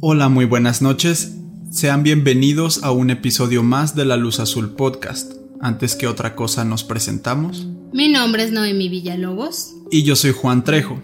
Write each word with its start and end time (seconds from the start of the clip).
Hola, 0.00 0.28
muy 0.28 0.44
buenas 0.44 0.82
noches. 0.82 1.38
Sean 1.70 2.02
bienvenidos 2.02 2.84
a 2.84 2.90
un 2.90 3.08
episodio 3.08 3.62
más 3.62 3.96
de 3.96 4.04
La 4.04 4.18
Luz 4.18 4.40
Azul 4.40 4.74
Podcast. 4.74 5.32
Antes 5.58 5.96
que 5.96 6.06
otra 6.06 6.34
cosa 6.34 6.66
nos 6.66 6.84
presentamos. 6.84 7.66
Mi 7.94 8.08
nombre 8.08 8.44
es 8.44 8.52
Noemi 8.52 8.90
Villalobos. 8.90 9.74
Y 9.90 10.02
yo 10.02 10.14
soy 10.14 10.32
Juan 10.32 10.64
Trejo. 10.64 11.00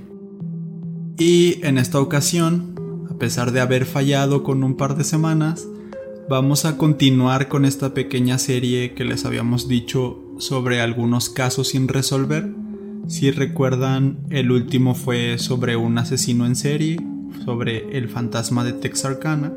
Y 1.16 1.64
en 1.66 1.78
esta 1.78 2.00
ocasión, 2.00 3.06
a 3.10 3.16
pesar 3.16 3.52
de 3.52 3.60
haber 3.60 3.86
fallado 3.86 4.42
con 4.42 4.62
un 4.62 4.76
par 4.76 4.94
de 4.98 5.04
semanas, 5.04 5.66
vamos 6.28 6.66
a 6.66 6.76
continuar 6.76 7.48
con 7.48 7.64
esta 7.64 7.94
pequeña 7.94 8.36
serie 8.36 8.92
que 8.92 9.06
les 9.06 9.24
habíamos 9.24 9.68
dicho 9.68 10.22
sobre 10.36 10.82
algunos 10.82 11.30
casos 11.30 11.68
sin 11.68 11.88
resolver. 11.88 12.54
Si 13.08 13.30
recuerdan, 13.30 14.18
el 14.28 14.52
último 14.52 14.94
fue 14.94 15.38
sobre 15.38 15.76
un 15.76 15.96
asesino 15.96 16.44
en 16.44 16.56
serie, 16.56 16.98
sobre 17.44 17.96
el 17.96 18.08
fantasma 18.08 18.64
de 18.64 18.72
Texarkana. 18.72 19.52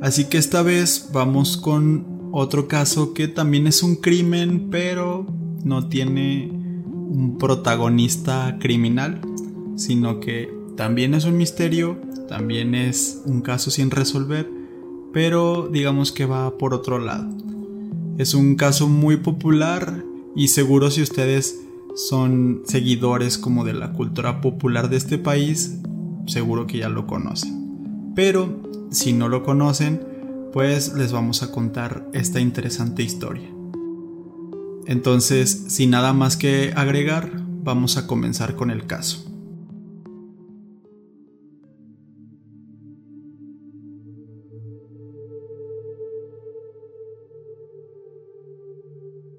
Así 0.00 0.24
que 0.26 0.38
esta 0.38 0.62
vez 0.62 1.10
vamos 1.12 1.56
con 1.56 2.30
otro 2.32 2.68
caso 2.68 3.14
que 3.14 3.28
también 3.28 3.66
es 3.66 3.82
un 3.82 3.96
crimen, 3.96 4.68
pero 4.70 5.26
no 5.64 5.88
tiene 5.88 6.50
un 6.50 7.38
protagonista 7.38 8.58
criminal, 8.60 9.20
sino 9.76 10.20
que 10.20 10.52
también 10.76 11.14
es 11.14 11.24
un 11.24 11.36
misterio, 11.36 11.98
también 12.28 12.74
es 12.74 13.22
un 13.24 13.40
caso 13.40 13.70
sin 13.70 13.90
resolver, 13.90 14.50
pero 15.12 15.68
digamos 15.72 16.10
que 16.10 16.26
va 16.26 16.58
por 16.58 16.74
otro 16.74 16.98
lado. 16.98 17.28
Es 18.18 18.34
un 18.34 18.56
caso 18.56 18.88
muy 18.88 19.16
popular 19.16 20.04
y 20.34 20.48
seguro 20.48 20.90
si 20.90 21.02
ustedes 21.02 21.60
son 21.94 22.62
seguidores 22.64 23.38
como 23.38 23.64
de 23.64 23.72
la 23.72 23.92
cultura 23.92 24.40
popular 24.40 24.90
de 24.90 24.96
este 24.96 25.18
país, 25.18 25.78
seguro 26.26 26.66
que 26.66 26.78
ya 26.78 26.88
lo 26.88 27.06
conocen. 27.06 28.12
Pero 28.14 28.62
si 28.90 29.12
no 29.12 29.28
lo 29.28 29.42
conocen, 29.42 30.00
pues 30.52 30.94
les 30.94 31.12
vamos 31.12 31.42
a 31.42 31.50
contar 31.50 32.08
esta 32.12 32.40
interesante 32.40 33.02
historia. 33.02 33.48
Entonces, 34.86 35.64
sin 35.68 35.90
nada 35.90 36.12
más 36.12 36.36
que 36.36 36.72
agregar, 36.76 37.30
vamos 37.64 37.96
a 37.96 38.06
comenzar 38.06 38.54
con 38.54 38.70
el 38.70 38.86
caso. 38.86 39.33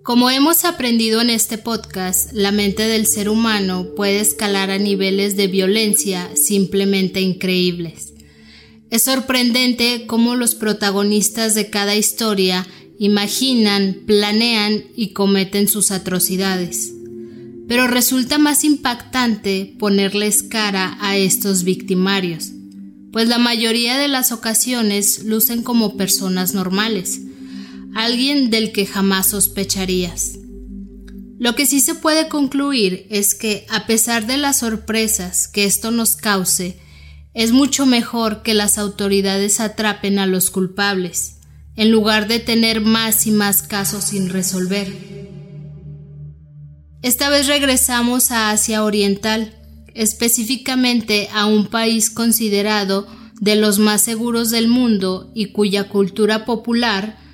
Como 0.06 0.30
hemos 0.30 0.66
aprendido 0.66 1.20
en 1.20 1.32
este 1.32 1.58
podcast, 1.58 2.32
la 2.32 2.52
mente 2.52 2.84
del 2.84 3.08
ser 3.08 3.28
humano 3.28 3.88
puede 3.96 4.20
escalar 4.20 4.70
a 4.70 4.78
niveles 4.78 5.36
de 5.36 5.48
violencia 5.48 6.30
simplemente 6.36 7.22
increíbles. 7.22 8.14
Es 8.92 9.02
sorprendente 9.02 10.06
cómo 10.06 10.36
los 10.36 10.54
protagonistas 10.54 11.56
de 11.56 11.72
cada 11.72 11.96
historia 11.96 12.68
imaginan, 13.00 14.04
planean 14.06 14.84
y 14.96 15.14
cometen 15.14 15.68
sus 15.68 15.90
atrocidades. 15.90 16.94
Pero 17.68 17.88
resulta 17.88 18.38
más 18.38 18.64
impactante 18.64 19.76
ponerles 19.80 20.44
cara 20.44 21.00
a 21.02 21.18
estos 21.18 21.64
victimarios, 21.64 22.52
pues 23.12 23.28
la 23.28 23.40
mayoría 23.40 23.98
de 23.98 24.08
las 24.08 24.32
ocasiones 24.32 25.24
lucen 25.24 25.64
como 25.64 25.98
personas 25.98 26.54
normales, 26.54 27.22
alguien 27.96 28.50
del 28.50 28.74
que 28.74 28.86
jamás 28.86 29.30
sospecharías. 29.30 30.38
Lo 31.40 31.56
que 31.56 31.66
sí 31.66 31.80
se 31.80 31.96
puede 31.96 32.28
concluir 32.28 33.08
es 33.10 33.34
que, 33.34 33.66
a 33.70 33.88
pesar 33.88 34.28
de 34.28 34.38
las 34.38 34.60
sorpresas 34.60 35.48
que 35.48 35.64
esto 35.64 35.92
nos 35.92 36.18
cause, 36.18 36.78
es 37.34 37.54
mucho 37.54 37.86
mejor 37.86 38.44
que 38.44 38.54
las 38.54 38.78
autoridades 38.78 39.62
atrapen 39.62 40.20
a 40.20 40.28
los 40.28 40.50
culpables, 40.50 41.38
en 41.78 41.90
lugar 41.90 42.28
de 42.28 42.40
tener 42.40 42.82
más 42.82 43.28
y 43.28 43.32
más 43.32 43.64
casos 43.64 44.04
sin 44.06 44.30
resolver. 44.30 44.94
Esta 47.02 47.30
vez 47.30 47.48
regresamos 47.48 48.32
a 48.32 48.52
Asia 48.52 48.84
Oriental, 48.84 49.54
específicamente 49.94 51.30
a 51.34 51.46
un 51.46 51.68
país 51.68 52.10
considerado 52.10 53.08
de 53.40 53.56
los 53.56 53.80
más 53.80 54.02
seguros 54.02 54.50
del 54.50 54.68
mundo 54.68 55.32
y 55.34 55.54
cuya 55.54 55.88
cultura 55.88 56.44
popular 56.46 57.25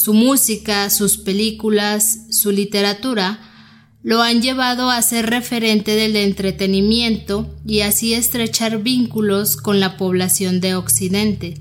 su 0.00 0.14
música, 0.14 0.88
sus 0.88 1.18
películas, 1.18 2.20
su 2.30 2.52
literatura, 2.52 3.38
lo 4.02 4.22
han 4.22 4.40
llevado 4.40 4.88
a 4.88 5.02
ser 5.02 5.28
referente 5.28 5.94
del 5.94 6.16
entretenimiento 6.16 7.54
y 7.66 7.80
así 7.80 8.14
estrechar 8.14 8.82
vínculos 8.82 9.58
con 9.58 9.78
la 9.78 9.98
población 9.98 10.62
de 10.62 10.74
Occidente. 10.74 11.60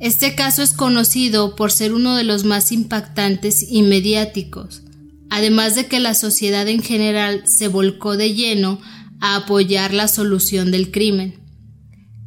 Este 0.00 0.34
caso 0.34 0.64
es 0.64 0.72
conocido 0.72 1.54
por 1.54 1.70
ser 1.70 1.92
uno 1.92 2.16
de 2.16 2.24
los 2.24 2.42
más 2.42 2.72
impactantes 2.72 3.64
y 3.70 3.82
mediáticos, 3.82 4.82
además 5.28 5.76
de 5.76 5.86
que 5.86 6.00
la 6.00 6.14
sociedad 6.14 6.66
en 6.66 6.82
general 6.82 7.44
se 7.46 7.68
volcó 7.68 8.16
de 8.16 8.34
lleno 8.34 8.80
a 9.20 9.36
apoyar 9.36 9.94
la 9.94 10.08
solución 10.08 10.72
del 10.72 10.90
crimen. 10.90 11.39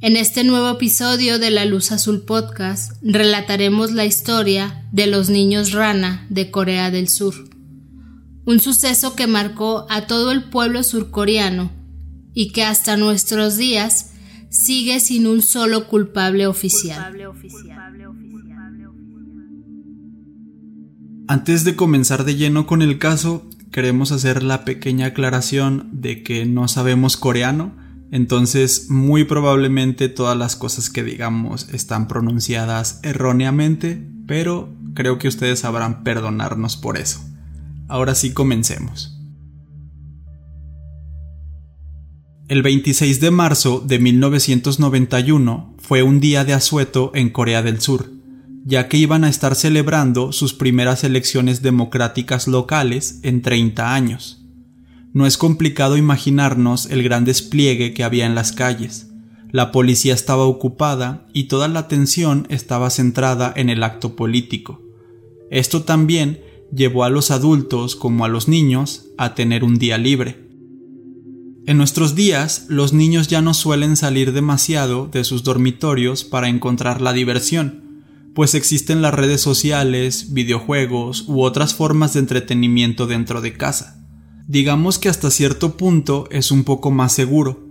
En 0.03 0.17
este 0.17 0.43
nuevo 0.43 0.69
episodio 0.69 1.39
de 1.39 1.49
La 1.49 1.63
Luz 1.63 1.93
Azul 1.93 2.23
Podcast 2.23 3.01
relataremos 3.01 3.93
la 3.93 4.03
historia 4.03 4.85
de 4.91 5.07
los 5.07 5.29
niños 5.29 5.71
rana 5.71 6.27
de 6.29 6.51
Corea 6.51 6.91
del 6.91 7.07
Sur, 7.07 7.33
un 8.43 8.59
suceso 8.59 9.15
que 9.15 9.27
marcó 9.27 9.85
a 9.89 10.05
todo 10.05 10.33
el 10.33 10.43
pueblo 10.49 10.83
surcoreano 10.83 11.71
y 12.33 12.51
que 12.51 12.65
hasta 12.65 12.97
nuestros 12.97 13.55
días 13.55 14.11
sigue 14.49 14.99
sin 14.99 15.25
un 15.25 15.41
solo 15.41 15.87
culpable 15.87 16.47
oficial. 16.47 17.15
Antes 21.29 21.63
de 21.63 21.77
comenzar 21.77 22.25
de 22.25 22.35
lleno 22.35 22.67
con 22.67 22.81
el 22.81 22.99
caso, 22.99 23.47
queremos 23.71 24.11
hacer 24.11 24.43
la 24.43 24.65
pequeña 24.65 25.05
aclaración 25.05 25.87
de 25.93 26.23
que 26.23 26.45
no 26.45 26.67
sabemos 26.67 27.15
coreano, 27.15 27.82
entonces, 28.13 28.91
muy 28.91 29.23
probablemente 29.23 30.07
todas 30.07 30.37
las 30.37 30.55
cosas 30.55 30.91
que 30.91 31.03
digamos 31.03 31.67
están 31.73 32.07
pronunciadas 32.07 32.99
erróneamente, 33.01 34.07
pero 34.27 34.71
creo 34.93 35.17
que 35.17 35.27
ustedes 35.27 35.61
sabrán 35.61 36.03
perdonarnos 36.03 36.77
por 36.77 36.99
eso. 36.99 37.25
Ahora 37.87 38.13
sí 38.13 38.31
comencemos. 38.31 39.19
El 42.47 42.61
26 42.61 43.19
de 43.19 43.31
marzo 43.31 43.79
de 43.83 43.97
1991 43.97 45.75
fue 45.79 46.03
un 46.03 46.19
día 46.19 46.45
de 46.45 46.53
asueto 46.53 47.11
en 47.15 47.31
Corea 47.31 47.63
del 47.63 47.81
Sur, 47.81 48.11
ya 48.63 48.89
que 48.89 48.97
iban 48.97 49.23
a 49.23 49.29
estar 49.29 49.55
celebrando 49.55 50.31
sus 50.33 50.53
primeras 50.53 51.03
elecciones 51.03 51.63
democráticas 51.63 52.47
locales 52.47 53.21
en 53.23 53.41
30 53.41 53.95
años. 53.95 54.42
No 55.13 55.27
es 55.27 55.37
complicado 55.37 55.95
imaginarnos 55.95 56.87
el 56.87 57.03
gran 57.03 57.23
despliegue 57.23 57.93
que 57.93 58.03
había 58.03 58.25
en 58.25 58.33
las 58.33 58.51
calles. 58.51 59.11
La 59.51 59.71
policía 59.71 60.15
estaba 60.15 60.45
ocupada 60.45 61.27
y 61.33 61.43
toda 61.43 61.67
la 61.67 61.81
atención 61.81 62.47
estaba 62.49 62.89
centrada 62.89 63.53
en 63.55 63.69
el 63.69 63.83
acto 63.83 64.15
político. 64.15 64.81
Esto 65.51 65.83
también 65.83 66.41
llevó 66.75 67.03
a 67.03 67.11
los 67.11 67.29
adultos 67.29 67.95
como 67.95 68.25
a 68.25 68.27
los 68.27 68.47
niños 68.47 69.05
a 69.19 69.35
tener 69.35 69.63
un 69.63 69.77
día 69.77 69.99
libre. 69.99 70.47
En 71.67 71.77
nuestros 71.77 72.15
días, 72.15 72.65
los 72.67 72.91
niños 72.93 73.27
ya 73.27 73.43
no 73.43 73.53
suelen 73.53 73.95
salir 73.95 74.33
demasiado 74.33 75.05
de 75.05 75.23
sus 75.23 75.43
dormitorios 75.43 76.23
para 76.23 76.49
encontrar 76.49 77.01
la 77.01 77.13
diversión, 77.13 78.01
pues 78.33 78.55
existen 78.55 79.03
las 79.03 79.13
redes 79.13 79.41
sociales, 79.41 80.33
videojuegos 80.33 81.25
u 81.27 81.43
otras 81.43 81.75
formas 81.75 82.15
de 82.15 82.21
entretenimiento 82.21 83.05
dentro 83.05 83.41
de 83.41 83.53
casa 83.53 84.02
digamos 84.47 84.99
que 84.99 85.09
hasta 85.09 85.31
cierto 85.31 85.77
punto 85.77 86.27
es 86.31 86.51
un 86.51 86.63
poco 86.63 86.91
más 86.91 87.13
seguro. 87.13 87.63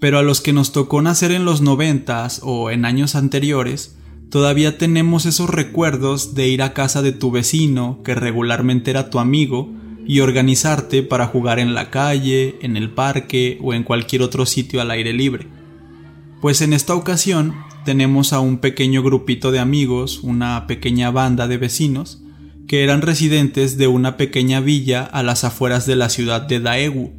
Pero 0.00 0.18
a 0.18 0.22
los 0.22 0.40
que 0.40 0.52
nos 0.52 0.72
tocó 0.72 1.00
nacer 1.00 1.30
en 1.30 1.44
los 1.44 1.60
noventas 1.60 2.40
o 2.42 2.70
en 2.70 2.84
años 2.84 3.14
anteriores, 3.14 3.96
todavía 4.28 4.76
tenemos 4.76 5.24
esos 5.24 5.48
recuerdos 5.48 6.34
de 6.34 6.48
ir 6.48 6.62
a 6.62 6.74
casa 6.74 7.00
de 7.00 7.12
tu 7.12 7.30
vecino, 7.30 8.02
que 8.04 8.14
regularmente 8.14 8.90
era 8.90 9.08
tu 9.08 9.18
amigo, 9.18 9.72
y 10.06 10.20
organizarte 10.20 11.02
para 11.02 11.26
jugar 11.26 11.58
en 11.58 11.74
la 11.74 11.90
calle, 11.90 12.56
en 12.60 12.76
el 12.76 12.90
parque 12.90 13.58
o 13.62 13.72
en 13.72 13.84
cualquier 13.84 14.22
otro 14.22 14.44
sitio 14.44 14.82
al 14.82 14.90
aire 14.90 15.12
libre. 15.12 15.46
Pues 16.42 16.60
en 16.60 16.74
esta 16.74 16.94
ocasión 16.94 17.54
tenemos 17.86 18.34
a 18.34 18.40
un 18.40 18.58
pequeño 18.58 19.02
grupito 19.02 19.50
de 19.50 19.60
amigos, 19.60 20.20
una 20.22 20.66
pequeña 20.66 21.10
banda 21.10 21.48
de 21.48 21.56
vecinos, 21.56 22.23
que 22.66 22.82
eran 22.82 23.02
residentes 23.02 23.76
de 23.76 23.86
una 23.86 24.16
pequeña 24.16 24.60
villa 24.60 25.04
a 25.04 25.22
las 25.22 25.44
afueras 25.44 25.86
de 25.86 25.96
la 25.96 26.08
ciudad 26.08 26.42
de 26.42 26.60
Daegu. 26.60 27.12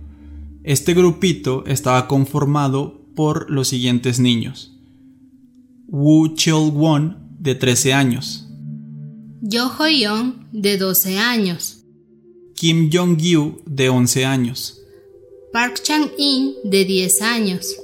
Este 0.63 0.94
grupito 0.94 1.63
estaba 1.68 2.07
conformado 2.07 3.01
por 3.15 3.50
los 3.50 3.68
siguientes 3.68 4.19
niños. 4.19 4.74
Wu 5.88 6.36
Chil-won, 6.36 7.18
de 7.39 7.56
13 7.56 7.94
años. 7.94 8.47
Yo 9.42 9.71
Ho-young, 9.77 10.33
de 10.51 10.77
12 10.77 11.19
años. 11.19 11.83
Kim 12.56 12.89
Jong-gyu, 12.92 13.62
de 13.65 13.89
11 13.89 14.25
años. 14.25 14.81
Park 15.53 15.81
Chang-in, 15.83 16.56
de 16.63 16.86
10 16.86 17.21
años. 17.21 17.75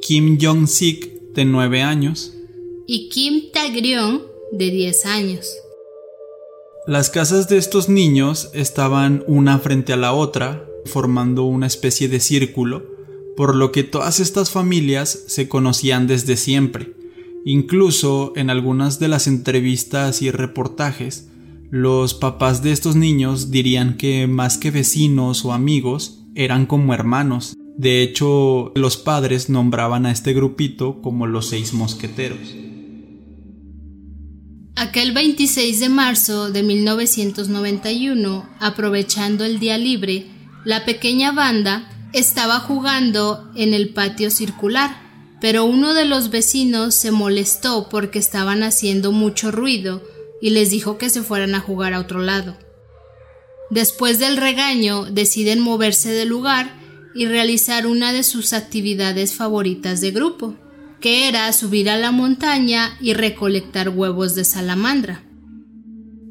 Kim 0.00 0.38
Jong-sik, 0.40 1.32
de 1.34 1.44
9 1.44 1.82
años, 1.82 2.32
y 2.86 3.08
Kim 3.08 3.50
Tagrion, 3.52 4.22
de 4.52 4.70
10 4.70 5.06
años. 5.06 5.48
Las 6.84 7.10
casas 7.10 7.48
de 7.48 7.58
estos 7.58 7.88
niños 7.88 8.50
estaban 8.54 9.22
una 9.28 9.60
frente 9.60 9.92
a 9.92 9.96
la 9.96 10.12
otra, 10.12 10.66
formando 10.84 11.44
una 11.44 11.68
especie 11.68 12.08
de 12.08 12.18
círculo, 12.18 12.82
por 13.36 13.54
lo 13.54 13.70
que 13.70 13.84
todas 13.84 14.18
estas 14.18 14.50
familias 14.50 15.22
se 15.28 15.48
conocían 15.48 16.08
desde 16.08 16.36
siempre. 16.36 16.92
Incluso 17.44 18.32
en 18.34 18.50
algunas 18.50 18.98
de 18.98 19.06
las 19.06 19.28
entrevistas 19.28 20.22
y 20.22 20.32
reportajes, 20.32 21.28
los 21.70 22.14
papás 22.14 22.64
de 22.64 22.72
estos 22.72 22.96
niños 22.96 23.52
dirían 23.52 23.96
que 23.96 24.26
más 24.26 24.58
que 24.58 24.72
vecinos 24.72 25.44
o 25.44 25.52
amigos, 25.52 26.24
eran 26.34 26.66
como 26.66 26.94
hermanos. 26.94 27.54
De 27.78 28.02
hecho, 28.02 28.72
los 28.74 28.96
padres 28.96 29.48
nombraban 29.48 30.04
a 30.04 30.10
este 30.10 30.32
grupito 30.32 31.00
como 31.00 31.28
los 31.28 31.46
seis 31.46 31.74
mosqueteros. 31.74 32.71
Aquel 34.74 35.12
26 35.12 35.80
de 35.80 35.88
marzo 35.90 36.50
de 36.50 36.62
1991, 36.62 38.48
aprovechando 38.58 39.44
el 39.44 39.60
día 39.60 39.76
libre, 39.76 40.26
la 40.64 40.86
pequeña 40.86 41.30
banda 41.30 41.90
estaba 42.14 42.58
jugando 42.58 43.50
en 43.54 43.74
el 43.74 43.90
patio 43.90 44.30
circular, 44.30 44.96
pero 45.42 45.66
uno 45.66 45.92
de 45.92 46.06
los 46.06 46.30
vecinos 46.30 46.94
se 46.94 47.10
molestó 47.10 47.90
porque 47.90 48.18
estaban 48.18 48.62
haciendo 48.62 49.12
mucho 49.12 49.50
ruido 49.50 50.02
y 50.40 50.50
les 50.50 50.70
dijo 50.70 50.96
que 50.96 51.10
se 51.10 51.22
fueran 51.22 51.54
a 51.54 51.60
jugar 51.60 51.92
a 51.92 52.00
otro 52.00 52.22
lado. 52.22 52.56
Después 53.70 54.18
del 54.18 54.38
regaño, 54.38 55.04
deciden 55.04 55.60
moverse 55.60 56.12
del 56.12 56.28
lugar 56.28 56.80
y 57.14 57.26
realizar 57.26 57.86
una 57.86 58.12
de 58.12 58.22
sus 58.22 58.54
actividades 58.54 59.34
favoritas 59.34 60.00
de 60.00 60.12
grupo, 60.12 60.56
que 61.02 61.28
era 61.28 61.52
subir 61.52 61.90
a 61.90 61.98
la 61.98 62.12
montaña 62.12 62.96
y 63.00 63.12
recolectar 63.12 63.90
huevos 63.90 64.34
de 64.34 64.44
salamandra. 64.44 65.22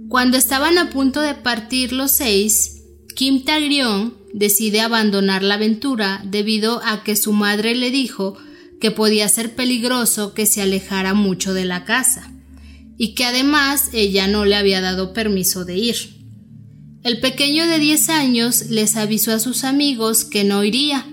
Cuando 0.07 0.37
estaban 0.37 0.77
a 0.77 0.89
punto 0.89 1.21
de 1.21 1.35
partir 1.35 1.93
los 1.93 2.11
seis, 2.11 2.81
Kim 3.15 3.43
Tagrion 3.43 4.15
decide 4.33 4.81
abandonar 4.81 5.43
la 5.43 5.55
aventura 5.55 6.21
debido 6.25 6.81
a 6.83 7.03
que 7.03 7.15
su 7.15 7.33
madre 7.33 7.75
le 7.75 7.91
dijo 7.91 8.37
que 8.79 8.91
podía 8.91 9.27
ser 9.29 9.55
peligroso 9.55 10.33
que 10.33 10.45
se 10.45 10.61
alejara 10.61 11.13
mucho 11.13 11.53
de 11.53 11.65
la 11.65 11.85
casa 11.85 12.31
y 12.97 13.13
que 13.13 13.25
además 13.25 13.89
ella 13.93 14.27
no 14.27 14.45
le 14.45 14.55
había 14.55 14.79
dado 14.79 15.13
permiso 15.13 15.65
de 15.65 15.77
ir. 15.77 15.95
El 17.03 17.19
pequeño 17.19 17.67
de 17.67 17.79
10 17.79 18.09
años 18.09 18.65
les 18.69 18.95
avisó 18.95 19.33
a 19.33 19.39
sus 19.39 19.63
amigos 19.63 20.23
que 20.23 20.43
no 20.43 20.63
iría, 20.63 21.05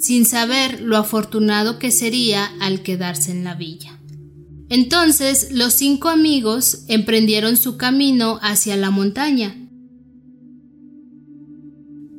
sin 0.00 0.26
saber 0.26 0.80
lo 0.80 0.96
afortunado 0.96 1.78
que 1.78 1.90
sería 1.90 2.50
al 2.60 2.82
quedarse 2.82 3.30
en 3.30 3.44
la 3.44 3.54
villa. 3.54 3.98
Entonces 4.68 5.48
los 5.50 5.74
cinco 5.74 6.08
amigos 6.08 6.84
emprendieron 6.88 7.56
su 7.56 7.76
camino 7.76 8.38
hacia 8.42 8.76
la 8.76 8.90
montaña. 8.90 9.56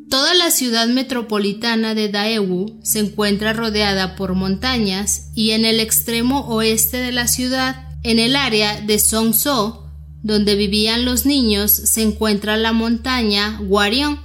Toda 0.09 0.33
la 0.33 0.51
ciudad 0.51 0.89
metropolitana 0.89 1.95
de 1.95 2.09
Daegu 2.09 2.81
se 2.83 2.99
encuentra 2.99 3.53
rodeada 3.53 4.17
por 4.17 4.35
montañas 4.35 5.31
y 5.35 5.51
en 5.51 5.63
el 5.63 5.79
extremo 5.79 6.41
oeste 6.47 6.97
de 6.97 7.13
la 7.13 7.27
ciudad, 7.27 7.87
en 8.03 8.19
el 8.19 8.35
área 8.35 8.81
de 8.81 8.99
Songso, 8.99 9.89
donde 10.21 10.55
vivían 10.55 11.05
los 11.05 11.25
niños, 11.25 11.71
se 11.71 12.03
encuentra 12.03 12.57
la 12.57 12.73
montaña 12.73 13.61
Guarion. 13.63 14.19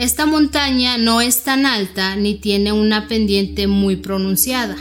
Esta 0.00 0.24
montaña 0.24 0.96
no 0.96 1.20
es 1.20 1.42
tan 1.42 1.66
alta 1.66 2.16
ni 2.16 2.34
tiene 2.36 2.72
una 2.72 3.06
pendiente 3.06 3.66
muy 3.66 3.96
pronunciada. 3.96 4.78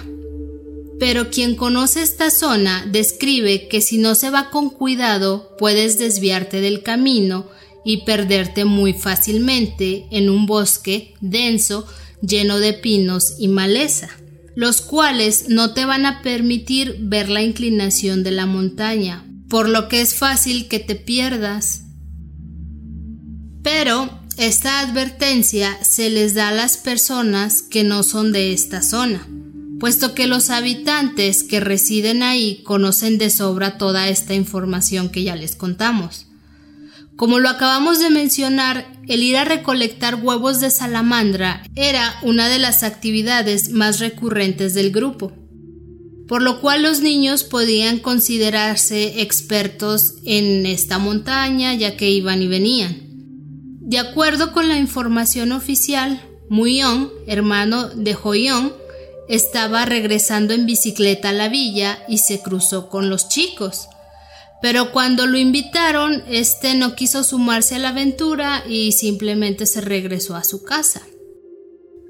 Pero 0.98 1.30
quien 1.30 1.58
conoce 1.58 2.04
esta 2.04 2.32
zona 2.32 2.88
describe 2.90 3.68
que 3.68 3.82
si 3.82 3.98
no 3.98 4.16
se 4.16 4.30
va 4.30 4.50
con 4.50 4.70
cuidado 4.70 5.58
puedes 5.58 6.00
desviarte 6.00 6.62
del 6.62 6.84
camino 6.84 7.48
y 7.84 8.06
perderte 8.06 8.64
muy 8.64 8.94
fácilmente 8.94 10.08
en 10.10 10.30
un 10.30 10.46
bosque 10.46 11.16
denso 11.20 11.86
lleno 12.22 12.60
de 12.60 12.72
pinos 12.72 13.36
y 13.40 13.50
maleza, 13.50 14.08
los 14.56 14.80
cuales 14.80 15.50
no 15.50 15.74
te 15.74 15.84
van 15.84 16.06
a 16.06 16.22
permitir 16.22 16.96
ver 16.98 17.28
la 17.28 17.42
inclinación 17.42 18.24
de 18.24 18.32
la 18.32 18.46
montaña, 18.46 19.26
por 19.50 19.68
lo 19.68 19.90
que 19.90 20.00
es 20.00 20.16
fácil 20.16 20.70
que 20.70 20.80
te 20.80 20.96
pierdas. 20.96 21.84
Pero 23.62 24.19
esta 24.40 24.80
advertencia 24.80 25.78
se 25.82 26.10
les 26.10 26.34
da 26.34 26.48
a 26.48 26.54
las 26.54 26.78
personas 26.78 27.62
que 27.62 27.84
no 27.84 28.04
son 28.04 28.32
de 28.32 28.54
esta 28.54 28.82
zona, 28.82 29.28
puesto 29.82 30.16
que 30.16 30.28
los 30.28 30.50
habitantes 30.50 31.44
que 31.44 31.60
residen 31.60 32.24
ahí 32.24 32.64
conocen 32.64 33.18
de 33.18 33.32
sobra 33.32 33.78
toda 33.78 34.08
esta 34.08 34.34
información 34.34 35.10
que 35.10 35.24
ya 35.24 35.36
les 35.36 35.58
contamos. 35.58 36.28
Como 37.18 37.40
lo 37.40 37.50
acabamos 37.50 38.00
de 38.00 38.10
mencionar, 38.10 38.90
el 39.08 39.24
ir 39.24 39.36
a 39.36 39.44
recolectar 39.44 40.16
huevos 40.16 40.62
de 40.62 40.72
salamandra 40.72 41.62
era 41.76 42.16
una 42.24 42.48
de 42.48 42.60
las 42.60 42.84
actividades 42.84 43.72
más 43.72 44.00
recurrentes 44.00 44.74
del 44.74 44.92
grupo 44.92 45.34
por 46.30 46.44
lo 46.44 46.62
cual 46.62 46.84
los 46.84 47.02
niños 47.02 47.44
podían 47.44 47.98
considerarse 47.98 49.22
expertos 49.22 50.14
en 50.26 50.68
esta 50.68 51.00
montaña 51.00 51.74
ya 51.74 51.98
que 51.98 52.12
iban 52.12 52.44
y 52.44 52.48
venían. 52.48 53.09
De 53.90 53.98
acuerdo 53.98 54.52
con 54.52 54.70
la 54.70 54.78
información 54.78 55.52
oficial, 55.52 56.22
Muyon, 56.48 57.10
hermano 57.26 57.90
de 57.90 58.14
Joyon, 58.14 58.72
estaba 59.28 59.84
regresando 59.86 60.54
en 60.54 60.68
bicicleta 60.68 61.30
a 61.30 61.34
la 61.34 61.50
villa 61.50 61.98
y 62.08 62.20
se 62.20 62.40
cruzó 62.40 62.88
con 62.88 63.10
los 63.10 63.30
chicos. 63.30 63.88
Pero 64.62 64.92
cuando 64.92 65.26
lo 65.26 65.40
invitaron, 65.40 66.22
este 66.28 66.76
no 66.76 66.94
quiso 66.94 67.24
sumarse 67.24 67.78
a 67.78 67.80
la 67.80 67.90
aventura 67.90 68.64
y 68.70 68.92
simplemente 68.92 69.66
se 69.66 69.82
regresó 69.82 70.36
a 70.36 70.44
su 70.44 70.64
casa. 70.64 71.02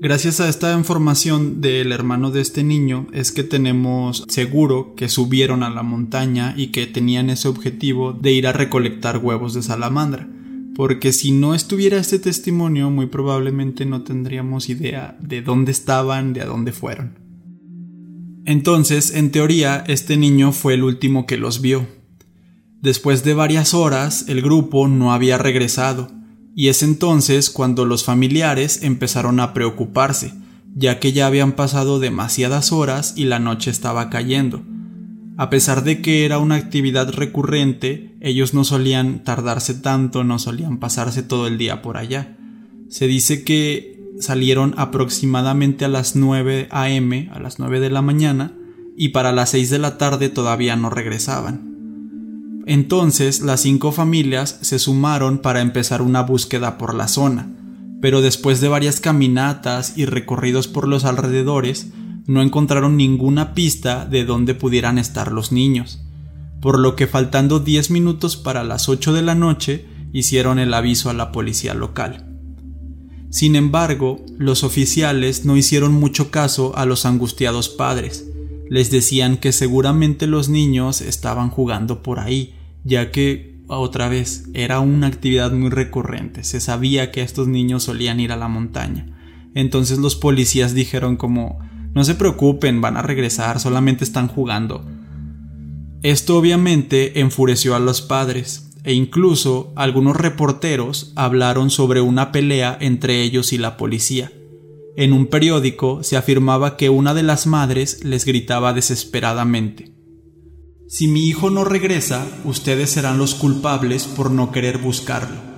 Gracias 0.01 0.41
a 0.41 0.49
esta 0.49 0.73
información 0.73 1.61
del 1.61 1.93
hermano 1.93 2.29
de 2.29 2.41
este 2.41 2.65
niño 2.65 3.07
es 3.13 3.31
que 3.31 3.43
tenemos 3.43 4.25
seguro 4.27 4.95
que 4.97 5.07
subieron 5.07 5.63
a 5.63 5.69
la 5.69 5.83
montaña 5.83 6.53
y 6.57 6.73
que 6.73 6.87
tenían 6.87 7.29
ese 7.29 7.47
objetivo 7.47 8.11
de 8.11 8.33
ir 8.33 8.47
a 8.47 8.51
recolectar 8.51 9.19
huevos 9.19 9.53
de 9.53 9.63
salamandra. 9.63 10.27
Porque 10.79 11.11
si 11.11 11.33
no 11.33 11.55
estuviera 11.55 11.97
este 11.97 12.19
testimonio 12.19 12.89
muy 12.89 13.07
probablemente 13.07 13.85
no 13.85 14.03
tendríamos 14.03 14.69
idea 14.69 15.17
de 15.19 15.41
dónde 15.41 15.73
estaban, 15.73 16.31
de 16.31 16.39
a 16.39 16.45
dónde 16.45 16.71
fueron. 16.71 17.19
Entonces, 18.45 19.13
en 19.13 19.29
teoría, 19.31 19.83
este 19.88 20.15
niño 20.15 20.53
fue 20.53 20.75
el 20.75 20.86
último 20.86 21.25
que 21.25 21.36
los 21.36 21.59
vio. 21.59 21.86
Después 22.81 23.25
de 23.25 23.33
varias 23.33 23.74
horas, 23.74 24.24
el 24.29 24.41
grupo 24.41 24.88
no 24.88 25.12
había 25.12 25.38
regresado 25.38 26.13
y 26.55 26.69
es 26.69 26.81
entonces 26.81 27.50
cuando 27.50 27.83
los 27.83 28.05
familiares 28.05 28.81
empezaron 28.81 29.41
a 29.41 29.53
preocuparse, 29.53 30.33
ya 30.74 31.01
que 31.01 31.12
ya 31.12 31.27
habían 31.27 31.57
pasado 31.57 32.00
demasiadas 32.00 32.71
horas 32.71 33.15
y 33.17 33.25
la 33.25 33.39
noche 33.39 33.69
estaba 33.69 34.09
cayendo. 34.09 34.63
A 35.39 35.50
pesar 35.50 35.86
de 35.86 36.01
que 36.01 36.25
era 36.25 36.38
una 36.38 36.55
actividad 36.55 37.13
recurrente, 37.13 38.13
ellos 38.19 38.53
no 38.53 38.65
solían 38.65 39.24
tardarse 39.24 39.74
tanto, 39.74 40.25
no 40.25 40.38
solían 40.38 40.79
pasarse 40.79 41.24
todo 41.24 41.48
el 41.48 41.58
día 41.58 41.81
por 41.81 41.96
allá. 41.96 42.36
Se 42.89 43.08
dice 43.08 43.46
que 43.46 43.98
salieron 44.19 44.74
aproximadamente 44.75 45.86
a 45.86 45.88
las 45.88 46.17
9 46.17 46.67
a.m., 46.72 47.29
a 47.31 47.39
las 47.39 47.58
9 47.58 47.79
de 47.79 47.89
la 47.89 48.01
mañana, 48.01 48.51
y 48.98 49.10
para 49.10 49.31
las 49.31 49.51
6 49.51 49.69
de 49.69 49.79
la 49.79 49.98
tarde 49.98 50.27
todavía 50.27 50.75
no 50.75 50.89
regresaban. 50.89 52.63
Entonces 52.65 53.39
las 53.39 53.62
cinco 53.62 53.93
familias 53.93 54.60
se 54.60 54.77
sumaron 54.77 55.38
para 55.38 55.62
empezar 55.62 56.01
una 56.01 56.22
búsqueda 56.22 56.77
por 56.77 56.93
la 56.93 57.08
zona, 57.08 57.48
pero 58.01 58.22
después 58.22 58.60
de 58.60 58.67
varias 58.67 59.00
caminatas 59.00 59.98
y 59.98 60.03
recorridos 60.03 60.67
por 60.67 60.86
los 60.86 61.05
alrededores, 61.05 61.93
no 62.29 62.43
encontraron 62.43 62.95
ninguna 62.95 63.55
pista 63.55 64.05
de 64.05 64.24
dónde 64.24 64.53
pudieran 64.53 65.00
estar 65.00 65.31
los 65.31 65.51
niños, 65.51 66.00
por 66.62 66.77
lo 66.77 66.95
que 66.95 67.07
faltando 67.07 67.59
10 67.59 67.89
minutos 67.89 68.38
para 68.38 68.63
las 68.63 68.88
8 68.88 69.13
de 69.13 69.24
la 69.24 69.33
noche 69.33 69.88
hicieron 70.13 70.59
el 70.59 70.75
aviso 70.75 71.09
a 71.09 71.13
la 71.13 71.31
policía 71.31 71.74
local. 71.74 72.27
Sin 73.31 73.55
embargo, 73.55 74.24
los 74.38 74.63
oficiales 74.63 75.43
no 75.43 75.57
hicieron 75.57 75.91
mucho 75.93 76.29
caso 76.29 76.77
a 76.77 76.86
los 76.86 77.07
angustiados 77.07 77.67
padres. 77.67 78.27
Les 78.69 78.91
decían 78.91 79.38
que 79.38 79.51
seguramente 79.51 80.27
los 80.27 80.50
niños 80.50 81.01
estaban 81.01 81.50
jugando 81.50 82.03
por 82.03 82.19
ahí 82.19 82.53
ya 82.83 83.09
que 83.09 83.59
otra 83.65 84.07
vez 84.07 84.45
era 84.53 84.81
una 84.81 85.07
actividad 85.07 85.51
muy 85.51 85.71
recurrente, 85.71 86.43
se 86.43 86.62
sabía 86.62 87.12
que 87.12 87.24
estos 87.24 87.48
niños 87.48 87.83
solían 87.86 88.19
ir 88.19 88.31
a 88.31 88.38
la 88.38 88.48
montaña. 88.48 89.07
Entonces 89.55 89.98
los 89.98 90.15
policías 90.15 90.75
dijeron 90.75 91.17
como 91.17 91.59
no 92.00 92.06
se 92.06 92.15
preocupen, 92.15 92.79
van 92.79 92.96
a 92.96 93.01
regresar, 93.01 93.60
solamente 93.60 94.06
están 94.06 94.29
jugando. 94.29 94.86
Esto 96.01 96.38
obviamente 96.38 97.20
enfureció 97.20 97.75
a 97.75 97.79
los 97.79 98.01
padres, 98.01 98.72
e 98.86 98.94
incluso 98.94 99.74
algunos 99.75 100.15
reporteros 100.15 101.12
hablaron 101.18 101.70
sobre 101.70 102.00
una 102.00 102.32
pelea 102.32 102.77
entre 102.79 103.22
ellos 103.22 103.51
y 103.51 103.58
la 103.58 103.75
policía. 103.75 104.32
En 104.96 105.12
un 105.12 105.27
periódico 105.27 106.01
se 106.01 106.15
afirmaba 106.15 106.77
que 106.77 106.89
una 106.89 107.13
de 107.13 107.24
las 107.24 107.48
madres 107.48 108.01
les 108.06 108.24
gritaba 108.24 108.72
desesperadamente 108.72 109.91
Si 110.88 111.10
mi 111.10 111.27
hijo 111.27 111.50
no 111.50 111.65
regresa, 111.65 112.25
ustedes 112.46 112.91
serán 112.91 113.18
los 113.18 113.36
culpables 113.36 114.06
por 114.06 114.32
no 114.32 114.53
querer 114.53 114.77
buscarlo. 114.77 115.49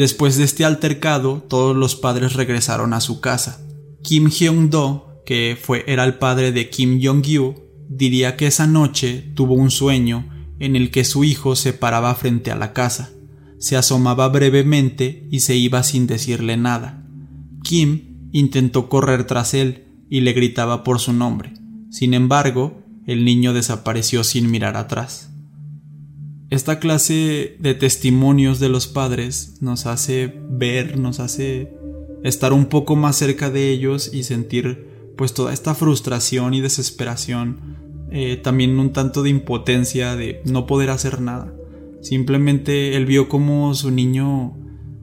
Después 0.00 0.38
de 0.38 0.44
este 0.44 0.64
altercado, 0.64 1.44
todos 1.46 1.76
los 1.76 1.94
padres 1.94 2.32
regresaron 2.32 2.94
a 2.94 3.02
su 3.02 3.20
casa. 3.20 3.60
Kim 4.02 4.30
Hyung-do, 4.30 5.20
que 5.26 5.58
fue, 5.62 5.84
era 5.86 6.04
el 6.04 6.14
padre 6.14 6.52
de 6.52 6.70
Kim 6.70 7.02
Jong-yu, 7.02 7.54
diría 7.86 8.34
que 8.34 8.46
esa 8.46 8.66
noche 8.66 9.30
tuvo 9.34 9.52
un 9.52 9.70
sueño 9.70 10.26
en 10.58 10.74
el 10.74 10.90
que 10.90 11.04
su 11.04 11.22
hijo 11.22 11.54
se 11.54 11.74
paraba 11.74 12.14
frente 12.14 12.50
a 12.50 12.56
la 12.56 12.72
casa, 12.72 13.10
se 13.58 13.76
asomaba 13.76 14.26
brevemente 14.30 15.28
y 15.30 15.40
se 15.40 15.56
iba 15.56 15.82
sin 15.82 16.06
decirle 16.06 16.56
nada. 16.56 17.06
Kim 17.62 18.30
intentó 18.32 18.88
correr 18.88 19.26
tras 19.26 19.52
él 19.52 19.84
y 20.08 20.22
le 20.22 20.32
gritaba 20.32 20.82
por 20.82 20.98
su 20.98 21.12
nombre. 21.12 21.52
Sin 21.90 22.14
embargo, 22.14 22.82
el 23.06 23.26
niño 23.26 23.52
desapareció 23.52 24.24
sin 24.24 24.50
mirar 24.50 24.78
atrás. 24.78 25.29
Esta 26.50 26.80
clase 26.80 27.56
de 27.60 27.74
testimonios 27.74 28.58
de 28.58 28.68
los 28.68 28.88
padres 28.88 29.54
nos 29.60 29.86
hace 29.86 30.34
ver, 30.50 30.98
nos 30.98 31.20
hace 31.20 31.72
estar 32.24 32.52
un 32.52 32.66
poco 32.66 32.96
más 32.96 33.14
cerca 33.14 33.50
de 33.50 33.70
ellos 33.70 34.10
y 34.12 34.24
sentir 34.24 35.12
pues 35.16 35.32
toda 35.32 35.52
esta 35.52 35.76
frustración 35.76 36.52
y 36.52 36.60
desesperación 36.60 37.78
eh, 38.10 38.36
también 38.36 38.80
un 38.80 38.92
tanto 38.92 39.22
de 39.22 39.30
impotencia 39.30 40.16
de 40.16 40.42
no 40.44 40.66
poder 40.66 40.90
hacer 40.90 41.20
nada. 41.20 41.54
Simplemente 42.00 42.96
él 42.96 43.06
vio 43.06 43.28
como 43.28 43.72
su 43.74 43.92
niño 43.92 44.56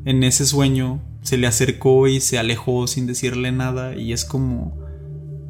en 0.03 0.23
ese 0.23 0.45
sueño 0.45 1.01
se 1.21 1.37
le 1.37 1.47
acercó 1.47 2.09
y 2.09 2.19
se 2.19 2.37
alejó 2.37 2.87
sin 2.87 3.07
decirle 3.07 3.53
nada 3.53 3.95
y 3.95 4.11
es 4.11 4.25
como 4.25 4.77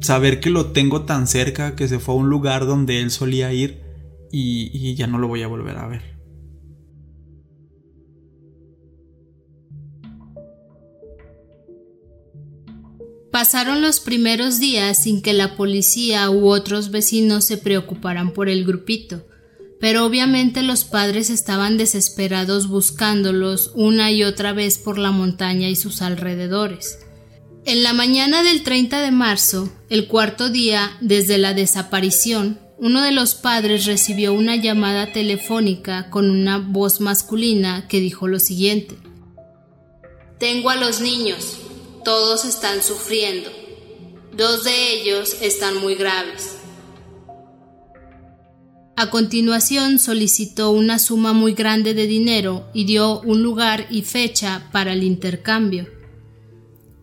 saber 0.00 0.38
que 0.38 0.50
lo 0.50 0.66
tengo 0.66 1.02
tan 1.02 1.26
cerca 1.26 1.74
que 1.74 1.88
se 1.88 1.98
fue 1.98 2.14
a 2.14 2.18
un 2.18 2.28
lugar 2.28 2.66
donde 2.66 3.00
él 3.00 3.10
solía 3.10 3.52
ir 3.52 3.87
y 4.30 4.94
ya 4.94 5.06
no 5.06 5.18
lo 5.18 5.28
voy 5.28 5.42
a 5.42 5.48
volver 5.48 5.76
a 5.76 5.86
ver. 5.88 6.18
Pasaron 13.30 13.82
los 13.82 14.00
primeros 14.00 14.58
días 14.58 15.02
sin 15.04 15.22
que 15.22 15.32
la 15.32 15.54
policía 15.54 16.28
u 16.28 16.48
otros 16.48 16.90
vecinos 16.90 17.44
se 17.44 17.56
preocuparan 17.56 18.32
por 18.32 18.48
el 18.48 18.64
grupito, 18.64 19.26
pero 19.78 20.04
obviamente 20.04 20.62
los 20.62 20.84
padres 20.84 21.30
estaban 21.30 21.76
desesperados 21.76 22.66
buscándolos 22.68 23.70
una 23.74 24.10
y 24.10 24.24
otra 24.24 24.52
vez 24.52 24.78
por 24.78 24.98
la 24.98 25.12
montaña 25.12 25.68
y 25.68 25.76
sus 25.76 26.02
alrededores. 26.02 26.98
En 27.64 27.82
la 27.82 27.92
mañana 27.92 28.42
del 28.42 28.62
30 28.62 29.02
de 29.02 29.10
marzo, 29.10 29.70
el 29.88 30.08
cuarto 30.08 30.48
día 30.48 30.96
desde 31.00 31.38
la 31.38 31.54
desaparición, 31.54 32.58
uno 32.80 33.02
de 33.02 33.12
los 33.12 33.34
padres 33.34 33.86
recibió 33.86 34.32
una 34.32 34.56
llamada 34.56 35.12
telefónica 35.12 36.10
con 36.10 36.30
una 36.30 36.58
voz 36.58 37.00
masculina 37.00 37.88
que 37.88 38.00
dijo 38.00 38.28
lo 38.28 38.38
siguiente 38.38 38.96
Tengo 40.38 40.70
a 40.70 40.76
los 40.76 41.00
niños, 41.00 41.58
todos 42.04 42.44
están 42.44 42.82
sufriendo. 42.82 43.50
Dos 44.36 44.62
de 44.62 44.92
ellos 44.92 45.36
están 45.42 45.78
muy 45.78 45.96
graves. 45.96 46.58
A 48.94 49.10
continuación 49.10 49.98
solicitó 49.98 50.70
una 50.70 50.98
suma 50.98 51.32
muy 51.32 51.54
grande 51.54 51.94
de 51.94 52.06
dinero 52.06 52.68
y 52.72 52.84
dio 52.84 53.20
un 53.20 53.42
lugar 53.42 53.86
y 53.90 54.02
fecha 54.02 54.68
para 54.72 54.92
el 54.92 55.02
intercambio. 55.02 55.88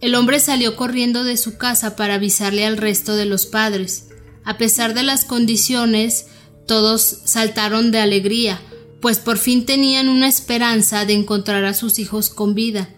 El 0.02 0.16
hombre 0.16 0.40
salió 0.40 0.76
corriendo 0.76 1.24
de 1.24 1.38
su 1.38 1.58
casa 1.58 1.96
para 1.96 2.16
avisarle 2.16 2.66
al 2.66 2.78
resto 2.78 3.16
de 3.16 3.26
los 3.26 3.46
padres. 3.46 4.10
A 4.46 4.58
pesar 4.58 4.94
de 4.94 5.04
las 5.04 5.26
condiciones, 5.26 6.28
todos 6.68 7.02
saltaron 7.26 7.92
de 7.92 8.00
alegría, 8.00 8.62
pues 9.02 9.18
por 9.20 9.38
fin 9.38 9.66
tenían 9.66 10.08
una 10.08 10.28
esperanza 10.28 11.06
de 11.06 11.14
encontrar 11.14 11.66
a 11.66 11.74
sus 11.74 12.00
hijos 12.00 12.30
con 12.30 12.56
vida. 12.56 12.90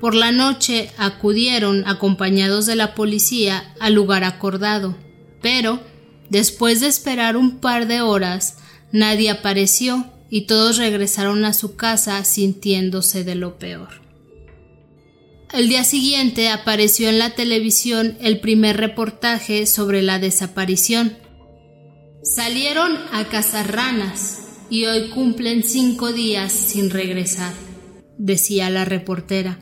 Por 0.00 0.14
la 0.14 0.32
noche 0.32 0.90
acudieron 0.98 1.86
acompañados 1.86 2.66
de 2.66 2.76
la 2.76 2.94
policía 2.94 3.74
al 3.80 3.94
lugar 3.94 4.24
acordado, 4.24 4.96
pero, 5.40 5.80
después 6.28 6.80
de 6.80 6.88
esperar 6.88 7.36
un 7.36 7.58
par 7.58 7.86
de 7.86 8.00
horas, 8.00 8.58
nadie 8.92 9.30
apareció 9.30 10.06
y 10.28 10.42
todos 10.42 10.76
regresaron 10.76 11.44
a 11.44 11.52
su 11.52 11.76
casa 11.76 12.22
sintiéndose 12.24 13.24
de 13.24 13.34
lo 13.34 13.58
peor. 13.58 14.01
El 15.52 15.68
día 15.68 15.84
siguiente 15.84 16.48
apareció 16.48 17.10
en 17.10 17.18
la 17.18 17.34
televisión 17.34 18.16
el 18.22 18.40
primer 18.40 18.78
reportaje 18.78 19.66
sobre 19.66 20.00
la 20.00 20.18
desaparición. 20.18 21.18
Salieron 22.22 22.96
a 23.12 23.24
cazar 23.28 23.70
ranas 23.70 24.38
y 24.70 24.86
hoy 24.86 25.10
cumplen 25.10 25.62
cinco 25.62 26.10
días 26.10 26.52
sin 26.52 26.88
regresar, 26.88 27.52
decía 28.16 28.70
la 28.70 28.86
reportera. 28.86 29.58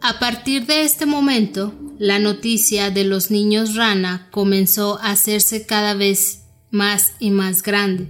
A 0.00 0.20
partir 0.20 0.66
de 0.66 0.82
este 0.82 1.06
momento, 1.06 1.74
la 1.98 2.20
noticia 2.20 2.90
de 2.90 3.02
los 3.02 3.32
niños 3.32 3.74
rana 3.74 4.28
comenzó 4.30 5.00
a 5.00 5.10
hacerse 5.10 5.66
cada 5.66 5.94
vez 5.94 6.44
más 6.70 7.14
y 7.18 7.30
más 7.30 7.64
grande. 7.64 8.08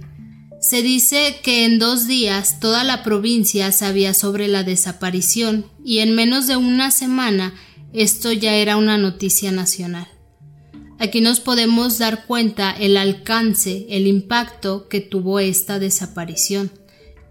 Se 0.63 0.81
dice 0.81 1.41
que 1.43 1.65
en 1.65 1.77
dos 1.77 2.07
días 2.07 2.61
toda 2.61 2.85
la 2.85 3.03
provincia 3.03 3.73
sabía 3.73 4.13
sobre 4.13 4.47
la 4.47 4.63
desaparición 4.63 5.65
y 5.83 5.99
en 5.99 6.15
menos 6.15 6.47
de 6.47 6.55
una 6.55 6.89
semana 6.89 7.53
esto 7.91 8.31
ya 8.31 8.55
era 8.55 8.77
una 8.77 8.97
noticia 8.97 9.51
nacional. 9.51 10.07
Aquí 10.99 11.19
nos 11.19 11.41
podemos 11.41 11.97
dar 11.97 12.25
cuenta 12.27 12.71
el 12.71 12.95
alcance, 12.95 13.87
el 13.89 14.07
impacto 14.07 14.87
que 14.87 15.01
tuvo 15.01 15.41
esta 15.41 15.79
desaparición, 15.79 16.71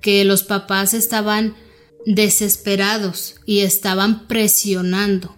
que 0.02 0.26
los 0.26 0.42
papás 0.42 0.92
estaban 0.92 1.54
desesperados 2.04 3.36
y 3.46 3.60
estaban 3.60 4.28
presionando. 4.28 5.34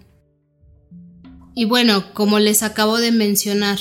Y 1.55 1.63
bueno, 1.63 2.13
como 2.13 2.39
les 2.39 2.61
acabo 2.61 2.97
de 2.97 3.13
mencionar, 3.13 3.79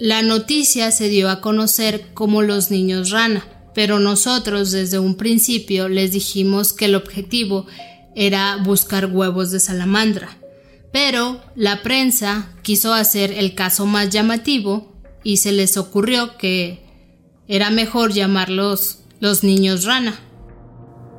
la 0.00 0.22
noticia 0.22 0.90
se 0.90 1.08
dio 1.08 1.30
a 1.30 1.40
conocer 1.40 2.12
como 2.12 2.42
los 2.42 2.72
niños 2.72 3.10
rana, 3.10 3.46
pero 3.74 3.98
nosotros 3.98 4.70
desde 4.70 4.98
un 4.98 5.16
principio 5.16 5.88
les 5.88 6.12
dijimos 6.12 6.72
que 6.72 6.86
el 6.86 6.94
objetivo 6.94 7.66
era 8.14 8.56
buscar 8.56 9.06
huevos 9.06 9.50
de 9.50 9.60
salamandra. 9.60 10.38
Pero 10.92 11.40
la 11.56 11.82
prensa 11.82 12.50
quiso 12.62 12.92
hacer 12.92 13.32
el 13.32 13.54
caso 13.54 13.86
más 13.86 14.10
llamativo 14.10 14.92
y 15.24 15.38
se 15.38 15.52
les 15.52 15.76
ocurrió 15.76 16.36
que 16.36 16.82
era 17.48 17.70
mejor 17.70 18.12
llamarlos 18.12 18.98
los 19.20 19.42
niños 19.42 19.84
rana. 19.84 20.20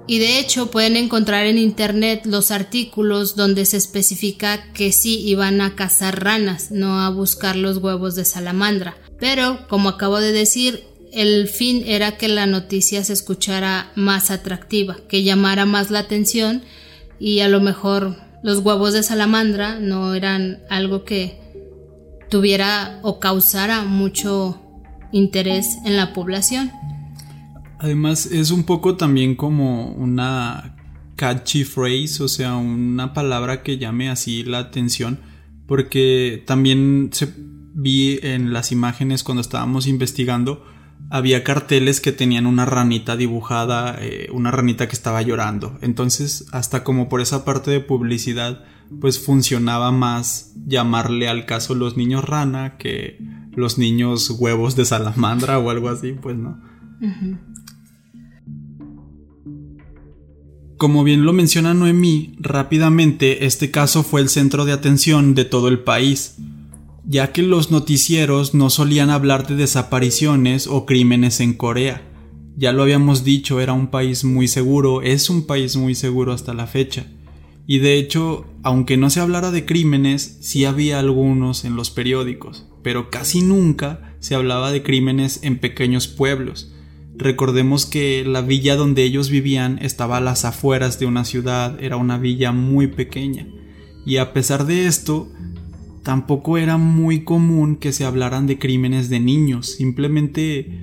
Y 0.06 0.20
de 0.20 0.40
hecho 0.40 0.70
pueden 0.70 0.98
encontrar 0.98 1.46
en 1.46 1.58
internet 1.58 2.26
los 2.26 2.52
artículos 2.52 3.36
donde 3.36 3.66
se 3.66 3.78
especifica 3.78 4.72
que 4.74 4.92
sí 4.92 5.20
iban 5.22 5.62
a 5.62 5.76
cazar 5.76 6.24
ranas, 6.24 6.72
no 6.72 7.00
a 7.02 7.10
buscar 7.10 7.56
los 7.56 7.78
huevos 7.78 8.16
de 8.16 8.26
salamandra. 8.26 8.98
Pero, 9.18 9.66
como 9.70 9.88
acabo 9.88 10.20
de 10.20 10.34
decir, 10.34 10.84
el 11.14 11.48
fin 11.48 11.84
era 11.86 12.18
que 12.18 12.28
la 12.28 12.46
noticia 12.46 13.04
se 13.04 13.14
escuchara 13.14 13.92
más 13.96 14.32
atractiva, 14.32 14.98
que 15.08 15.24
llamara 15.24 15.66
más 15.66 15.92
la 15.92 16.00
atención 16.00 16.64
y 17.20 17.40
a 17.40 17.48
lo 17.48 17.62
mejor 17.62 18.18
los 18.42 18.60
huevos 18.60 18.94
de 18.94 19.04
salamandra 19.04 19.80
no 19.80 20.16
eran 20.16 20.60
algo 20.70 21.06
que 21.06 21.40
tuviera 22.30 23.00
o 23.04 23.20
causara 23.20 23.84
mucho 23.84 24.60
interés 25.12 25.78
en 25.86 25.96
la 25.96 26.14
población. 26.14 26.72
Además 27.80 28.26
es 28.26 28.52
un 28.52 28.64
poco 28.64 28.98
también 28.98 29.36
como 29.36 29.92
una 29.94 30.76
catchy 31.16 31.64
phrase, 31.64 32.24
o 32.24 32.28
sea, 32.28 32.56
una 32.56 33.14
palabra 33.14 33.62
que 33.62 33.78
llame 33.78 34.10
así 34.10 34.44
la 34.44 34.60
atención, 34.60 35.20
porque 35.68 36.44
también 36.48 37.10
se 37.14 37.32
vi 37.76 38.20
en 38.24 38.52
las 38.52 38.72
imágenes 38.72 39.24
cuando 39.24 39.42
estábamos 39.42 39.88
investigando, 39.88 40.66
había 41.14 41.44
carteles 41.44 42.02
que 42.02 42.12
tenían 42.12 42.48
una 42.48 42.66
ranita 42.66 43.16
dibujada, 43.16 44.00
eh, 44.02 44.30
una 44.34 44.50
ranita 44.50 44.88
que 44.88 44.96
estaba 44.96 45.22
llorando. 45.22 45.78
Entonces, 45.82 46.48
hasta 46.52 46.84
como 46.84 47.08
por 47.08 47.22
esa 47.22 47.46
parte 47.46 47.70
de 47.70 47.82
publicidad, 47.82 48.66
pues 49.00 49.24
funcionaba 49.24 49.92
más 49.92 50.54
llamarle 50.66 51.28
al 51.28 51.46
caso 51.46 51.76
los 51.76 51.98
niños 51.98 52.26
rana 52.26 52.78
que 52.78 53.20
los 53.52 53.78
niños 53.78 54.32
huevos 54.40 54.76
de 54.76 54.86
salamandra 54.86 55.60
o 55.60 55.70
algo 55.70 55.90
así, 55.90 56.14
pues 56.14 56.36
no. 56.36 56.60
Como 60.78 61.04
bien 61.04 61.26
lo 61.26 61.34
menciona 61.34 61.76
Noemí, 61.76 62.36
rápidamente 62.40 63.46
este 63.46 63.70
caso 63.70 64.02
fue 64.02 64.20
el 64.20 64.30
centro 64.30 64.66
de 64.66 64.72
atención 64.72 65.36
de 65.36 65.46
todo 65.46 65.68
el 65.68 65.78
país, 65.78 66.38
ya 67.06 67.32
que 67.32 67.42
los 67.42 67.72
noticieros 67.72 68.54
no 68.54 68.70
solían 68.70 69.10
hablar 69.10 69.48
de 69.48 69.56
desapariciones 69.56 70.68
o 70.68 70.86
crímenes 70.86 71.40
en 71.40 71.54
Corea. 71.54 72.02
Ya 72.56 72.72
lo 72.72 72.84
habíamos 72.84 73.24
dicho, 73.24 73.60
era 73.60 73.74
un 73.74 73.88
país 73.88 74.24
muy 74.24 74.48
seguro, 74.48 75.02
es 75.02 75.30
un 75.30 75.46
país 75.46 75.76
muy 75.76 75.96
seguro 75.96 76.34
hasta 76.34 76.54
la 76.54 76.68
fecha. 76.68 77.08
y 77.66 77.80
de 77.80 77.98
hecho, 77.98 78.46
aunque 78.62 78.98
no 78.98 79.10
se 79.10 79.22
hablara 79.22 79.50
de 79.50 79.66
crímenes, 79.66 80.38
sí 80.42 80.66
había 80.66 81.00
algunos 81.00 81.64
en 81.64 81.78
los 81.78 81.92
periódicos, 81.92 82.66
pero 82.84 83.10
casi 83.10 83.42
nunca 83.42 84.16
se 84.20 84.36
hablaba 84.36 84.72
de 84.72 84.84
crímenes 84.84 85.40
en 85.44 85.60
pequeños 85.60 86.08
pueblos. 86.08 86.74
Recordemos 87.16 87.86
que 87.86 88.26
la 88.26 88.42
villa 88.42 88.76
donde 88.76 89.04
ellos 89.04 89.30
vivían 89.30 89.80
estaba 89.82 90.18
a 90.18 90.22
las 90.22 90.46
afueras 90.46 91.00
de 91.00 91.06
una 91.06 91.24
ciudad, 91.26 91.82
era 91.82 91.96
una 91.96 92.18
villa 92.18 92.52
muy 92.52 92.88
pequeña. 92.88 93.48
Y 94.06 94.18
a 94.18 94.34
pesar 94.34 94.66
de 94.66 94.88
esto, 94.88 95.32
tampoco 96.04 96.58
era 96.58 96.78
muy 96.78 97.24
común 97.24 97.78
que 97.78 97.94
se 97.94 98.06
hablaran 98.06 98.46
de 98.46 98.60
crímenes 98.60 99.10
de 99.10 99.20
niños, 99.20 99.68
simplemente 99.68 100.82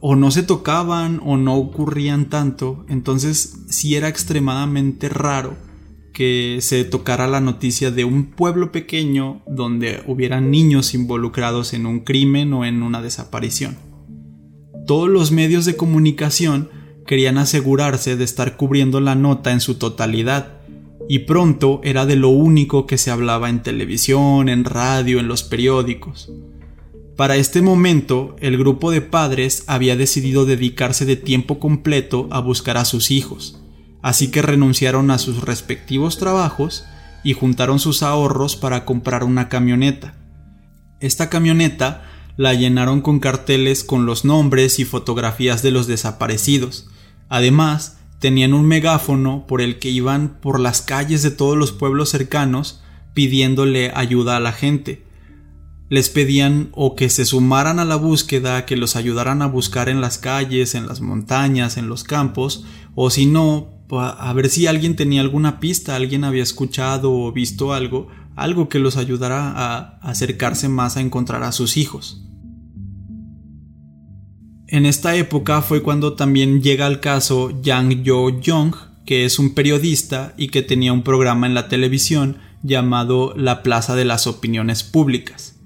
o 0.00 0.14
no 0.14 0.30
se 0.30 0.42
tocaban 0.42 1.20
o 1.24 1.36
no 1.36 1.56
ocurrían 1.56 2.26
tanto, 2.26 2.84
entonces 2.88 3.64
sí 3.68 3.96
era 3.96 4.08
extremadamente 4.08 5.08
raro 5.08 5.56
que 6.12 6.58
se 6.60 6.84
tocara 6.84 7.26
la 7.26 7.40
noticia 7.40 7.90
de 7.90 8.04
un 8.04 8.26
pueblo 8.26 8.72
pequeño 8.72 9.42
donde 9.46 10.02
hubieran 10.06 10.50
niños 10.50 10.94
involucrados 10.94 11.74
en 11.74 11.86
un 11.86 12.00
crimen 12.00 12.52
o 12.52 12.64
en 12.64 12.82
una 12.82 13.02
desaparición. 13.02 13.76
Todos 14.86 15.08
los 15.08 15.32
medios 15.32 15.64
de 15.64 15.76
comunicación 15.76 16.70
querían 17.06 17.38
asegurarse 17.38 18.16
de 18.16 18.24
estar 18.24 18.56
cubriendo 18.56 19.00
la 19.00 19.14
nota 19.14 19.52
en 19.52 19.60
su 19.60 19.76
totalidad, 19.76 20.57
y 21.08 21.20
pronto 21.20 21.80
era 21.82 22.04
de 22.04 22.16
lo 22.16 22.28
único 22.28 22.86
que 22.86 22.98
se 22.98 23.10
hablaba 23.10 23.48
en 23.48 23.62
televisión, 23.62 24.48
en 24.48 24.64
radio, 24.64 25.18
en 25.18 25.28
los 25.28 25.42
periódicos. 25.42 26.30
Para 27.16 27.36
este 27.36 27.62
momento, 27.62 28.36
el 28.40 28.58
grupo 28.58 28.90
de 28.90 29.00
padres 29.00 29.64
había 29.66 29.96
decidido 29.96 30.44
dedicarse 30.44 31.04
de 31.04 31.16
tiempo 31.16 31.58
completo 31.58 32.28
a 32.30 32.40
buscar 32.40 32.76
a 32.76 32.84
sus 32.84 33.10
hijos, 33.10 33.60
así 34.02 34.30
que 34.30 34.42
renunciaron 34.42 35.10
a 35.10 35.18
sus 35.18 35.42
respectivos 35.42 36.18
trabajos 36.18 36.84
y 37.24 37.32
juntaron 37.32 37.80
sus 37.80 38.02
ahorros 38.02 38.54
para 38.54 38.84
comprar 38.84 39.24
una 39.24 39.48
camioneta. 39.48 40.14
Esta 41.00 41.28
camioneta 41.28 42.04
la 42.36 42.54
llenaron 42.54 43.00
con 43.00 43.18
carteles 43.18 43.82
con 43.82 44.06
los 44.06 44.24
nombres 44.24 44.78
y 44.78 44.84
fotografías 44.84 45.62
de 45.62 45.72
los 45.72 45.88
desaparecidos. 45.88 46.88
Además, 47.28 47.97
tenían 48.18 48.54
un 48.54 48.66
megáfono 48.66 49.46
por 49.46 49.60
el 49.60 49.78
que 49.78 49.90
iban 49.90 50.38
por 50.40 50.58
las 50.60 50.82
calles 50.82 51.22
de 51.22 51.30
todos 51.30 51.56
los 51.56 51.72
pueblos 51.72 52.08
cercanos 52.10 52.82
pidiéndole 53.14 53.90
ayuda 53.94 54.36
a 54.36 54.40
la 54.40 54.52
gente. 54.52 55.04
Les 55.88 56.08
pedían 56.08 56.68
o 56.72 56.94
que 56.94 57.08
se 57.08 57.24
sumaran 57.24 57.78
a 57.78 57.84
la 57.84 57.96
búsqueda, 57.96 58.66
que 58.66 58.76
los 58.76 58.94
ayudaran 58.94 59.40
a 59.40 59.46
buscar 59.46 59.88
en 59.88 60.00
las 60.00 60.18
calles, 60.18 60.74
en 60.74 60.86
las 60.86 61.00
montañas, 61.00 61.78
en 61.78 61.88
los 61.88 62.04
campos, 62.04 62.64
o 62.94 63.10
si 63.10 63.26
no, 63.26 63.78
a 63.90 64.32
ver 64.34 64.50
si 64.50 64.66
alguien 64.66 64.96
tenía 64.96 65.22
alguna 65.22 65.60
pista, 65.60 65.96
alguien 65.96 66.24
había 66.24 66.42
escuchado 66.42 67.12
o 67.12 67.32
visto 67.32 67.72
algo, 67.72 68.08
algo 68.36 68.68
que 68.68 68.78
los 68.78 68.96
ayudara 68.96 69.50
a 69.56 69.98
acercarse 70.02 70.68
más 70.68 70.96
a 70.96 71.00
encontrar 71.00 71.42
a 71.42 71.52
sus 71.52 71.76
hijos. 71.76 72.22
En 74.70 74.84
esta 74.84 75.16
época 75.16 75.62
fue 75.62 75.82
cuando 75.82 76.12
también 76.12 76.60
llega 76.60 76.84
al 76.84 77.00
caso 77.00 77.58
Yang 77.62 78.02
Yo-jong, 78.02 78.74
que 79.06 79.24
es 79.24 79.38
un 79.38 79.54
periodista 79.54 80.34
y 80.36 80.48
que 80.48 80.60
tenía 80.60 80.92
un 80.92 81.02
programa 81.02 81.46
en 81.46 81.54
la 81.54 81.68
televisión 81.68 82.36
llamado 82.62 83.32
La 83.34 83.62
Plaza 83.62 83.96
de 83.96 84.04
las 84.04 84.26
Opiniones 84.26 84.82
Públicas. 84.82 85.56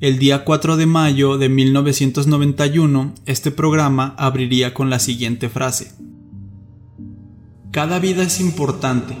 El 0.00 0.20
día 0.20 0.44
4 0.44 0.76
de 0.76 0.86
mayo 0.86 1.38
de 1.38 1.48
1991, 1.48 3.14
este 3.26 3.50
programa 3.50 4.14
abriría 4.16 4.74
con 4.74 4.90
la 4.90 5.00
siguiente 5.00 5.48
frase. 5.48 5.90
Cada 7.72 7.98
vida 7.98 8.22
es 8.22 8.38
importante, 8.38 9.16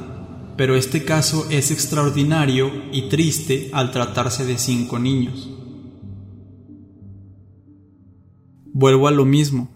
pero 0.56 0.76
este 0.76 1.04
caso 1.04 1.48
es 1.50 1.72
extraordinario 1.72 2.70
y 2.92 3.08
triste 3.08 3.70
al 3.72 3.90
tratarse 3.90 4.46
de 4.46 4.56
cinco 4.56 5.00
niños. 5.00 5.55
Vuelvo 8.76 9.08
a 9.08 9.10
lo 9.10 9.24
mismo. 9.24 9.70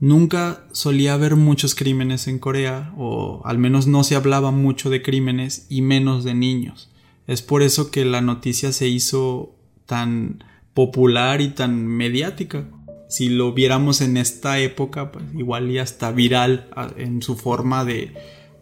Nunca 0.00 0.64
solía 0.72 1.14
haber 1.14 1.36
muchos 1.36 1.76
crímenes 1.76 2.26
en 2.26 2.40
Corea, 2.40 2.92
o 2.96 3.42
al 3.44 3.58
menos 3.58 3.86
no 3.86 4.02
se 4.02 4.16
hablaba 4.16 4.50
mucho 4.50 4.90
de 4.90 5.02
crímenes 5.02 5.66
y 5.68 5.82
menos 5.82 6.24
de 6.24 6.34
niños. 6.34 6.90
Es 7.28 7.42
por 7.42 7.62
eso 7.62 7.92
que 7.92 8.04
la 8.04 8.20
noticia 8.20 8.72
se 8.72 8.88
hizo 8.88 9.54
tan 9.86 10.42
popular 10.74 11.40
y 11.40 11.50
tan 11.50 11.86
mediática. 11.86 12.68
Si 13.08 13.28
lo 13.28 13.52
viéramos 13.52 14.00
en 14.00 14.16
esta 14.16 14.58
época, 14.58 15.12
pues 15.12 15.24
igual 15.36 15.70
y 15.70 15.78
hasta 15.78 16.10
viral 16.10 16.70
en 16.96 17.22
su 17.22 17.36
forma 17.36 17.84
de, 17.84 18.14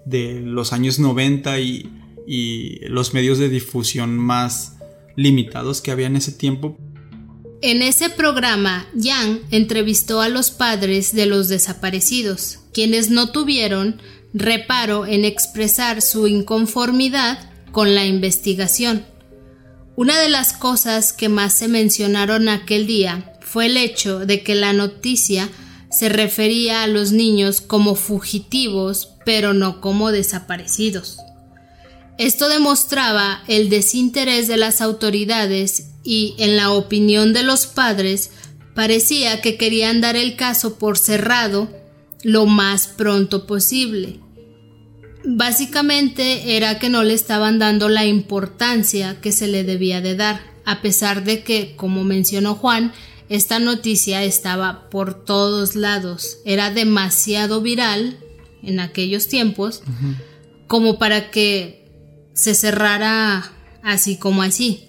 de 0.05 0.43
los 0.43 0.75
años 0.75 0.99
90 0.99 1.61
y, 1.61 1.91
y 2.27 2.81
los 2.89 3.15
medios 3.15 3.39
de 3.39 3.49
difusión 3.49 4.19
más 4.19 4.77
limitados 5.17 5.81
que 5.81 5.93
había 5.93 6.09
en 6.09 6.17
ese 6.17 6.33
tiempo, 6.33 6.77
en 7.61 7.83
ese 7.83 8.09
programa, 8.09 8.87
Yang 8.95 9.41
entrevistó 9.51 10.21
a 10.21 10.29
los 10.29 10.51
padres 10.51 11.15
de 11.15 11.27
los 11.27 11.49
desaparecidos, 11.49 12.61
quienes 12.73 13.11
no 13.11 13.31
tuvieron 13.31 14.01
reparo 14.33 15.07
en 15.07 15.25
expresar 15.25 16.03
su 16.03 16.29
inconformidad 16.29 17.51
con 17.73 17.95
la 17.95 18.07
investigación. 18.07 19.05
Una 19.97 20.21
de 20.21 20.29
las 20.29 20.53
cosas 20.53 21.13
que 21.13 21.29
más 21.29 21.55
se 21.55 21.67
mencionaron 21.67 22.49
aquel 22.49 22.87
día 22.87 23.33
fue 23.41 23.67
el 23.67 23.77
hecho 23.77 24.21
de 24.21 24.43
que 24.43 24.55
la 24.55 24.73
noticia 24.73 25.49
se 25.91 26.09
refería 26.09 26.83
a 26.83 26.87
los 26.87 27.11
niños 27.13 27.61
como 27.61 27.97
fugitivos, 27.97 29.15
pero 29.25 29.55
no 29.55 29.81
como 29.81 30.13
desaparecidos. 30.13 31.19
Esto 32.19 32.49
demostraba 32.49 33.45
el 33.47 33.69
desinterés 33.71 34.49
de 34.49 34.57
las 34.57 34.81
autoridades 34.81 35.91
y, 36.03 36.35
en 36.39 36.57
la 36.57 36.73
opinión 36.73 37.33
de 37.33 37.45
los 37.45 37.67
padres, 37.67 38.33
parecía 38.75 39.41
que 39.41 39.57
querían 39.57 40.01
dar 40.01 40.17
el 40.17 40.35
caso 40.35 40.79
por 40.79 40.99
cerrado 40.99 41.71
lo 42.25 42.47
más 42.47 42.89
pronto 42.89 43.47
posible. 43.47 44.19
Básicamente 45.25 46.57
era 46.57 46.81
que 46.81 46.89
no 46.89 47.05
le 47.05 47.15
estaban 47.15 47.61
dando 47.61 47.89
la 47.89 48.05
importancia 48.05 49.21
que 49.21 49.31
se 49.31 49.47
le 49.47 49.63
debía 49.63 50.01
de 50.01 50.17
dar, 50.17 50.41
a 50.65 50.83
pesar 50.83 51.23
de 51.23 51.45
que, 51.45 51.77
como 51.77 52.03
mencionó 52.03 52.57
Juan, 52.57 52.93
esta 53.29 53.61
noticia 53.61 54.25
estaba 54.25 54.89
por 54.91 55.25
todos 55.25 55.77
lados, 55.77 56.39
era 56.45 56.71
demasiado 56.73 57.61
viral 57.61 58.19
en 58.63 58.81
aquellos 58.81 59.29
tiempos 59.29 59.83
como 60.67 60.99
para 60.99 61.31
que 61.31 61.88
se 62.39 62.55
cerrara 62.55 63.51
así 63.83 64.17
como 64.17 64.43
así. 64.43 64.85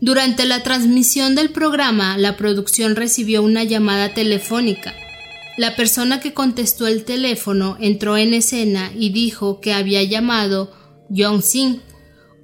Durante 0.00 0.44
la 0.44 0.62
transmisión 0.62 1.34
del 1.34 1.50
programa, 1.50 2.16
la 2.18 2.36
producción 2.36 2.94
recibió 2.94 3.42
una 3.42 3.64
llamada 3.64 4.14
telefónica. 4.14 4.94
La 5.56 5.74
persona 5.74 6.20
que 6.20 6.34
contestó 6.34 6.86
el 6.86 7.04
teléfono 7.04 7.76
entró 7.80 8.16
en 8.16 8.32
escena 8.32 8.92
y 8.96 9.10
dijo 9.10 9.60
que 9.60 9.72
había 9.72 10.04
llamado 10.04 10.72
Yong 11.10 11.42
Sin, 11.42 11.82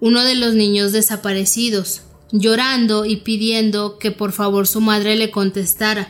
uno 0.01 0.25
de 0.25 0.35
los 0.35 0.55
niños 0.55 0.91
desaparecidos, 0.91 2.03
llorando 2.33 3.05
y 3.05 3.19
pidiendo 3.19 3.99
que 3.99 4.11
por 4.11 4.33
favor 4.33 4.67
su 4.67 4.81
madre 4.81 5.15
le 5.15 5.31
contestara. 5.31 6.09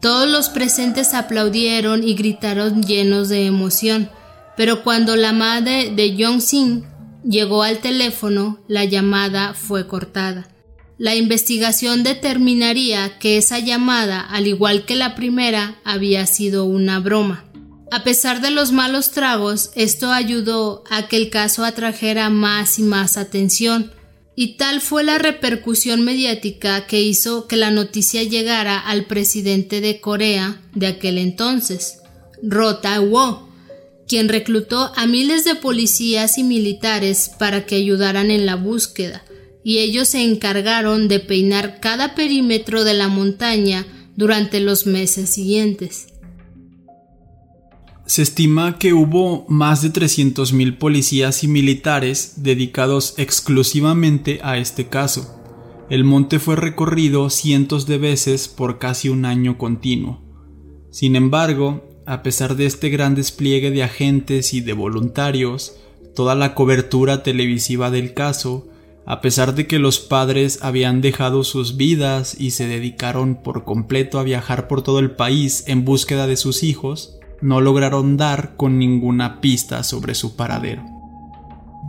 Todos 0.00 0.28
los 0.28 0.50
presentes 0.50 1.14
aplaudieron 1.14 2.06
y 2.06 2.14
gritaron 2.14 2.84
llenos 2.84 3.28
de 3.28 3.46
emoción. 3.46 4.08
Pero 4.56 4.82
cuando 4.82 5.16
la 5.16 5.32
madre 5.32 5.90
de 5.90 6.16
Jong 6.18 6.40
Sin 6.40 6.84
llegó 7.24 7.62
al 7.62 7.78
teléfono, 7.78 8.60
la 8.68 8.84
llamada 8.84 9.54
fue 9.54 9.86
cortada. 9.86 10.48
La 10.96 11.16
investigación 11.16 12.04
determinaría 12.04 13.18
que 13.18 13.36
esa 13.36 13.58
llamada, 13.58 14.20
al 14.20 14.46
igual 14.46 14.84
que 14.84 14.94
la 14.94 15.16
primera, 15.16 15.80
había 15.84 16.26
sido 16.26 16.66
una 16.66 17.00
broma. 17.00 17.44
A 17.90 18.04
pesar 18.04 18.40
de 18.40 18.50
los 18.50 18.72
malos 18.72 19.10
tragos, 19.10 19.70
esto 19.74 20.12
ayudó 20.12 20.84
a 20.90 21.08
que 21.08 21.16
el 21.16 21.30
caso 21.30 21.64
atrajera 21.64 22.30
más 22.30 22.78
y 22.78 22.82
más 22.82 23.16
atención, 23.16 23.92
y 24.36 24.56
tal 24.56 24.80
fue 24.80 25.04
la 25.04 25.18
repercusión 25.18 26.02
mediática 26.02 26.86
que 26.86 27.00
hizo 27.02 27.46
que 27.46 27.56
la 27.56 27.70
noticia 27.70 28.22
llegara 28.22 28.78
al 28.78 29.04
presidente 29.04 29.80
de 29.80 30.00
Corea 30.00 30.60
de 30.74 30.88
aquel 30.88 31.18
entonces, 31.18 31.98
Rota 32.42 33.00
Wo, 33.00 33.48
quien 34.08 34.28
reclutó 34.28 34.92
a 34.96 35.06
miles 35.06 35.44
de 35.44 35.54
policías 35.54 36.38
y 36.38 36.44
militares 36.44 37.30
para 37.38 37.66
que 37.66 37.76
ayudaran 37.76 38.30
en 38.30 38.46
la 38.46 38.56
búsqueda, 38.56 39.24
y 39.64 39.78
ellos 39.78 40.08
se 40.08 40.22
encargaron 40.22 41.08
de 41.08 41.20
peinar 41.20 41.80
cada 41.80 42.14
perímetro 42.14 42.84
de 42.84 42.94
la 42.94 43.08
montaña 43.08 43.86
durante 44.16 44.60
los 44.60 44.86
meses 44.86 45.30
siguientes. 45.30 46.08
Se 48.06 48.20
estima 48.20 48.78
que 48.78 48.92
hubo 48.92 49.46
más 49.48 49.80
de 49.80 49.90
300.000 49.90 50.76
policías 50.76 51.42
y 51.42 51.48
militares 51.48 52.34
dedicados 52.36 53.14
exclusivamente 53.16 54.40
a 54.42 54.58
este 54.58 54.88
caso. 54.88 55.40
El 55.88 56.04
monte 56.04 56.38
fue 56.38 56.56
recorrido 56.56 57.30
cientos 57.30 57.86
de 57.86 57.96
veces 57.96 58.48
por 58.48 58.78
casi 58.78 59.08
un 59.08 59.24
año 59.24 59.56
continuo. 59.56 60.22
Sin 60.90 61.16
embargo, 61.16 61.93
a 62.06 62.22
pesar 62.22 62.56
de 62.56 62.66
este 62.66 62.90
gran 62.90 63.14
despliegue 63.14 63.70
de 63.70 63.82
agentes 63.82 64.52
y 64.54 64.60
de 64.60 64.72
voluntarios, 64.72 65.76
toda 66.14 66.34
la 66.34 66.54
cobertura 66.54 67.22
televisiva 67.22 67.90
del 67.90 68.14
caso, 68.14 68.68
a 69.06 69.20
pesar 69.20 69.54
de 69.54 69.66
que 69.66 69.78
los 69.78 70.00
padres 70.00 70.58
habían 70.62 71.00
dejado 71.00 71.44
sus 71.44 71.76
vidas 71.76 72.36
y 72.38 72.52
se 72.52 72.66
dedicaron 72.66 73.36
por 73.36 73.64
completo 73.64 74.18
a 74.18 74.22
viajar 74.22 74.68
por 74.68 74.82
todo 74.82 74.98
el 74.98 75.10
país 75.10 75.64
en 75.66 75.84
búsqueda 75.84 76.26
de 76.26 76.36
sus 76.36 76.62
hijos, 76.62 77.18
no 77.40 77.60
lograron 77.60 78.16
dar 78.16 78.56
con 78.56 78.78
ninguna 78.78 79.40
pista 79.40 79.82
sobre 79.82 80.14
su 80.14 80.36
paradero. 80.36 80.82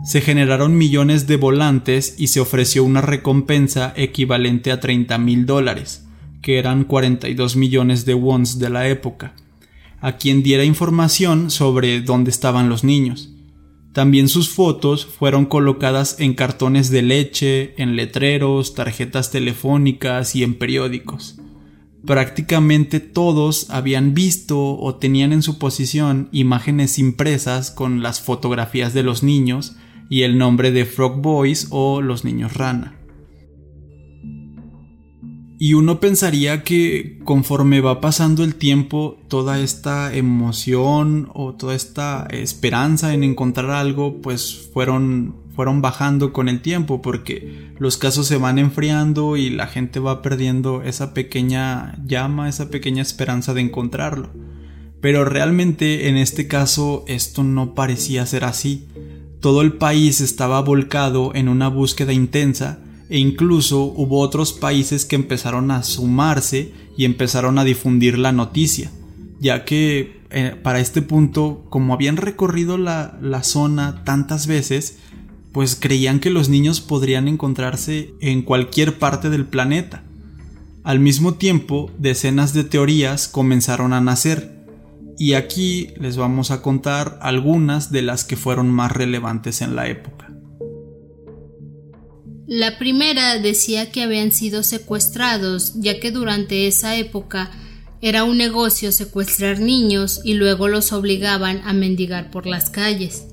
Se 0.04 0.20
generaron 0.20 0.76
millones 0.76 1.26
de 1.26 1.36
volantes 1.36 2.14
y 2.18 2.28
se 2.28 2.40
ofreció 2.40 2.84
una 2.84 3.00
recompensa 3.00 3.92
equivalente 3.96 4.70
a 4.70 4.80
30 4.80 5.16
mil 5.18 5.46
dólares, 5.46 6.06
que 6.42 6.58
eran 6.58 6.84
42 6.84 7.56
millones 7.56 8.04
de 8.04 8.14
wons 8.14 8.58
de 8.58 8.70
la 8.70 8.88
época, 8.88 9.34
a 10.06 10.18
quien 10.18 10.44
diera 10.44 10.62
información 10.62 11.50
sobre 11.50 12.00
dónde 12.00 12.30
estaban 12.30 12.68
los 12.68 12.84
niños. 12.84 13.34
También 13.92 14.28
sus 14.28 14.50
fotos 14.50 15.04
fueron 15.04 15.46
colocadas 15.46 16.20
en 16.20 16.34
cartones 16.34 16.90
de 16.90 17.02
leche, 17.02 17.74
en 17.76 17.96
letreros, 17.96 18.74
tarjetas 18.74 19.32
telefónicas 19.32 20.36
y 20.36 20.44
en 20.44 20.54
periódicos. 20.54 21.40
Prácticamente 22.06 23.00
todos 23.00 23.68
habían 23.68 24.14
visto 24.14 24.78
o 24.78 24.94
tenían 24.94 25.32
en 25.32 25.42
su 25.42 25.58
posición 25.58 26.28
imágenes 26.30 27.00
impresas 27.00 27.72
con 27.72 28.00
las 28.00 28.20
fotografías 28.20 28.94
de 28.94 29.02
los 29.02 29.24
niños 29.24 29.74
y 30.08 30.22
el 30.22 30.38
nombre 30.38 30.70
de 30.70 30.84
Frog 30.84 31.20
Boys 31.20 31.66
o 31.70 32.00
los 32.00 32.24
niños 32.24 32.54
rana. 32.54 32.94
Y 35.58 35.72
uno 35.72 36.00
pensaría 36.00 36.62
que 36.64 37.18
conforme 37.24 37.80
va 37.80 38.00
pasando 38.02 38.44
el 38.44 38.56
tiempo, 38.56 39.18
toda 39.28 39.58
esta 39.58 40.14
emoción 40.14 41.30
o 41.32 41.54
toda 41.54 41.74
esta 41.74 42.26
esperanza 42.30 43.14
en 43.14 43.24
encontrar 43.24 43.70
algo, 43.70 44.20
pues 44.20 44.68
fueron, 44.74 45.36
fueron 45.54 45.80
bajando 45.80 46.34
con 46.34 46.50
el 46.50 46.60
tiempo, 46.60 47.00
porque 47.00 47.72
los 47.78 47.96
casos 47.96 48.26
se 48.26 48.36
van 48.36 48.58
enfriando 48.58 49.38
y 49.38 49.48
la 49.48 49.66
gente 49.66 49.98
va 49.98 50.20
perdiendo 50.20 50.82
esa 50.82 51.14
pequeña 51.14 51.96
llama, 52.04 52.50
esa 52.50 52.68
pequeña 52.68 53.00
esperanza 53.00 53.54
de 53.54 53.62
encontrarlo. 53.62 54.30
Pero 55.00 55.24
realmente 55.24 56.08
en 56.08 56.18
este 56.18 56.48
caso 56.48 57.04
esto 57.08 57.42
no 57.44 57.74
parecía 57.74 58.26
ser 58.26 58.44
así. 58.44 58.88
Todo 59.40 59.62
el 59.62 59.74
país 59.74 60.20
estaba 60.20 60.60
volcado 60.60 61.34
en 61.34 61.48
una 61.48 61.68
búsqueda 61.68 62.12
intensa 62.12 62.80
e 63.08 63.18
incluso 63.18 63.84
hubo 63.84 64.20
otros 64.20 64.52
países 64.52 65.04
que 65.04 65.16
empezaron 65.16 65.70
a 65.70 65.82
sumarse 65.82 66.72
y 66.96 67.04
empezaron 67.04 67.58
a 67.58 67.64
difundir 67.64 68.18
la 68.18 68.32
noticia, 68.32 68.90
ya 69.40 69.64
que 69.64 70.20
eh, 70.30 70.56
para 70.62 70.80
este 70.80 71.02
punto, 71.02 71.64
como 71.68 71.94
habían 71.94 72.16
recorrido 72.16 72.78
la, 72.78 73.16
la 73.20 73.42
zona 73.42 74.02
tantas 74.04 74.46
veces, 74.46 74.98
pues 75.52 75.76
creían 75.76 76.20
que 76.20 76.30
los 76.30 76.48
niños 76.48 76.80
podrían 76.80 77.28
encontrarse 77.28 78.12
en 78.20 78.42
cualquier 78.42 78.98
parte 78.98 79.30
del 79.30 79.46
planeta. 79.46 80.02
Al 80.82 81.00
mismo 81.00 81.34
tiempo, 81.34 81.90
decenas 81.98 82.52
de 82.52 82.64
teorías 82.64 83.28
comenzaron 83.28 83.92
a 83.92 84.00
nacer, 84.00 84.56
y 85.18 85.32
aquí 85.32 85.88
les 85.98 86.16
vamos 86.16 86.50
a 86.50 86.60
contar 86.60 87.18
algunas 87.22 87.90
de 87.90 88.02
las 88.02 88.24
que 88.24 88.36
fueron 88.36 88.70
más 88.70 88.92
relevantes 88.92 89.62
en 89.62 89.76
la 89.76 89.88
época. 89.88 90.15
La 92.48 92.78
primera 92.78 93.38
decía 93.40 93.90
que 93.90 94.02
habían 94.02 94.30
sido 94.30 94.62
secuestrados, 94.62 95.72
ya 95.74 95.98
que 95.98 96.12
durante 96.12 96.68
esa 96.68 96.96
época 96.96 97.50
era 98.00 98.22
un 98.22 98.38
negocio 98.38 98.92
secuestrar 98.92 99.58
niños 99.58 100.20
y 100.22 100.34
luego 100.34 100.68
los 100.68 100.92
obligaban 100.92 101.60
a 101.64 101.72
mendigar 101.72 102.30
por 102.30 102.46
las 102.46 102.70
calles. 102.70 103.26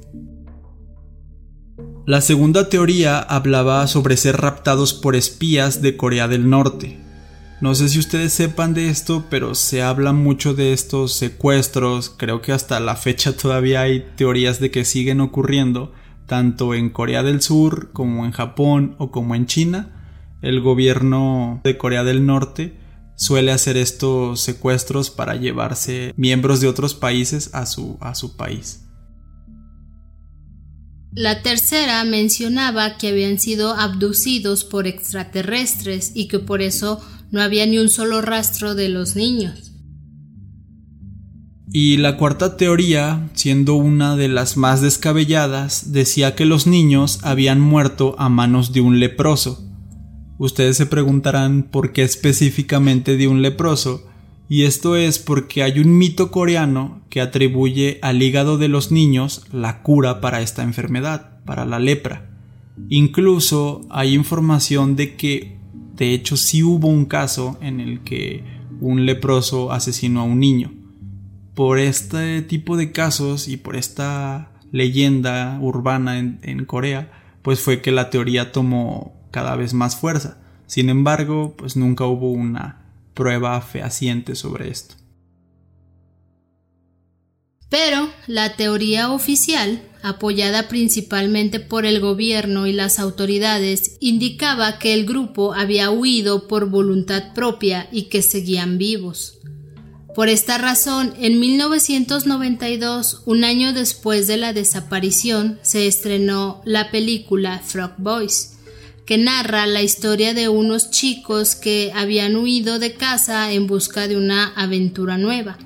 La 2.08 2.22
segunda 2.22 2.70
teoría 2.70 3.20
hablaba 3.20 3.86
sobre 3.86 4.18
ser 4.18 4.38
raptados 4.38 4.96
por 4.96 5.16
espías 5.16 5.84
de 5.84 5.96
Corea 5.96 6.28
del 6.28 6.50
Norte. 6.50 6.98
No 7.62 7.76
sé 7.76 7.90
si 7.90 8.00
ustedes 8.00 8.34
sepan 8.34 8.74
de 8.74 8.90
esto, 8.90 9.26
pero 9.30 9.54
se 9.54 9.84
habla 9.84 10.12
mucho 10.12 10.56
de 10.56 10.74
estos 10.74 11.14
secuestros, 11.14 12.10
creo 12.10 12.42
que 12.42 12.52
hasta 12.52 12.80
la 12.80 12.96
fecha 12.96 13.38
todavía 13.38 13.82
hay 13.82 14.08
teorías 14.16 14.60
de 14.60 14.72
que 14.72 14.84
siguen 14.86 15.22
ocurriendo, 15.22 15.94
tanto 16.34 16.74
en 16.74 16.90
Corea 16.90 17.22
del 17.22 17.44
Sur 17.44 17.92
como 17.94 18.26
en 18.26 18.32
Japón 18.32 18.96
o 18.98 19.12
como 19.12 19.36
en 19.36 19.46
China, 19.46 20.36
el 20.42 20.62
gobierno 20.62 21.62
de 21.64 21.78
Corea 21.78 22.04
del 22.04 22.26
Norte 22.26 22.76
suele 23.16 23.52
hacer 23.52 23.78
estos 23.78 24.42
secuestros 24.42 25.12
para 25.12 25.36
llevarse 25.36 26.12
miembros 26.18 26.60
de 26.60 26.68
otros 26.68 26.96
países 26.96 27.52
a 27.54 27.68
su, 27.68 28.00
a 28.02 28.16
su 28.16 28.36
país. 28.36 28.86
La 31.12 31.44
tercera 31.44 32.04
mencionaba 32.04 32.98
que 32.98 33.10
habían 33.10 33.38
sido 33.38 33.76
abducidos 33.76 34.64
por 34.64 34.88
extraterrestres 34.88 36.14
y 36.16 36.30
que 36.30 36.40
por 36.40 36.64
eso 36.64 37.00
no 37.30 37.44
había 37.44 37.68
ni 37.68 37.78
un 37.78 37.90
solo 37.90 38.24
rastro 38.24 38.74
de 38.74 38.90
los 38.90 39.16
niños. 39.16 39.63
Y 41.76 41.98
la 41.98 42.18
cuarta 42.18 42.56
teoría, 42.56 43.32
siendo 43.34 43.74
una 43.74 44.16
de 44.16 44.28
las 44.28 44.58
más 44.58 44.80
descabelladas, 44.82 45.92
decía 45.92 46.36
que 46.36 46.46
los 46.46 46.68
niños 46.68 47.20
habían 47.24 47.60
muerto 47.60 48.16
a 48.20 48.30
manos 48.30 48.74
de 48.74 48.82
un 48.82 49.00
leproso. 49.00 49.68
Ustedes 50.38 50.78
se 50.78 50.86
preguntarán 50.86 51.64
por 51.64 51.92
qué 51.92 52.04
específicamente 52.04 53.18
de 53.18 53.28
un 53.28 53.42
leproso, 53.42 54.06
y 54.48 54.66
esto 54.66 54.96
es 54.96 55.18
porque 55.18 55.64
hay 55.64 55.80
un 55.80 55.98
mito 55.98 56.30
coreano 56.30 57.02
que 57.10 57.22
atribuye 57.22 57.98
al 58.04 58.22
hígado 58.22 58.60
de 58.60 58.68
los 58.68 58.92
niños 58.92 59.44
la 59.52 59.82
cura 59.82 60.22
para 60.22 60.44
esta 60.44 60.62
enfermedad, 60.62 61.40
para 61.44 61.66
la 61.66 61.80
lepra. 61.80 62.38
Incluso 62.90 63.82
hay 63.90 64.14
información 64.14 64.96
de 64.96 65.16
que, 65.16 65.58
de 65.96 66.14
hecho, 66.14 66.38
sí 66.38 66.62
hubo 66.62 66.88
un 66.88 67.06
caso 67.06 67.58
en 67.62 67.80
el 67.80 68.02
que 68.02 68.44
un 68.80 69.08
leproso 69.08 69.72
asesinó 69.72 70.22
a 70.22 70.26
un 70.26 70.40
niño 70.40 70.83
por 71.56 71.80
este 71.80 72.42
tipo 72.42 72.78
de 72.78 72.92
casos 72.92 73.48
y 73.48 73.58
por 73.58 73.76
esta 73.76 74.52
leyenda 74.72 75.60
urbana 75.62 76.18
en, 76.18 76.66
Corea, 76.66 77.12
pues 77.42 77.60
fue 77.60 77.82
que 77.82 77.92
la 77.92 78.10
teoría 78.10 78.52
tomó 78.52 79.14
cada 79.32 79.56
vez 79.56 79.74
más 79.74 79.96
fuerza. 79.96 80.38
Sin 80.66 80.90
embargo, 80.90 81.56
pues 81.58 81.76
nunca 81.76 82.06
hubo 82.06 82.32
una 82.32 82.86
prueba 83.14 83.62
fehaciente 83.62 84.36
sobre 84.36 84.70
esto. 84.70 84.96
Pero 87.70 88.10
la 88.28 88.56
teoría 88.56 89.12
oficial, 89.12 89.82
apoyada 90.04 90.68
principalmente 90.68 91.60
por 91.60 91.86
el 91.86 92.00
gobierno 92.00 92.68
y 92.68 92.74
las 92.74 93.00
autoridades, 93.00 93.98
indicaba 94.00 94.78
que 94.80 94.94
el 94.94 95.06
grupo 95.06 95.54
había 95.54 95.90
huido 95.90 96.48
por 96.48 96.70
voluntad 96.70 97.34
propia 97.34 97.90
y 97.92 98.04
que 98.04 98.22
seguían 98.22 98.78
vivos. 98.78 99.40
Por 100.16 100.30
esta 100.30 100.60
razón, 100.60 101.16
en 101.20 101.40
1992, 101.40 103.24
un 103.26 103.44
año 103.44 103.74
después 103.74 104.28
de 104.28 104.38
la 104.38 104.54
desaparición, 104.54 105.60
se 105.64 105.88
estrenó 105.88 106.62
la 106.66 106.92
película 106.92 107.60
Frog 107.66 107.94
Boys, 107.98 108.52
que 109.08 109.18
narra 109.18 109.66
la 109.66 109.82
historia 109.82 110.36
de 110.36 110.50
unos 110.50 110.92
chicos 110.92 111.56
que 111.56 111.92
habían 111.96 112.36
huido 112.36 112.78
de 112.78 112.94
casa 112.94 113.52
en 113.54 113.66
busca 113.66 114.08
de 114.08 114.16
una 114.16 114.54
aventura 114.56 115.18
nueva. 115.18 115.58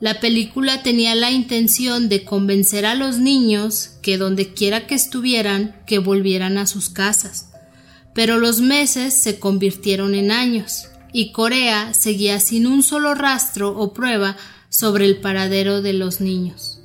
La 0.00 0.18
película 0.18 0.82
tenía 0.82 1.14
la 1.14 1.30
intención 1.30 2.08
de 2.08 2.24
convencer 2.24 2.86
a 2.86 2.94
los 2.94 3.18
niños 3.18 3.90
que 4.00 4.16
donde 4.16 4.54
quiera 4.54 4.86
que 4.86 4.94
estuvieran, 4.94 5.76
que 5.86 5.98
volvieran 5.98 6.56
a 6.56 6.66
sus 6.66 6.88
casas. 6.88 7.50
Pero 8.14 8.38
los 8.38 8.60
meses 8.60 9.12
se 9.12 9.38
convirtieron 9.38 10.14
en 10.14 10.30
años 10.30 10.88
y 11.16 11.30
Corea 11.30 11.94
seguía 11.94 12.40
sin 12.40 12.66
un 12.66 12.82
solo 12.82 13.14
rastro 13.14 13.78
o 13.78 13.94
prueba 13.94 14.36
sobre 14.68 15.06
el 15.06 15.18
paradero 15.18 15.80
de 15.80 15.92
los 15.92 16.20
niños. 16.20 16.80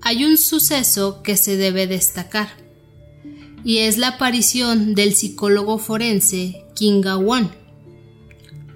Hay 0.00 0.24
un 0.24 0.38
suceso 0.38 1.22
que 1.22 1.36
se 1.36 1.58
debe 1.58 1.86
destacar, 1.86 2.48
y 3.64 3.78
es 3.78 3.98
la 3.98 4.08
aparición 4.08 4.94
del 4.94 5.14
psicólogo 5.14 5.76
forense 5.76 6.64
Kim 6.74 7.02
Gawon. 7.02 7.50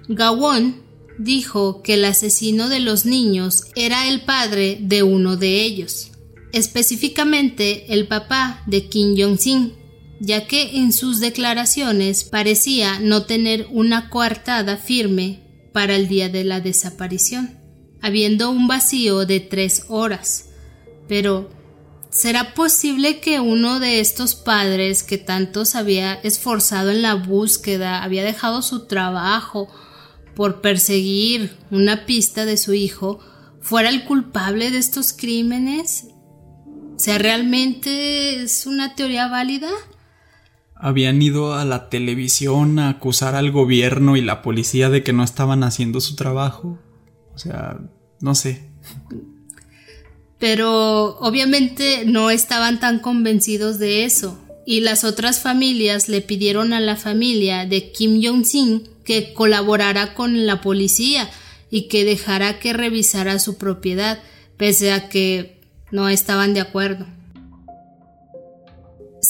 Gawon 0.07 0.75
dijo 1.17 1.81
que 1.81 1.95
el 1.95 2.05
asesino 2.05 2.69
de 2.69 2.79
los 2.79 3.07
niños 3.07 3.63
era 3.75 4.07
el 4.07 4.21
padre 4.21 4.77
de 4.79 5.01
uno 5.01 5.35
de 5.35 5.63
ellos, 5.63 6.11
específicamente 6.51 7.91
el 7.91 8.07
papá 8.07 8.61
de 8.67 8.87
Kim 8.87 9.15
Jong-sin, 9.17 9.82
ya 10.25 10.47
que 10.47 10.77
en 10.77 10.93
sus 10.93 11.19
declaraciones 11.19 12.23
parecía 12.23 12.97
no 13.01 13.25
tener 13.25 13.67
una 13.71 14.09
coartada 14.09 14.77
firme 14.77 15.41
para 15.73 15.97
el 15.97 16.07
día 16.07 16.29
de 16.29 16.45
la 16.45 16.61
desaparición, 16.61 17.59
habiendo 18.01 18.49
un 18.49 18.65
vacío 18.67 19.25
de 19.25 19.41
tres 19.41 19.83
horas. 19.89 20.45
Pero, 21.09 21.49
¿será 22.09 22.53
posible 22.53 23.19
que 23.19 23.41
uno 23.41 23.81
de 23.81 23.99
estos 23.99 24.33
padres 24.33 25.03
que 25.03 25.17
tanto 25.17 25.65
se 25.65 25.77
había 25.77 26.13
esforzado 26.13 26.91
en 26.91 27.01
la 27.01 27.15
búsqueda, 27.15 28.01
había 28.01 28.23
dejado 28.23 28.61
su 28.61 28.85
trabajo, 28.87 29.67
por 30.37 30.61
perseguir 30.61 31.51
una 31.69 32.05
pista 32.05 32.45
de 32.45 32.55
su 32.55 32.73
hijo, 32.73 33.19
fuera 33.59 33.89
el 33.89 34.05
culpable 34.05 34.71
de 34.71 34.77
estos 34.77 35.11
crímenes? 35.11 36.05
O 36.95 36.99
sea, 36.99 37.17
¿realmente 37.17 38.45
una 38.65 38.95
teoría 38.95 39.27
válida? 39.27 39.69
Habían 40.85 41.21
ido 41.21 41.53
a 41.53 41.63
la 41.63 41.87
televisión 41.87 42.77
a 42.77 42.89
acusar 42.89 43.35
al 43.35 43.51
gobierno 43.51 44.17
y 44.17 44.21
la 44.21 44.41
policía 44.41 44.89
de 44.89 45.01
que 45.01 45.13
no 45.13 45.23
estaban 45.23 45.63
haciendo 45.63 46.01
su 46.01 46.17
trabajo. 46.17 46.77
O 47.33 47.39
sea, 47.39 47.79
no 48.19 48.35
sé. 48.35 48.69
Pero 50.39 51.17
obviamente 51.19 52.03
no 52.05 52.29
estaban 52.29 52.81
tan 52.81 52.99
convencidos 52.99 53.79
de 53.79 54.03
eso. 54.03 54.37
Y 54.65 54.81
las 54.81 55.05
otras 55.05 55.39
familias 55.39 56.09
le 56.09 56.19
pidieron 56.19 56.73
a 56.73 56.81
la 56.81 56.97
familia 56.97 57.65
de 57.65 57.93
Kim 57.93 58.21
Jong-sin 58.21 58.89
que 59.05 59.33
colaborara 59.33 60.13
con 60.15 60.45
la 60.45 60.59
policía 60.59 61.29
y 61.69 61.87
que 61.87 62.03
dejara 62.03 62.59
que 62.59 62.73
revisara 62.73 63.39
su 63.39 63.57
propiedad, 63.57 64.19
pese 64.57 64.91
a 64.91 65.07
que 65.07 65.61
no 65.91 66.09
estaban 66.09 66.53
de 66.53 66.59
acuerdo. 66.59 67.05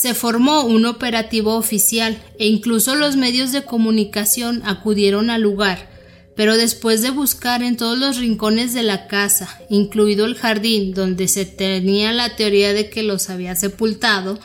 Se 0.04 0.12
formó 0.12 0.64
un 0.64 0.84
operativo 0.84 1.54
oficial 1.54 2.22
e 2.38 2.46
incluso 2.46 2.94
los 2.94 3.16
medios 3.16 3.52
de 3.52 3.64
comunicación 3.64 4.60
acudieron 4.66 5.30
al 5.30 5.40
lugar, 5.40 5.88
pero 6.36 6.58
después 6.58 7.00
de 7.00 7.08
buscar 7.08 7.62
en 7.62 7.78
todos 7.78 7.96
los 7.96 8.18
rincones 8.18 8.74
de 8.74 8.82
la 8.82 9.06
casa, 9.06 9.58
incluido 9.70 10.26
el 10.26 10.34
jardín 10.34 10.92
donde 10.92 11.26
se 11.26 11.46
tenía 11.46 12.12
la 12.12 12.36
teoría 12.36 12.74
de 12.74 12.90
que 12.90 13.02
los 13.02 13.30
había 13.30 13.56
sepultado, 13.56 14.38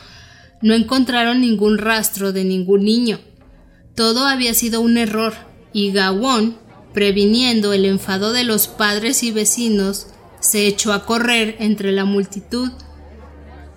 no 0.62 0.72
encontraron 0.72 1.42
ningún 1.42 1.76
rastro 1.76 2.32
de 2.32 2.44
ningún 2.44 2.86
niño. 2.86 3.20
Todo 3.94 4.26
había 4.26 4.54
sido 4.54 4.80
un 4.80 4.96
error, 4.96 5.34
y 5.74 5.92
Gawon 5.92 6.56
previniendo 6.94 7.74
el 7.74 7.84
enfado 7.84 8.32
de 8.32 8.44
los 8.44 8.66
padres 8.66 9.22
y 9.22 9.30
vecinos, 9.30 10.06
se 10.40 10.66
echó 10.66 10.94
a 10.94 11.04
correr 11.04 11.56
entre 11.58 11.92
la 11.92 12.06
multitud. 12.06 12.70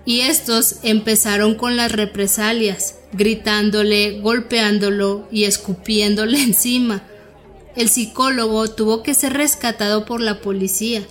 Y 0.06 0.22
estos 0.22 0.78
empezaron 0.84 1.56
con 1.56 1.78
las 1.78 1.92
represalias, 1.92 2.96
gritándole, 3.14 4.20
golpeándolo 4.20 5.28
y 5.32 5.46
escupiéndole 5.46 6.42
encima. 6.44 7.04
El 7.76 7.90
psicólogo 7.90 8.70
tuvo 8.70 9.02
que 9.02 9.14
ser 9.14 9.34
rescatado 9.34 10.06
por 10.06 10.22
la 10.22 10.42
policía. 10.42 11.04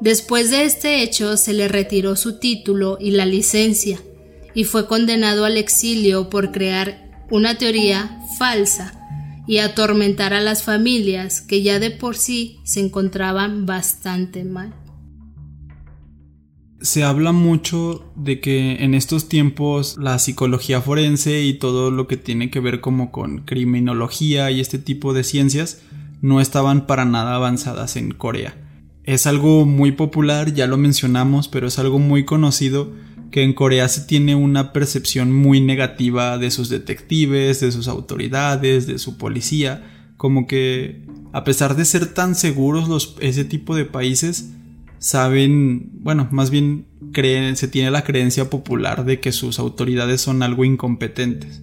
Después 0.00 0.50
de 0.50 0.64
este 0.64 1.02
hecho 1.02 1.36
se 1.36 1.52
le 1.52 1.66
retiró 1.66 2.14
su 2.14 2.38
título 2.38 2.98
y 3.00 3.12
la 3.12 3.26
licencia, 3.26 4.00
y 4.54 4.64
fue 4.64 4.86
condenado 4.86 5.44
al 5.44 5.56
exilio 5.56 6.30
por 6.30 6.52
crear 6.52 7.08
una 7.30 7.58
teoría 7.58 8.20
falsa 8.38 8.94
y 9.46 9.58
atormentar 9.58 10.34
a 10.34 10.40
las 10.40 10.62
familias 10.62 11.40
que 11.40 11.62
ya 11.62 11.78
de 11.78 11.90
por 11.90 12.16
sí 12.16 12.60
se 12.64 12.80
encontraban 12.80 13.66
bastante 13.66 14.44
mal. 14.44 14.74
Se 16.80 17.02
habla 17.02 17.32
mucho 17.32 18.12
de 18.14 18.40
que 18.40 18.84
en 18.84 18.94
estos 18.94 19.28
tiempos 19.28 19.96
la 19.98 20.18
psicología 20.18 20.80
forense 20.80 21.42
y 21.42 21.54
todo 21.54 21.90
lo 21.90 22.06
que 22.06 22.16
tiene 22.16 22.50
que 22.50 22.60
ver 22.60 22.80
como 22.80 23.10
con 23.10 23.38
criminología 23.38 24.50
y 24.52 24.60
este 24.60 24.78
tipo 24.78 25.12
de 25.12 25.24
ciencias 25.24 25.82
no 26.20 26.40
estaban 26.40 26.86
para 26.86 27.04
nada 27.04 27.34
avanzadas 27.34 27.96
en 27.96 28.12
Corea. 28.12 28.56
Es 29.02 29.26
algo 29.26 29.66
muy 29.66 29.92
popular, 29.92 30.54
ya 30.54 30.66
lo 30.66 30.76
mencionamos, 30.76 31.48
pero 31.48 31.66
es 31.66 31.78
algo 31.78 31.98
muy 31.98 32.24
conocido 32.24 32.92
que 33.30 33.42
en 33.42 33.54
Corea 33.54 33.88
se 33.88 34.02
tiene 34.02 34.34
una 34.34 34.72
percepción 34.72 35.32
muy 35.32 35.60
negativa 35.60 36.38
de 36.38 36.50
sus 36.50 36.68
detectives, 36.68 37.60
de 37.60 37.72
sus 37.72 37.88
autoridades, 37.88 38.86
de 38.86 38.98
su 38.98 39.18
policía, 39.18 40.12
como 40.16 40.46
que 40.46 41.04
a 41.32 41.44
pesar 41.44 41.76
de 41.76 41.84
ser 41.84 42.06
tan 42.14 42.34
seguros 42.34 43.16
ese 43.20 43.44
tipo 43.44 43.76
de 43.76 43.84
países, 43.84 44.54
saben, 44.98 45.90
bueno, 45.92 46.28
más 46.30 46.50
bien 46.50 46.86
creen, 47.12 47.56
se 47.56 47.68
tiene 47.68 47.90
la 47.90 48.04
creencia 48.04 48.50
popular 48.50 49.04
de 49.04 49.20
que 49.20 49.32
sus 49.32 49.58
autoridades 49.58 50.20
son 50.20 50.42
algo 50.42 50.64
incompetentes. 50.64 51.62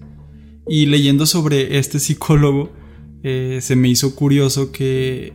Y 0.68 0.86
leyendo 0.86 1.26
sobre 1.26 1.78
este 1.78 2.00
psicólogo, 2.00 2.72
eh, 3.22 3.58
se 3.60 3.76
me 3.76 3.88
hizo 3.88 4.14
curioso 4.14 4.72
que 4.72 5.32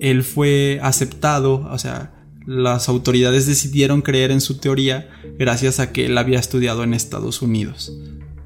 él 0.00 0.22
fue 0.22 0.78
aceptado, 0.82 1.68
o 1.70 1.78
sea, 1.78 2.14
las 2.46 2.88
autoridades 2.88 3.46
decidieron 3.46 4.00
creer 4.00 4.30
en 4.30 4.40
su 4.40 4.58
teoría 4.58 5.10
gracias 5.38 5.80
a 5.80 5.92
que 5.92 6.06
él 6.06 6.16
había 6.16 6.38
estudiado 6.38 6.82
en 6.82 6.94
Estados 6.94 7.42
Unidos. 7.42 7.92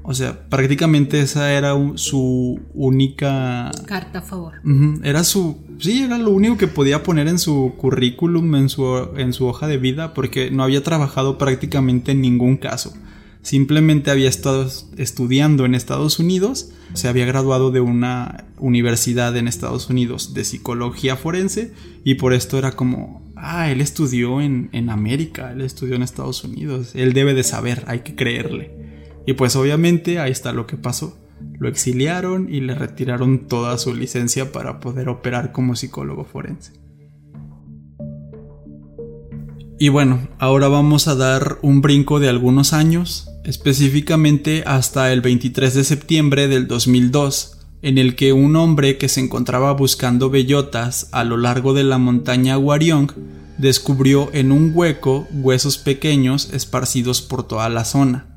O 0.05 0.13
sea, 0.13 0.49
prácticamente 0.49 1.21
esa 1.21 1.53
era 1.53 1.73
su 1.95 2.59
única... 2.73 3.71
Carta 3.85 4.19
a 4.19 4.21
favor. 4.21 4.55
Era 5.01 5.23
su... 5.23 5.57
Sí, 5.79 6.03
era 6.03 6.17
lo 6.17 6.31
único 6.31 6.57
que 6.57 6.67
podía 6.67 7.03
poner 7.03 7.29
en 7.29 7.39
su 7.39 7.73
currículum, 7.77 8.55
en 8.55 8.67
su, 8.67 9.09
en 9.15 9.31
su 9.31 9.47
hoja 9.47 9.67
de 9.67 9.77
vida, 9.77 10.13
porque 10.13 10.51
no 10.51 10.63
había 10.63 10.83
trabajado 10.83 11.37
prácticamente 11.37 12.11
en 12.11 12.21
ningún 12.21 12.57
caso. 12.57 12.93
Simplemente 13.43 14.11
había 14.11 14.29
estado 14.29 14.69
estudiando 14.97 15.65
en 15.65 15.75
Estados 15.75 16.19
Unidos, 16.19 16.71
se 16.93 17.07
había 17.09 17.25
graduado 17.25 17.71
de 17.71 17.81
una 17.81 18.45
universidad 18.57 19.35
en 19.35 19.49
Estados 19.49 19.89
Unidos 19.89 20.33
de 20.33 20.45
psicología 20.45 21.17
forense 21.17 21.73
y 22.05 22.15
por 22.15 22.33
esto 22.33 22.57
era 22.57 22.71
como, 22.71 23.21
ah, 23.35 23.69
él 23.69 23.81
estudió 23.81 24.39
en, 24.39 24.69
en 24.71 24.89
América, 24.89 25.51
él 25.51 25.59
estudió 25.59 25.95
en 25.95 26.03
Estados 26.03 26.45
Unidos, 26.45 26.91
él 26.93 27.11
debe 27.11 27.33
de 27.33 27.43
saber, 27.43 27.83
hay 27.87 27.99
que 27.99 28.15
creerle. 28.15 28.82
Y 29.25 29.33
pues 29.33 29.55
obviamente 29.55 30.19
ahí 30.19 30.31
está 30.31 30.51
lo 30.51 30.67
que 30.67 30.77
pasó. 30.77 31.17
Lo 31.59 31.67
exiliaron 31.67 32.53
y 32.53 32.61
le 32.61 32.75
retiraron 32.75 33.47
toda 33.47 33.77
su 33.77 33.93
licencia 33.93 34.51
para 34.51 34.79
poder 34.79 35.09
operar 35.09 35.51
como 35.51 35.75
psicólogo 35.75 36.25
forense. 36.25 36.73
Y 39.79 39.89
bueno, 39.89 40.27
ahora 40.39 40.67
vamos 40.67 41.07
a 41.07 41.15
dar 41.15 41.57
un 41.61 41.81
brinco 41.81 42.19
de 42.19 42.29
algunos 42.29 42.73
años 42.73 43.29
específicamente 43.43 44.63
hasta 44.65 45.11
el 45.11 45.21
23 45.21 45.73
de 45.73 45.83
septiembre 45.83 46.47
del 46.47 46.67
2002, 46.67 47.57
en 47.81 47.97
el 47.97 48.15
que 48.15 48.31
un 48.31 48.55
hombre 48.55 48.97
que 48.97 49.09
se 49.09 49.19
encontraba 49.19 49.73
buscando 49.73 50.29
bellotas 50.29 51.09
a 51.11 51.23
lo 51.23 51.35
largo 51.37 51.73
de 51.73 51.83
la 51.83 51.97
montaña 51.97 52.57
Wariong 52.57 53.11
descubrió 53.57 54.29
en 54.33 54.51
un 54.51 54.71
hueco 54.73 55.27
huesos 55.33 55.77
pequeños 55.77 56.53
esparcidos 56.53 57.21
por 57.21 57.45
toda 57.45 57.67
la 57.69 57.83
zona. 57.83 58.32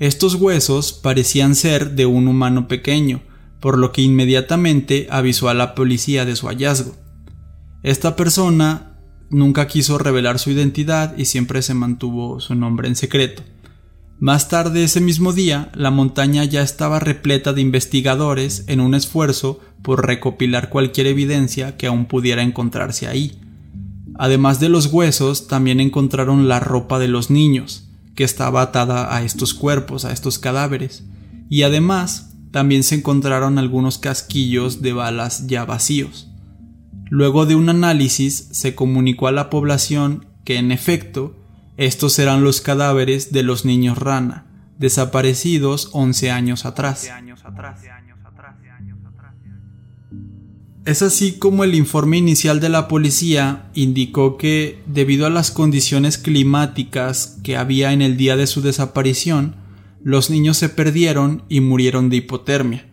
Estos 0.00 0.34
huesos 0.34 0.92
parecían 0.92 1.54
ser 1.54 1.92
de 1.92 2.06
un 2.06 2.26
humano 2.26 2.66
pequeño, 2.66 3.22
por 3.60 3.78
lo 3.78 3.92
que 3.92 4.02
inmediatamente 4.02 5.06
avisó 5.10 5.48
a 5.48 5.54
la 5.54 5.74
policía 5.74 6.24
de 6.24 6.34
su 6.34 6.48
hallazgo. 6.48 6.96
Esta 7.82 8.16
persona 8.16 8.98
nunca 9.30 9.66
quiso 9.68 9.98
revelar 9.98 10.38
su 10.38 10.50
identidad 10.50 11.16
y 11.16 11.26
siempre 11.26 11.62
se 11.62 11.74
mantuvo 11.74 12.40
su 12.40 12.54
nombre 12.54 12.88
en 12.88 12.96
secreto. 12.96 13.42
Más 14.18 14.48
tarde 14.48 14.84
ese 14.84 15.00
mismo 15.00 15.32
día, 15.32 15.70
la 15.74 15.90
montaña 15.90 16.44
ya 16.44 16.62
estaba 16.62 16.98
repleta 16.98 17.52
de 17.52 17.60
investigadores 17.60 18.64
en 18.68 18.80
un 18.80 18.94
esfuerzo 18.94 19.60
por 19.82 20.06
recopilar 20.06 20.70
cualquier 20.70 21.06
evidencia 21.08 21.76
que 21.76 21.86
aún 21.86 22.06
pudiera 22.06 22.42
encontrarse 22.42 23.06
ahí. 23.06 23.40
Además 24.16 24.60
de 24.60 24.68
los 24.68 24.86
huesos, 24.86 25.48
también 25.48 25.80
encontraron 25.80 26.48
la 26.48 26.60
ropa 26.60 26.98
de 26.98 27.08
los 27.08 27.30
niños, 27.30 27.83
que 28.14 28.24
estaba 28.24 28.62
atada 28.62 29.14
a 29.14 29.22
estos 29.22 29.54
cuerpos, 29.54 30.04
a 30.04 30.12
estos 30.12 30.38
cadáveres, 30.38 31.04
y 31.48 31.62
además 31.62 32.34
también 32.50 32.82
se 32.82 32.94
encontraron 32.94 33.58
algunos 33.58 33.98
casquillos 33.98 34.80
de 34.80 34.92
balas 34.92 35.46
ya 35.46 35.64
vacíos. 35.64 36.30
Luego 37.10 37.46
de 37.46 37.54
un 37.54 37.68
análisis 37.68 38.48
se 38.52 38.74
comunicó 38.74 39.26
a 39.26 39.32
la 39.32 39.50
población 39.50 40.26
que 40.44 40.56
en 40.56 40.72
efecto 40.72 41.36
estos 41.76 42.18
eran 42.18 42.44
los 42.44 42.60
cadáveres 42.60 43.32
de 43.32 43.42
los 43.42 43.64
niños 43.64 43.98
rana, 43.98 44.46
desaparecidos 44.78 45.90
11 45.92 46.30
años 46.30 46.64
atrás. 46.64 47.10
Es 50.84 51.00
así 51.00 51.38
como 51.38 51.64
el 51.64 51.74
informe 51.74 52.18
inicial 52.18 52.60
de 52.60 52.68
la 52.68 52.88
policía 52.88 53.70
indicó 53.74 54.36
que, 54.36 54.82
debido 54.86 55.26
a 55.26 55.30
las 55.30 55.50
condiciones 55.50 56.18
climáticas 56.18 57.38
que 57.42 57.56
había 57.56 57.92
en 57.92 58.02
el 58.02 58.16
día 58.18 58.36
de 58.36 58.46
su 58.46 58.60
desaparición, 58.60 59.56
los 60.02 60.28
niños 60.28 60.58
se 60.58 60.68
perdieron 60.68 61.44
y 61.48 61.60
murieron 61.60 62.10
de 62.10 62.16
hipotermia. 62.16 62.86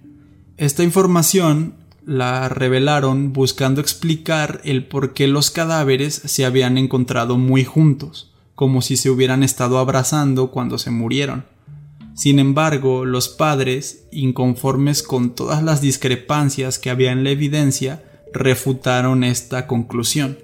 Esta 0.56 0.84
información 0.84 1.76
la 2.06 2.48
revelaron 2.48 3.34
buscando 3.34 3.82
explicar 3.82 4.62
el 4.64 4.86
por 4.86 5.14
qué 5.14 5.28
los 5.28 5.52
cadáveres 5.52 6.22
se 6.24 6.46
habían 6.46 6.78
encontrado 6.78 7.38
muy 7.38 7.66
juntos 7.66 8.32
como 8.62 8.84
si 8.84 8.96
se 8.96 9.10
hubieran 9.10 9.42
estado 9.42 9.80
abrazando 9.80 10.52
cuando 10.52 10.78
se 10.78 10.92
murieron. 10.92 11.46
Sin 12.16 12.40
embargo, 12.40 13.06
los 13.06 13.30
padres, 13.30 14.08
inconformes 14.12 15.04
con 15.04 15.34
todas 15.34 15.64
las 15.64 15.82
discrepancias 15.82 16.78
que 16.78 16.90
había 16.90 17.12
en 17.12 17.24
la 17.24 17.32
evidencia, 17.32 18.04
refutaron 18.34 19.24
esta 19.24 19.68
conclusión. 19.68 20.40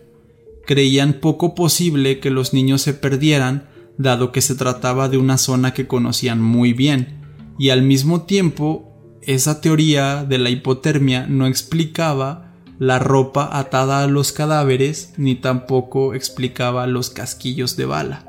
Creían 0.66 1.14
poco 1.14 1.56
posible 1.56 2.20
que 2.20 2.30
los 2.30 2.54
niños 2.54 2.82
se 2.82 2.94
perdieran, 2.94 3.70
dado 3.98 4.32
que 4.32 4.42
se 4.42 4.56
trataba 4.56 5.10
de 5.10 5.18
una 5.18 5.38
zona 5.38 5.74
que 5.74 5.88
conocían 5.88 6.42
muy 6.42 6.74
bien, 6.74 7.22
y 7.58 7.70
al 7.70 7.82
mismo 7.82 8.24
tiempo 8.24 8.94
esa 9.22 9.62
teoría 9.62 10.24
de 10.24 10.38
la 10.38 10.50
hipotermia 10.50 11.28
no 11.28 11.48
explicaba 11.48 12.54
la 12.80 13.00
ropa 13.00 13.50
atada 13.52 14.04
a 14.04 14.08
los 14.08 14.32
cadáveres 14.32 15.14
ni 15.18 15.36
tampoco 15.36 16.14
explicaba 16.14 16.86
los 16.86 17.10
casquillos 17.10 17.76
de 17.76 17.86
bala. 17.86 18.27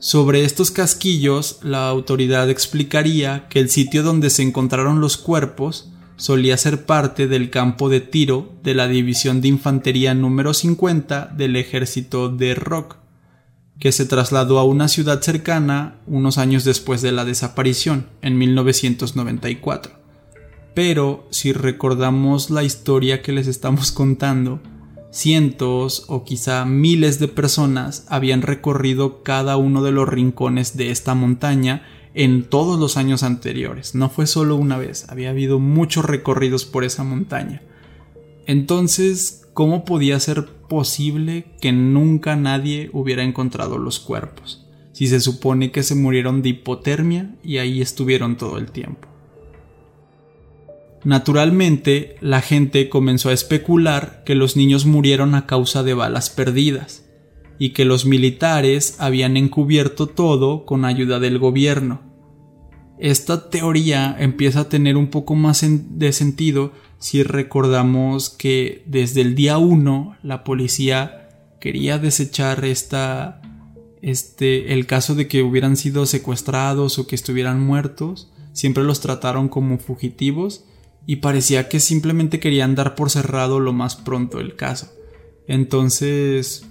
Sobre 0.00 0.44
estos 0.44 0.70
casquillos, 0.70 1.58
la 1.62 1.86
autoridad 1.86 2.48
explicaría 2.48 3.48
que 3.50 3.60
el 3.60 3.68
sitio 3.68 4.02
donde 4.02 4.30
se 4.30 4.42
encontraron 4.42 5.02
los 5.02 5.18
cuerpos 5.18 5.92
solía 6.16 6.56
ser 6.56 6.86
parte 6.86 7.26
del 7.26 7.50
campo 7.50 7.90
de 7.90 8.00
tiro 8.00 8.50
de 8.62 8.72
la 8.72 8.88
División 8.88 9.42
de 9.42 9.48
Infantería 9.48 10.14
número 10.14 10.54
50 10.54 11.26
del 11.36 11.54
ejército 11.54 12.30
de 12.30 12.54
Rock, 12.54 12.96
que 13.78 13.92
se 13.92 14.06
trasladó 14.06 14.58
a 14.58 14.64
una 14.64 14.88
ciudad 14.88 15.20
cercana 15.20 15.98
unos 16.06 16.38
años 16.38 16.64
después 16.64 17.02
de 17.02 17.12
la 17.12 17.26
desaparición, 17.26 18.06
en 18.22 18.38
1994. 18.38 19.92
Pero 20.74 21.28
si 21.30 21.52
recordamos 21.52 22.48
la 22.48 22.62
historia 22.62 23.20
que 23.20 23.32
les 23.32 23.48
estamos 23.48 23.92
contando, 23.92 24.62
cientos 25.10 26.04
o 26.08 26.24
quizá 26.24 26.64
miles 26.64 27.18
de 27.18 27.28
personas 27.28 28.06
habían 28.08 28.42
recorrido 28.42 29.22
cada 29.22 29.56
uno 29.56 29.82
de 29.82 29.92
los 29.92 30.08
rincones 30.08 30.76
de 30.76 30.90
esta 30.90 31.14
montaña 31.14 31.82
en 32.14 32.44
todos 32.44 32.78
los 32.78 32.96
años 32.96 33.22
anteriores. 33.22 33.94
No 33.94 34.08
fue 34.08 34.26
solo 34.26 34.56
una 34.56 34.78
vez, 34.78 35.06
había 35.08 35.30
habido 35.30 35.58
muchos 35.58 36.04
recorridos 36.04 36.64
por 36.64 36.84
esa 36.84 37.04
montaña. 37.04 37.62
Entonces, 38.46 39.46
¿cómo 39.54 39.84
podía 39.84 40.18
ser 40.18 40.46
posible 40.46 41.46
que 41.60 41.72
nunca 41.72 42.36
nadie 42.36 42.90
hubiera 42.92 43.22
encontrado 43.22 43.78
los 43.78 44.00
cuerpos? 44.00 44.66
Si 44.92 45.06
se 45.06 45.20
supone 45.20 45.70
que 45.70 45.82
se 45.82 45.94
murieron 45.94 46.42
de 46.42 46.50
hipotermia 46.50 47.36
y 47.42 47.58
ahí 47.58 47.80
estuvieron 47.80 48.36
todo 48.36 48.58
el 48.58 48.70
tiempo. 48.70 49.09
Naturalmente, 51.04 52.16
la 52.20 52.42
gente 52.42 52.88
comenzó 52.88 53.30
a 53.30 53.32
especular 53.32 54.22
que 54.24 54.34
los 54.34 54.56
niños 54.56 54.84
murieron 54.86 55.34
a 55.34 55.46
causa 55.46 55.82
de 55.82 55.94
balas 55.94 56.30
perdidas, 56.30 57.04
y 57.60 57.70
que 57.70 57.84
los 57.84 58.06
militares 58.06 58.96
habían 58.98 59.36
encubierto 59.36 60.06
todo 60.06 60.64
con 60.64 60.86
ayuda 60.86 61.20
del 61.20 61.38
gobierno. 61.38 62.00
Esta 62.98 63.50
teoría 63.50 64.16
empieza 64.18 64.60
a 64.60 64.68
tener 64.70 64.96
un 64.96 65.08
poco 65.08 65.34
más 65.34 65.62
de 65.62 66.12
sentido 66.12 66.72
si 66.98 67.22
recordamos 67.22 68.30
que 68.30 68.82
desde 68.86 69.20
el 69.20 69.34
día 69.34 69.58
1 69.58 70.16
la 70.22 70.42
policía 70.42 71.28
quería 71.60 71.98
desechar 71.98 72.64
esta 72.64 73.42
este 74.00 74.72
el 74.72 74.86
caso 74.86 75.14
de 75.14 75.28
que 75.28 75.42
hubieran 75.42 75.76
sido 75.76 76.06
secuestrados 76.06 76.98
o 76.98 77.06
que 77.06 77.14
estuvieran 77.14 77.60
muertos, 77.60 78.32
siempre 78.54 78.84
los 78.84 79.00
trataron 79.00 79.48
como 79.48 79.78
fugitivos 79.78 80.64
y 81.06 81.16
parecía 81.16 81.68
que 81.68 81.80
simplemente 81.80 82.40
querían 82.40 82.74
dar 82.74 82.94
por 82.94 83.10
cerrado 83.10 83.60
lo 83.60 83.72
más 83.72 83.96
pronto 83.96 84.40
el 84.40 84.56
caso. 84.56 84.92
Entonces, 85.46 86.66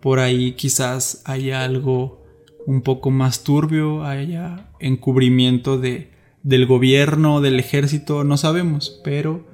por 0.00 0.18
ahí 0.18 0.52
quizás 0.52 1.22
haya 1.24 1.64
algo 1.64 2.24
un 2.66 2.82
poco 2.82 3.10
más 3.10 3.44
turbio, 3.44 4.04
haya 4.04 4.70
encubrimiento 4.80 5.78
de, 5.78 6.10
del 6.42 6.66
gobierno, 6.66 7.40
del 7.40 7.58
ejército, 7.58 8.24
no 8.24 8.36
sabemos, 8.36 9.00
pero 9.04 9.46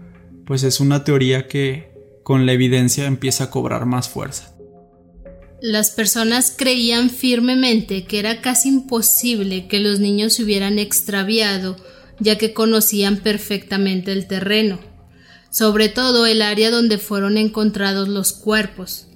pues 0.46 0.62
es 0.62 0.80
una 0.80 1.04
teoría 1.04 1.46
que 1.46 1.92
con 2.22 2.46
la 2.46 2.52
evidencia 2.52 3.06
empieza 3.06 3.44
a 3.44 3.50
cobrar 3.50 3.86
más 3.86 4.08
fuerza. 4.08 4.54
Las 5.60 5.90
personas 5.90 6.52
creían 6.56 7.08
firmemente 7.08 8.04
que 8.04 8.18
era 8.18 8.42
casi 8.42 8.68
imposible 8.68 9.66
que 9.66 9.80
los 9.80 10.00
niños 10.00 10.34
se 10.34 10.44
hubieran 10.44 10.78
extraviado 10.78 11.76
ya 12.20 12.38
que 12.38 12.52
conocían 12.52 13.18
perfectamente 13.18 14.12
el 14.12 14.26
terreno, 14.26 14.78
sobre 15.50 15.88
todo 15.88 16.26
el 16.26 16.42
área 16.42 16.70
donde 16.70 16.98
fueron 16.98 17.36
encontrados 17.36 18.08
los 18.08 18.32
cuerpos. 18.32 19.06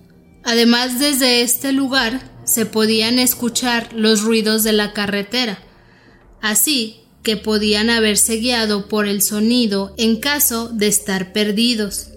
Además, 0.45 0.99
desde 0.99 1.43
este 1.43 1.73
lugar 1.73 2.23
se 2.45 2.65
podían 2.65 3.19
escuchar 3.19 3.93
los 3.93 4.23
ruidos 4.23 4.63
de 4.63 4.73
la 4.73 4.93
carretera, 4.93 5.59
así 6.41 7.01
que 7.23 7.37
podían 7.37 7.91
haberse 7.91 8.37
guiado 8.37 8.89
por 8.89 9.07
el 9.07 9.21
sonido 9.21 9.95
en 9.99 10.17
caso 10.17 10.69
de 10.69 10.87
estar 10.87 11.33
perdidos. 11.33 12.09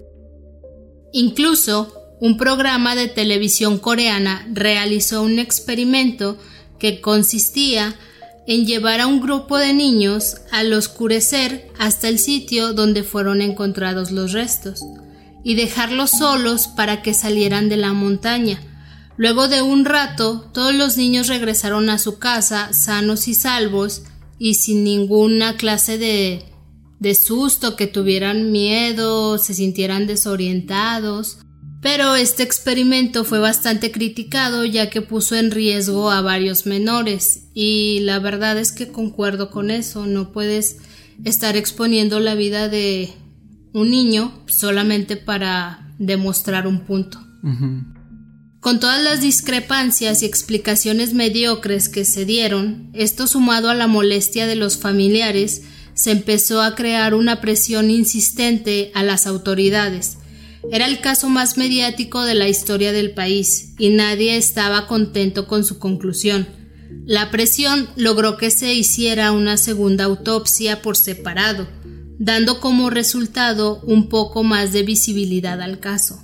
Incluso, 1.12 1.94
un 2.20 2.38
programa 2.38 2.94
de 2.94 3.08
televisión 3.08 3.78
coreana 3.78 4.46
realizó 4.52 5.22
un 5.22 5.38
experimento 5.38 6.38
que 6.78 7.00
consistía 7.00 7.88
en 7.88 8.11
llevar 8.46 9.00
a 9.00 9.06
un 9.06 9.20
grupo 9.20 9.56
de 9.58 9.72
niños 9.72 10.36
al 10.50 10.72
oscurecer 10.72 11.70
hasta 11.78 12.08
el 12.08 12.18
sitio 12.18 12.72
donde 12.72 13.02
fueron 13.02 13.40
encontrados 13.40 14.10
los 14.10 14.32
restos 14.32 14.82
y 15.44 15.54
dejarlos 15.54 16.10
solos 16.10 16.68
para 16.68 17.02
que 17.02 17.14
salieran 17.14 17.68
de 17.68 17.76
la 17.76 17.92
montaña. 17.92 18.60
Luego 19.16 19.48
de 19.48 19.62
un 19.62 19.84
rato, 19.84 20.50
todos 20.52 20.74
los 20.74 20.96
niños 20.96 21.28
regresaron 21.28 21.90
a 21.90 21.98
su 21.98 22.18
casa 22.18 22.72
sanos 22.72 23.28
y 23.28 23.34
salvos 23.34 24.02
y 24.38 24.54
sin 24.54 24.84
ninguna 24.84 25.56
clase 25.56 25.98
de, 25.98 26.44
de 26.98 27.14
susto, 27.14 27.76
que 27.76 27.86
tuvieran 27.86 28.50
miedo, 28.50 29.38
se 29.38 29.54
sintieran 29.54 30.06
desorientados. 30.06 31.38
Pero 31.82 32.14
este 32.14 32.44
experimento 32.44 33.24
fue 33.24 33.40
bastante 33.40 33.90
criticado 33.90 34.64
ya 34.64 34.88
que 34.88 35.02
puso 35.02 35.34
en 35.34 35.50
riesgo 35.50 36.12
a 36.12 36.20
varios 36.20 36.64
menores. 36.64 37.48
Y 37.54 37.98
la 38.02 38.20
verdad 38.20 38.56
es 38.56 38.70
que 38.70 38.92
concuerdo 38.92 39.50
con 39.50 39.70
eso, 39.70 40.06
no 40.06 40.30
puedes 40.30 40.76
estar 41.24 41.56
exponiendo 41.56 42.20
la 42.20 42.36
vida 42.36 42.68
de 42.68 43.12
un 43.72 43.90
niño 43.90 44.32
solamente 44.46 45.16
para 45.16 45.92
demostrar 45.98 46.68
un 46.68 46.80
punto. 46.80 47.18
Con 48.60 48.78
todas 48.78 49.02
las 49.02 49.20
discrepancias 49.20 50.22
y 50.22 50.26
explicaciones 50.26 51.14
mediocres 51.14 51.88
que 51.88 52.04
se 52.04 52.24
dieron, 52.24 52.90
esto 52.92 53.26
sumado 53.26 53.70
a 53.70 53.74
la 53.74 53.88
molestia 53.88 54.46
de 54.46 54.54
los 54.54 54.78
familiares, 54.78 55.62
se 55.94 56.12
empezó 56.12 56.62
a 56.62 56.76
crear 56.76 57.14
una 57.14 57.40
presión 57.40 57.90
insistente 57.90 58.92
a 58.94 59.02
las 59.02 59.26
autoridades, 59.26 60.18
era 60.70 60.86
el 60.86 61.00
caso 61.00 61.28
más 61.28 61.56
mediático 61.56 62.22
de 62.22 62.34
la 62.34 62.48
historia 62.48 62.92
del 62.92 63.12
país 63.12 63.74
y 63.78 63.90
nadie 63.90 64.36
estaba 64.36 64.86
contento 64.86 65.46
con 65.46 65.64
su 65.64 65.78
conclusión. 65.78 66.46
La 67.04 67.30
presión 67.30 67.88
logró 67.96 68.36
que 68.36 68.50
se 68.50 68.74
hiciera 68.74 69.32
una 69.32 69.56
segunda 69.56 70.04
autopsia 70.04 70.82
por 70.82 70.96
separado, 70.96 71.66
dando 72.18 72.60
como 72.60 72.90
resultado 72.90 73.80
un 73.84 74.08
poco 74.08 74.44
más 74.44 74.72
de 74.72 74.84
visibilidad 74.84 75.60
al 75.60 75.80
caso. 75.80 76.22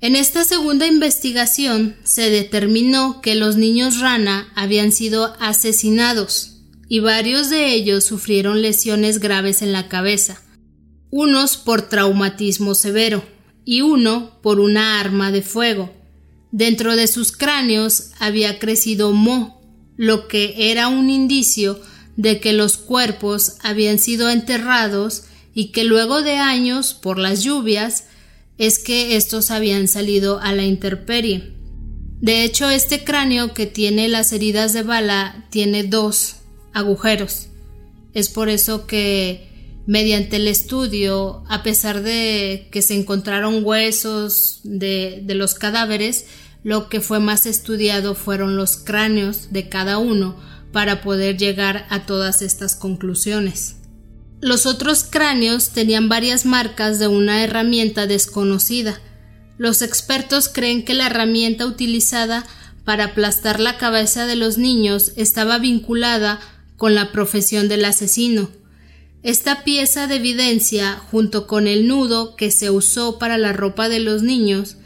En 0.00 0.16
esta 0.16 0.44
segunda 0.44 0.86
investigación 0.86 1.96
se 2.04 2.28
determinó 2.28 3.22
que 3.22 3.34
los 3.34 3.56
niños 3.56 4.00
rana 4.00 4.52
habían 4.54 4.92
sido 4.92 5.34
asesinados 5.40 6.60
y 6.88 7.00
varios 7.00 7.48
de 7.48 7.72
ellos 7.72 8.04
sufrieron 8.04 8.60
lesiones 8.60 9.18
graves 9.18 9.62
en 9.62 9.72
la 9.72 9.88
cabeza, 9.88 10.42
unos 11.16 11.56
por 11.56 11.82
traumatismo 11.82 12.74
severo 12.74 13.22
y 13.64 13.82
uno 13.82 14.40
por 14.42 14.58
una 14.58 14.98
arma 14.98 15.30
de 15.30 15.42
fuego. 15.42 15.92
Dentro 16.50 16.96
de 16.96 17.06
sus 17.06 17.30
cráneos 17.30 18.10
había 18.18 18.58
crecido 18.58 19.12
moho, 19.12 19.62
lo 19.96 20.26
que 20.26 20.72
era 20.72 20.88
un 20.88 21.10
indicio 21.10 21.80
de 22.16 22.40
que 22.40 22.52
los 22.52 22.76
cuerpos 22.76 23.58
habían 23.62 24.00
sido 24.00 24.28
enterrados 24.28 25.22
y 25.54 25.66
que 25.66 25.84
luego 25.84 26.22
de 26.22 26.34
años, 26.34 26.94
por 26.94 27.20
las 27.20 27.44
lluvias, 27.44 28.06
es 28.58 28.80
que 28.80 29.14
estos 29.14 29.52
habían 29.52 29.86
salido 29.86 30.40
a 30.40 30.52
la 30.52 30.64
intemperie. 30.64 31.52
De 32.20 32.42
hecho, 32.42 32.68
este 32.68 33.04
cráneo 33.04 33.54
que 33.54 33.66
tiene 33.66 34.08
las 34.08 34.32
heridas 34.32 34.72
de 34.72 34.82
bala 34.82 35.46
tiene 35.50 35.84
dos 35.84 36.38
agujeros. 36.72 37.50
Es 38.14 38.28
por 38.28 38.48
eso 38.48 38.88
que 38.88 39.53
mediante 39.86 40.36
el 40.36 40.48
estudio, 40.48 41.44
a 41.48 41.62
pesar 41.62 42.02
de 42.02 42.68
que 42.70 42.82
se 42.82 42.94
encontraron 42.94 43.64
huesos 43.64 44.60
de, 44.62 45.22
los 45.28 45.54
cadáveres, 45.54 46.26
lo 46.62 46.88
que 46.88 47.00
fue 47.00 47.20
más 47.20 47.44
estudiado 47.44 48.14
fueron 48.14 48.56
los 48.56 48.76
cráneos 48.76 49.52
de 49.52 49.68
cada 49.68 49.98
uno 49.98 50.36
para 50.72 51.02
poder 51.02 51.36
llegar 51.36 51.86
a 51.90 52.06
todas 52.06 52.40
estas 52.40 52.76
conclusiones. 52.76 53.76
Los 54.40 54.66
otros 54.66 55.04
cráneos 55.04 55.70
tenían 55.70 56.08
varias 56.08 56.46
marcas 56.46 56.98
de 56.98 57.06
una 57.06 57.44
herramienta 57.44 58.06
desconocida. 58.06 59.00
Los 59.58 59.82
expertos 59.82 60.48
creen 60.48 60.84
que 60.84 60.94
la 60.94 61.06
herramienta 61.06 61.66
utilizada 61.66 62.44
para 62.84 63.04
aplastar 63.04 63.60
la 63.60 63.78
cabeza 63.78 64.26
de 64.26 64.36
los 64.36 64.58
niños 64.58 65.12
estaba 65.16 65.58
vinculada 65.58 66.40
con 66.76 66.94
la 66.94 67.12
profesión 67.12 67.68
del 67.68 67.84
asesino, 67.84 68.50
esta 69.24 69.64
pieza 69.64 70.06
de 70.06 70.16
evidencia, 70.16 71.00
junto 71.10 71.46
con 71.46 71.66
el 71.66 71.88
nudo 71.88 72.36
que 72.36 72.50
se 72.50 72.68
usó 72.68 73.18
para 73.18 73.38
la 73.38 73.54
ropa 73.54 73.88
de 73.88 73.98
los 73.98 74.22
niños, 74.22 74.76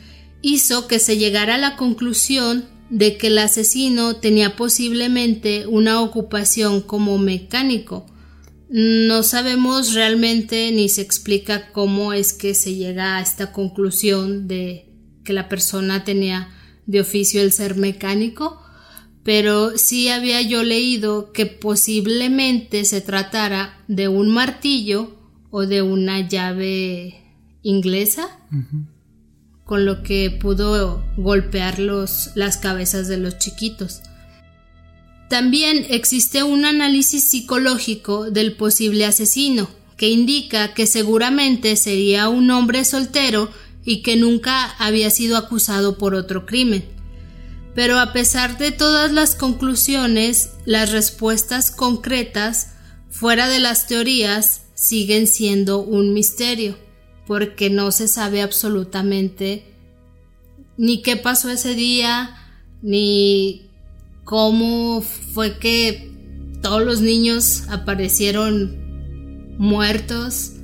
hizo 0.42 0.86
que 0.86 1.00
se 1.00 1.18
llegara 1.18 1.56
a 1.56 1.58
la 1.58 1.76
conclusión 1.76 2.64
de 2.88 3.18
que 3.18 3.26
el 3.26 3.38
asesino 3.38 4.14
tenía 4.14 4.54
posiblemente 4.54 5.66
una 5.66 6.00
ocupación 6.00 6.82
como 6.82 7.18
mecánico. 7.18 8.06
No 8.70 9.24
sabemos 9.24 9.94
realmente 9.94 10.70
ni 10.70 10.88
se 10.88 11.02
explica 11.02 11.72
cómo 11.72 12.12
es 12.12 12.32
que 12.32 12.54
se 12.54 12.76
llega 12.76 13.16
a 13.16 13.20
esta 13.20 13.50
conclusión 13.50 14.46
de 14.46 14.88
que 15.24 15.32
la 15.32 15.48
persona 15.48 16.04
tenía 16.04 16.50
de 16.86 17.00
oficio 17.00 17.42
el 17.42 17.50
ser 17.50 17.74
mecánico, 17.74 18.62
pero 19.28 19.76
sí 19.76 20.08
había 20.08 20.40
yo 20.40 20.62
leído 20.62 21.32
que 21.32 21.44
posiblemente 21.44 22.86
se 22.86 23.02
tratara 23.02 23.78
de 23.86 24.08
un 24.08 24.30
martillo 24.30 25.14
o 25.50 25.66
de 25.66 25.82
una 25.82 26.26
llave 26.26 27.14
inglesa 27.62 28.38
con 29.66 29.84
lo 29.84 30.02
que 30.02 30.30
pudo 30.30 31.04
golpear 31.18 31.78
las 31.78 32.56
cabezas 32.56 33.06
de 33.06 33.18
los 33.18 33.36
chiquitos. 33.36 34.00
También 35.28 35.84
existe 35.90 36.42
un 36.42 36.64
análisis 36.64 37.22
psicológico 37.22 38.30
del 38.30 38.54
posible 38.54 39.04
asesino, 39.04 39.68
que 39.98 40.08
indica 40.08 40.72
que 40.72 40.86
seguramente 40.86 41.76
sería 41.76 42.30
un 42.30 42.50
hombre 42.50 42.82
soltero 42.86 43.50
y 43.84 44.00
que 44.00 44.16
nunca 44.16 44.70
había 44.78 45.10
sido 45.10 45.36
acusado 45.36 45.98
por 45.98 46.14
otro 46.14 46.46
crimen. 46.46 46.96
Pero 47.78 48.00
a 48.00 48.12
pesar 48.12 48.58
de 48.58 48.72
todas 48.72 49.12
las 49.12 49.36
conclusiones, 49.36 50.50
las 50.64 50.90
respuestas 50.90 51.70
concretas, 51.70 52.72
fuera 53.08 53.48
de 53.48 53.60
las 53.60 53.86
teorías, 53.86 54.62
siguen 54.74 55.28
siendo 55.28 55.78
un 55.78 56.12
misterio 56.12 56.76
porque 57.24 57.70
no 57.70 57.92
se 57.92 58.08
sabe 58.08 58.42
absolutamente 58.42 59.62
ni 60.76 61.02
qué 61.02 61.16
pasó 61.16 61.50
ese 61.50 61.76
día, 61.76 62.34
ni 62.82 63.70
cómo 64.24 65.00
fue 65.00 65.60
que 65.60 66.10
todos 66.60 66.82
los 66.82 67.00
niños 67.00 67.68
aparecieron 67.68 69.56
muertos. 69.56 70.54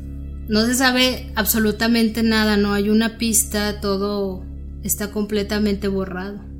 No 0.49 0.67
se 0.67 0.75
sabe 0.75 1.31
absolutamente 1.37 2.25
nada, 2.25 2.57
no 2.57 2.73
hay 2.73 2.89
una 2.89 3.19
pista, 3.19 3.81
todo 3.81 4.45
está 4.83 5.13
completamente 5.13 5.87
borrado. 5.87 6.54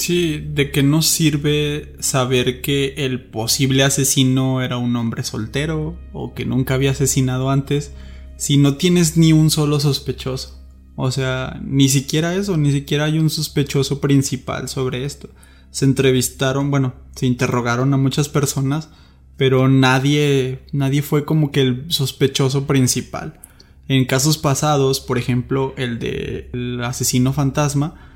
Sí, 0.00 0.42
de 0.54 0.70
qué 0.70 0.82
nos 0.82 1.04
sirve 1.04 1.94
saber 1.98 2.62
que 2.62 2.94
el 2.96 3.22
posible 3.22 3.82
asesino 3.82 4.62
era 4.62 4.78
un 4.78 4.96
hombre 4.96 5.24
soltero 5.24 5.94
o 6.14 6.32
que 6.32 6.46
nunca 6.46 6.72
había 6.72 6.92
asesinado 6.92 7.50
antes 7.50 7.92
si 8.38 8.56
no 8.56 8.76
tienes 8.76 9.18
ni 9.18 9.34
un 9.34 9.50
solo 9.50 9.78
sospechoso. 9.78 10.58
O 10.96 11.10
sea, 11.10 11.60
ni 11.62 11.90
siquiera 11.90 12.34
eso, 12.34 12.56
ni 12.56 12.72
siquiera 12.72 13.04
hay 13.04 13.18
un 13.18 13.28
sospechoso 13.28 14.00
principal 14.00 14.70
sobre 14.70 15.04
esto. 15.04 15.28
Se 15.70 15.84
entrevistaron, 15.84 16.70
bueno, 16.70 16.94
se 17.14 17.26
interrogaron 17.26 17.92
a 17.92 17.98
muchas 17.98 18.30
personas, 18.30 18.88
pero 19.36 19.68
nadie, 19.68 20.62
nadie 20.72 21.02
fue 21.02 21.26
como 21.26 21.52
que 21.52 21.60
el 21.60 21.92
sospechoso 21.92 22.66
principal. 22.66 23.38
En 23.86 24.06
casos 24.06 24.38
pasados, 24.38 24.98
por 24.98 25.18
ejemplo, 25.18 25.74
el 25.76 25.98
del 25.98 26.82
asesino 26.82 27.34
fantasma, 27.34 28.09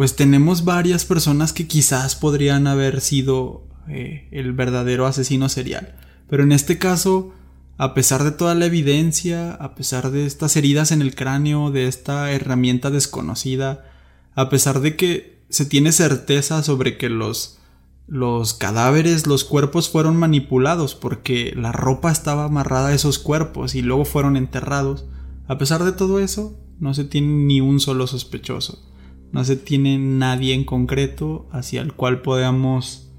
pues 0.00 0.16
tenemos 0.16 0.64
varias 0.64 1.04
personas 1.04 1.52
que 1.52 1.66
quizás 1.66 2.16
podrían 2.16 2.66
haber 2.66 3.02
sido 3.02 3.66
eh, 3.86 4.28
el 4.30 4.54
verdadero 4.54 5.04
asesino 5.04 5.50
serial. 5.50 5.94
Pero 6.26 6.42
en 6.42 6.52
este 6.52 6.78
caso, 6.78 7.34
a 7.76 7.92
pesar 7.92 8.24
de 8.24 8.30
toda 8.30 8.54
la 8.54 8.64
evidencia, 8.64 9.52
a 9.52 9.74
pesar 9.74 10.10
de 10.10 10.24
estas 10.24 10.56
heridas 10.56 10.90
en 10.90 11.02
el 11.02 11.14
cráneo, 11.14 11.70
de 11.70 11.86
esta 11.86 12.32
herramienta 12.32 12.88
desconocida, 12.90 13.90
a 14.34 14.48
pesar 14.48 14.80
de 14.80 14.96
que 14.96 15.42
se 15.50 15.66
tiene 15.66 15.92
certeza 15.92 16.62
sobre 16.62 16.96
que 16.96 17.10
los 17.10 17.58
los 18.06 18.54
cadáveres, 18.54 19.26
los 19.26 19.44
cuerpos 19.44 19.90
fueron 19.90 20.16
manipulados 20.16 20.94
porque 20.94 21.52
la 21.54 21.72
ropa 21.72 22.10
estaba 22.10 22.44
amarrada 22.44 22.88
a 22.88 22.94
esos 22.94 23.18
cuerpos 23.18 23.74
y 23.74 23.82
luego 23.82 24.06
fueron 24.06 24.38
enterrados. 24.38 25.04
A 25.46 25.58
pesar 25.58 25.84
de 25.84 25.92
todo 25.92 26.20
eso, 26.20 26.58
no 26.78 26.94
se 26.94 27.04
tiene 27.04 27.28
ni 27.44 27.60
un 27.60 27.80
solo 27.80 28.06
sospechoso. 28.06 28.89
No 29.32 29.44
se 29.44 29.56
tiene 29.56 29.98
nadie 29.98 30.54
en 30.54 30.64
concreto 30.64 31.48
hacia 31.52 31.82
el 31.82 31.92
cual 31.92 32.22
podamos 32.22 33.10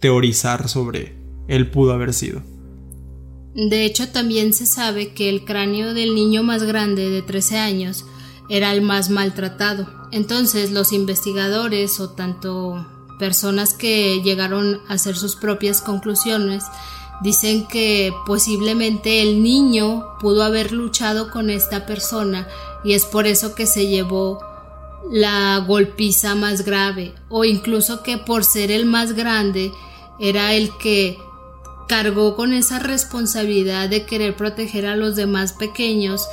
teorizar 0.00 0.68
sobre 0.68 1.16
él 1.48 1.70
pudo 1.70 1.92
haber 1.92 2.14
sido. 2.14 2.42
De 3.54 3.84
hecho, 3.84 4.08
también 4.08 4.52
se 4.52 4.66
sabe 4.66 5.12
que 5.12 5.28
el 5.28 5.44
cráneo 5.44 5.94
del 5.94 6.14
niño 6.14 6.42
más 6.42 6.62
grande 6.62 7.10
de 7.10 7.22
13 7.22 7.58
años 7.58 8.04
era 8.48 8.72
el 8.72 8.82
más 8.82 9.10
maltratado. 9.10 9.88
Entonces, 10.12 10.70
los 10.70 10.92
investigadores 10.92 11.98
o 12.00 12.10
tanto 12.10 12.86
personas 13.18 13.74
que 13.74 14.22
llegaron 14.22 14.80
a 14.88 14.94
hacer 14.94 15.16
sus 15.16 15.36
propias 15.36 15.82
conclusiones 15.82 16.64
dicen 17.22 17.66
que 17.66 18.12
posiblemente 18.26 19.20
el 19.20 19.42
niño 19.42 20.06
pudo 20.20 20.42
haber 20.42 20.72
luchado 20.72 21.30
con 21.30 21.50
esta 21.50 21.84
persona 21.86 22.48
y 22.82 22.94
es 22.94 23.04
por 23.04 23.26
eso 23.26 23.54
que 23.54 23.66
se 23.66 23.88
llevó 23.88 24.40
la 25.10 25.58
golpiza 25.66 26.34
más 26.34 26.64
grave 26.64 27.14
o 27.28 27.44
incluso 27.44 28.02
que 28.02 28.18
por 28.18 28.44
ser 28.44 28.70
el 28.70 28.86
más 28.86 29.14
grande 29.14 29.72
era 30.18 30.54
el 30.54 30.70
que 30.78 31.16
cargó 31.88 32.36
con 32.36 32.52
esa 32.52 32.78
responsabilidad 32.78 33.88
de 33.88 34.06
querer 34.06 34.36
proteger 34.36 34.86
a 34.86 34.94
los 34.94 35.16
demás 35.16 35.52
pequeños, 35.52 36.28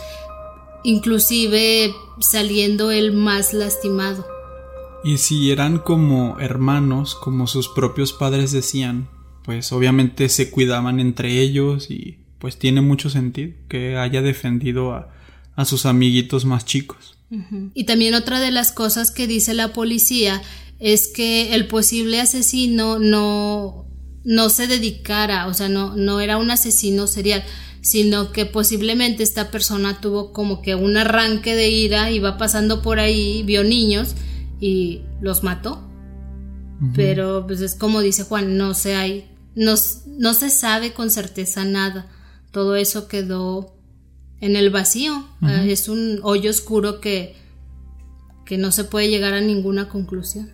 inclusive 0.83 1.93
saliendo 2.19 2.91
el 2.91 3.11
más 3.11 3.53
lastimado. 3.53 4.27
Y 5.03 5.17
si 5.17 5.51
eran 5.51 5.79
como 5.79 6.39
hermanos, 6.39 7.15
como 7.15 7.47
sus 7.47 7.69
propios 7.69 8.13
padres 8.13 8.51
decían, 8.51 9.09
pues 9.43 9.71
obviamente 9.71 10.29
se 10.29 10.51
cuidaban 10.51 10.99
entre 10.99 11.39
ellos 11.41 11.89
y 11.89 12.19
pues 12.37 12.59
tiene 12.59 12.81
mucho 12.81 13.09
sentido 13.09 13.53
que 13.67 13.97
haya 13.97 14.21
defendido 14.21 14.93
a, 14.93 15.09
a 15.55 15.65
sus 15.65 15.85
amiguitos 15.85 16.45
más 16.45 16.65
chicos. 16.65 17.16
Y 17.29 17.83
también 17.83 18.13
otra 18.13 18.39
de 18.39 18.51
las 18.51 18.71
cosas 18.71 19.11
que 19.11 19.27
dice 19.27 19.53
la 19.53 19.73
policía 19.73 20.41
es 20.79 21.07
que 21.07 21.55
el 21.55 21.67
posible 21.67 22.21
asesino 22.21 22.99
no 22.99 23.87
no 24.27 24.49
se 24.49 24.67
dedicara, 24.67 25.47
o 25.47 25.53
sea, 25.53 25.69
no, 25.69 25.95
no 25.95 26.19
era 26.19 26.35
un 26.35 26.51
asesino 26.51 27.07
serial, 27.07 27.45
sino 27.79 28.33
que 28.33 28.45
posiblemente 28.45 29.23
esta 29.23 29.51
persona 29.51 30.01
tuvo 30.01 30.33
como 30.33 30.61
que 30.61 30.75
un 30.75 30.97
arranque 30.97 31.55
de 31.55 31.69
ira, 31.69 32.11
iba 32.11 32.37
pasando 32.37 32.81
por 32.81 32.99
ahí, 32.99 33.43
vio 33.43 33.63
niños 33.63 34.15
y 34.59 35.03
los 35.21 35.43
mató. 35.43 35.81
Pero 36.93 37.45
pues 37.47 37.61
es 37.61 37.73
como 37.73 38.01
dice 38.01 38.23
Juan, 38.23 38.57
no 38.57 38.73
se 38.73 38.95
hay, 38.95 39.31
no, 39.55 39.75
no 40.05 40.33
se 40.33 40.49
sabe 40.49 40.91
con 40.91 41.09
certeza 41.09 41.63
nada. 41.63 42.07
Todo 42.51 42.75
eso 42.75 43.07
quedó 43.07 43.76
en 44.41 44.55
el 44.55 44.69
vacío. 44.69 45.25
Es 45.41 45.89
un 45.89 46.19
hoyo 46.23 46.49
oscuro 46.49 46.99
que, 47.01 47.35
que 48.45 48.57
no 48.57 48.71
se 48.71 48.83
puede 48.83 49.09
llegar 49.09 49.33
a 49.33 49.41
ninguna 49.41 49.89
conclusión. 49.89 50.51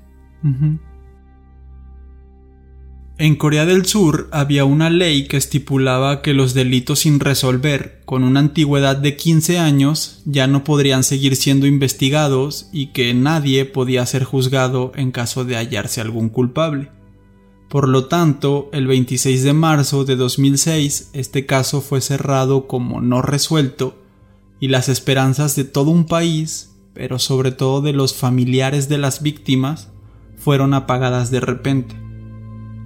En 3.19 3.35
Corea 3.35 3.65
del 3.65 3.85
Sur 3.85 4.27
había 4.31 4.65
una 4.65 4.89
ley 4.89 5.27
que 5.27 5.37
estipulaba 5.37 6.21
que 6.21 6.33
los 6.33 6.53
delitos 6.53 6.99
sin 6.99 7.19
resolver, 7.19 8.01
con 8.05 8.23
una 8.23 8.39
antigüedad 8.39 8.97
de 8.97 9.15
15 9.15 9.59
años, 9.59 10.23
ya 10.25 10.47
no 10.47 10.63
podrían 10.63 11.03
seguir 11.03 11.35
siendo 11.35 11.67
investigados 11.67 12.69
y 12.73 12.87
que 12.87 13.13
nadie 13.13 13.65
podía 13.65 14.05
ser 14.05 14.23
juzgado 14.23 14.91
en 14.95 15.11
caso 15.11 15.45
de 15.45 15.55
hallarse 15.55 16.01
algún 16.01 16.29
culpable. 16.29 16.89
Por 17.73 17.89
lo 17.89 18.05
tanto, 18.05 18.69
el 18.71 18.85
26 18.85 19.41
de 19.41 19.53
marzo 19.53 20.05
de 20.05 20.15
2006 20.15 21.09
este 21.13 21.47
caso 21.47 21.81
fue 21.81 22.01
cerrado 22.01 22.67
como 22.67 23.01
no 23.01 23.23
resuelto 23.23 23.97
y 24.59 24.67
las 24.67 24.89
esperanzas 24.89 25.55
de 25.55 25.63
todo 25.63 25.89
un 25.89 26.05
país, 26.05 26.75
pero 26.93 27.17
sobre 27.17 27.51
todo 27.51 27.81
de 27.81 27.91
los 27.91 28.13
familiares 28.13 28.89
de 28.89 28.99
las 28.99 29.23
víctimas, 29.23 29.89
fueron 30.37 30.75
apagadas 30.75 31.31
de 31.31 31.39
repente. 31.39 31.95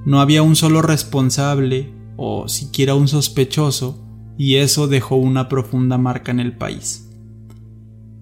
No 0.06 0.22
había 0.22 0.42
un 0.42 0.56
solo 0.56 0.82
responsable 0.82 1.92
o 2.16 2.48
siquiera 2.48 2.96
un 2.96 3.10
sospechoso 3.10 4.02
y 4.38 4.56
eso 4.56 4.88
dejó 4.88 5.18
una 5.18 5.50
profunda 5.50 5.98
marca 5.98 6.32
en 6.32 6.40
el 6.40 6.56
país. 6.56 7.10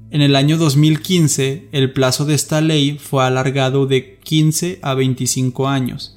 En 0.09 0.23
el 0.23 0.35
año 0.35 0.57
2015, 0.57 1.69
el 1.71 1.93
plazo 1.93 2.25
de 2.25 2.33
esta 2.33 2.59
ley 2.59 2.97
fue 2.97 3.23
alargado 3.23 3.85
de 3.85 4.17
15 4.17 4.79
a 4.81 4.95
25 4.95 5.67
años, 5.67 6.15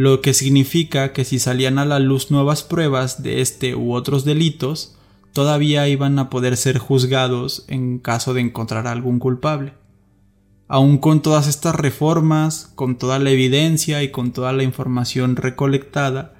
lo 0.00 0.22
que 0.22 0.32
significa 0.32 1.12
que 1.12 1.26
si 1.26 1.38
salían 1.38 1.78
a 1.78 1.84
la 1.84 1.98
luz 1.98 2.30
nuevas 2.30 2.62
pruebas 2.62 3.22
de 3.22 3.42
este 3.42 3.74
u 3.74 3.92
otros 3.92 4.24
delitos, 4.24 4.96
todavía 5.34 5.88
iban 5.88 6.18
a 6.18 6.30
poder 6.30 6.56
ser 6.56 6.78
juzgados 6.78 7.66
en 7.68 7.98
caso 7.98 8.32
de 8.32 8.40
encontrar 8.40 8.86
algún 8.86 9.18
culpable. 9.18 9.74
Aún 10.68 10.96
con 10.96 11.20
todas 11.20 11.48
estas 11.48 11.74
reformas, 11.74 12.72
con 12.76 12.96
toda 12.96 13.18
la 13.18 13.28
evidencia 13.28 14.02
y 14.02 14.10
con 14.10 14.32
toda 14.32 14.54
la 14.54 14.62
información 14.62 15.36
recolectada, 15.36 16.32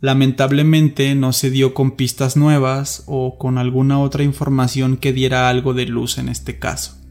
lamentablemente 0.00 1.14
no 1.14 1.34
se 1.34 1.50
dio 1.50 1.74
con 1.74 1.90
pistas 1.90 2.38
nuevas 2.38 3.04
o 3.04 3.36
con 3.36 3.58
alguna 3.58 4.00
otra 4.00 4.22
información 4.22 4.96
que 4.96 5.12
diera 5.12 5.50
algo 5.50 5.74
de 5.74 5.84
luz 5.84 6.16
en 6.16 6.30
este 6.30 6.58
caso. 6.58 7.01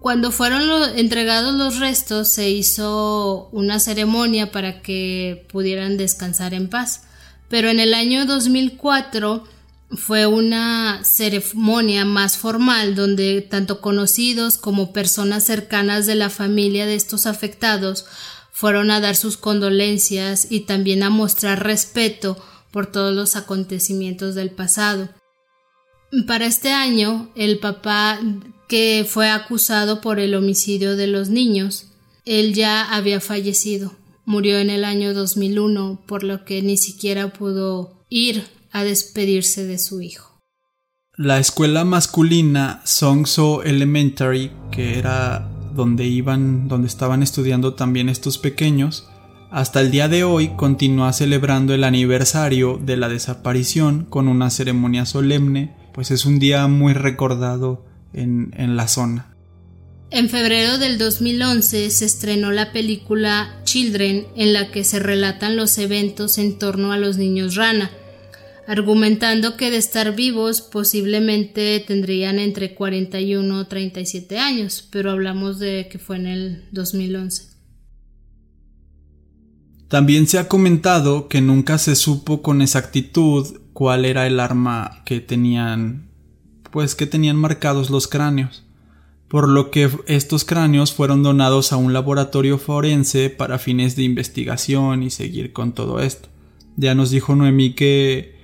Cuando 0.00 0.30
fueron 0.30 0.62
entregados 0.96 1.54
los 1.54 1.80
restos 1.80 2.28
se 2.28 2.50
hizo 2.50 3.48
una 3.50 3.80
ceremonia 3.80 4.52
para 4.52 4.80
que 4.80 5.46
pudieran 5.50 5.96
descansar 5.96 6.54
en 6.54 6.68
paz. 6.68 7.02
Pero 7.48 7.68
en 7.68 7.80
el 7.80 7.94
año 7.94 8.24
2004 8.26 9.44
fue 9.90 10.26
una 10.26 11.00
ceremonia 11.02 12.04
más 12.04 12.36
formal 12.36 12.94
donde 12.94 13.40
tanto 13.40 13.80
conocidos 13.80 14.58
como 14.58 14.92
personas 14.92 15.44
cercanas 15.44 16.06
de 16.06 16.14
la 16.14 16.30
familia 16.30 16.86
de 16.86 16.94
estos 16.94 17.26
afectados 17.26 18.04
fueron 18.52 18.90
a 18.90 19.00
dar 19.00 19.16
sus 19.16 19.36
condolencias 19.36 20.50
y 20.50 20.60
también 20.60 21.02
a 21.02 21.10
mostrar 21.10 21.64
respeto 21.64 22.36
por 22.70 22.92
todos 22.92 23.14
los 23.14 23.34
acontecimientos 23.34 24.34
del 24.34 24.50
pasado. 24.50 25.08
Para 26.26 26.46
este 26.46 26.72
año, 26.72 27.30
el 27.34 27.58
papá 27.58 28.18
que 28.66 29.06
fue 29.08 29.30
acusado 29.30 30.00
por 30.00 30.18
el 30.18 30.34
homicidio 30.34 30.96
de 30.96 31.06
los 31.06 31.28
niños, 31.28 31.88
él 32.24 32.54
ya 32.54 32.94
había 32.94 33.20
fallecido. 33.20 33.92
Murió 34.24 34.58
en 34.58 34.70
el 34.70 34.84
año 34.84 35.14
2001, 35.14 36.02
por 36.06 36.22
lo 36.22 36.44
que 36.44 36.62
ni 36.62 36.76
siquiera 36.76 37.32
pudo 37.32 38.04
ir 38.08 38.44
a 38.72 38.84
despedirse 38.84 39.64
de 39.64 39.78
su 39.78 40.00
hijo. 40.00 40.40
La 41.16 41.38
escuela 41.38 41.84
masculina 41.84 42.80
Songso 42.84 43.62
Elementary, 43.62 44.52
que 44.70 44.98
era 44.98 45.50
donde 45.74 46.04
iban, 46.04 46.68
donde 46.68 46.88
estaban 46.88 47.22
estudiando 47.22 47.74
también 47.74 48.08
estos 48.08 48.38
pequeños, 48.38 49.08
hasta 49.50 49.80
el 49.80 49.90
día 49.90 50.08
de 50.08 50.24
hoy 50.24 50.48
continúa 50.56 51.12
celebrando 51.12 51.72
el 51.72 51.84
aniversario 51.84 52.78
de 52.78 52.96
la 52.96 53.08
desaparición 53.08 54.04
con 54.04 54.28
una 54.28 54.50
ceremonia 54.50 55.06
solemne, 55.06 55.77
pues 55.98 56.12
es 56.12 56.26
un 56.26 56.38
día 56.38 56.68
muy 56.68 56.92
recordado 56.92 57.84
en, 58.12 58.54
en 58.56 58.76
la 58.76 58.86
zona. 58.86 59.34
En 60.12 60.28
febrero 60.28 60.78
del 60.78 60.96
2011 60.96 61.90
se 61.90 62.04
estrenó 62.04 62.52
la 62.52 62.70
película 62.70 63.60
Children, 63.64 64.28
en 64.36 64.52
la 64.52 64.70
que 64.70 64.84
se 64.84 65.00
relatan 65.00 65.56
los 65.56 65.76
eventos 65.76 66.38
en 66.38 66.56
torno 66.60 66.92
a 66.92 66.98
los 66.98 67.16
niños 67.16 67.56
rana, 67.56 67.90
argumentando 68.68 69.56
que 69.56 69.72
de 69.72 69.78
estar 69.78 70.14
vivos 70.14 70.60
posiblemente 70.60 71.82
tendrían 71.84 72.38
entre 72.38 72.76
41 72.76 73.62
y 73.62 73.64
37 73.64 74.38
años, 74.38 74.86
pero 74.92 75.10
hablamos 75.10 75.58
de 75.58 75.88
que 75.90 75.98
fue 75.98 76.14
en 76.14 76.26
el 76.28 76.64
2011. 76.70 77.47
También 79.88 80.26
se 80.26 80.38
ha 80.38 80.48
comentado 80.48 81.28
que 81.28 81.40
nunca 81.40 81.78
se 81.78 81.96
supo 81.96 82.42
con 82.42 82.60
exactitud 82.60 83.46
cuál 83.72 84.04
era 84.04 84.26
el 84.26 84.38
arma 84.38 85.02
que 85.06 85.20
tenían, 85.20 86.10
pues 86.70 86.94
que 86.94 87.06
tenían 87.06 87.36
marcados 87.36 87.88
los 87.88 88.06
cráneos, 88.06 88.66
por 89.28 89.48
lo 89.48 89.70
que 89.70 89.90
estos 90.06 90.44
cráneos 90.44 90.92
fueron 90.92 91.22
donados 91.22 91.72
a 91.72 91.78
un 91.78 91.94
laboratorio 91.94 92.58
forense 92.58 93.30
para 93.30 93.58
fines 93.58 93.96
de 93.96 94.02
investigación 94.02 95.02
y 95.02 95.10
seguir 95.10 95.54
con 95.54 95.72
todo 95.72 96.00
esto. 96.00 96.28
Ya 96.76 96.94
nos 96.94 97.10
dijo 97.10 97.34
Noemí 97.34 97.72
que 97.72 98.36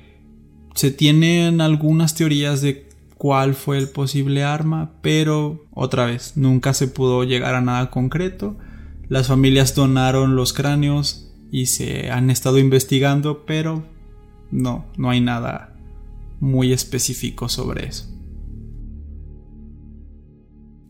se 0.75 0.91
tienen 0.91 1.61
algunas 1.61 2.15
teorías 2.15 2.63
de 2.63 2.89
cuál 3.19 3.55
fue 3.55 3.77
el 3.77 3.89
posible 3.89 4.45
arma, 4.45 4.93
pero 5.03 5.67
otra 5.73 6.07
vez, 6.07 6.33
nunca 6.37 6.73
se 6.73 6.89
pudo 6.89 7.23
llegar 7.23 7.55
a 7.55 7.61
nada 7.61 7.91
concreto. 7.91 8.57
Las 9.09 9.29
familias 9.29 9.75
donaron 9.75 10.37
los 10.37 10.53
cráneos 10.53 11.24
y 11.55 11.67
se 11.67 12.11
han 12.11 12.31
estado 12.31 12.59
investigando, 12.59 13.47
pero 13.47 13.87
no, 14.51 14.91
no 14.97 15.11
hay 15.11 15.21
nada 15.21 15.77
muy 16.41 16.73
específico 16.73 17.49
sobre 17.49 17.87
eso. 17.87 18.07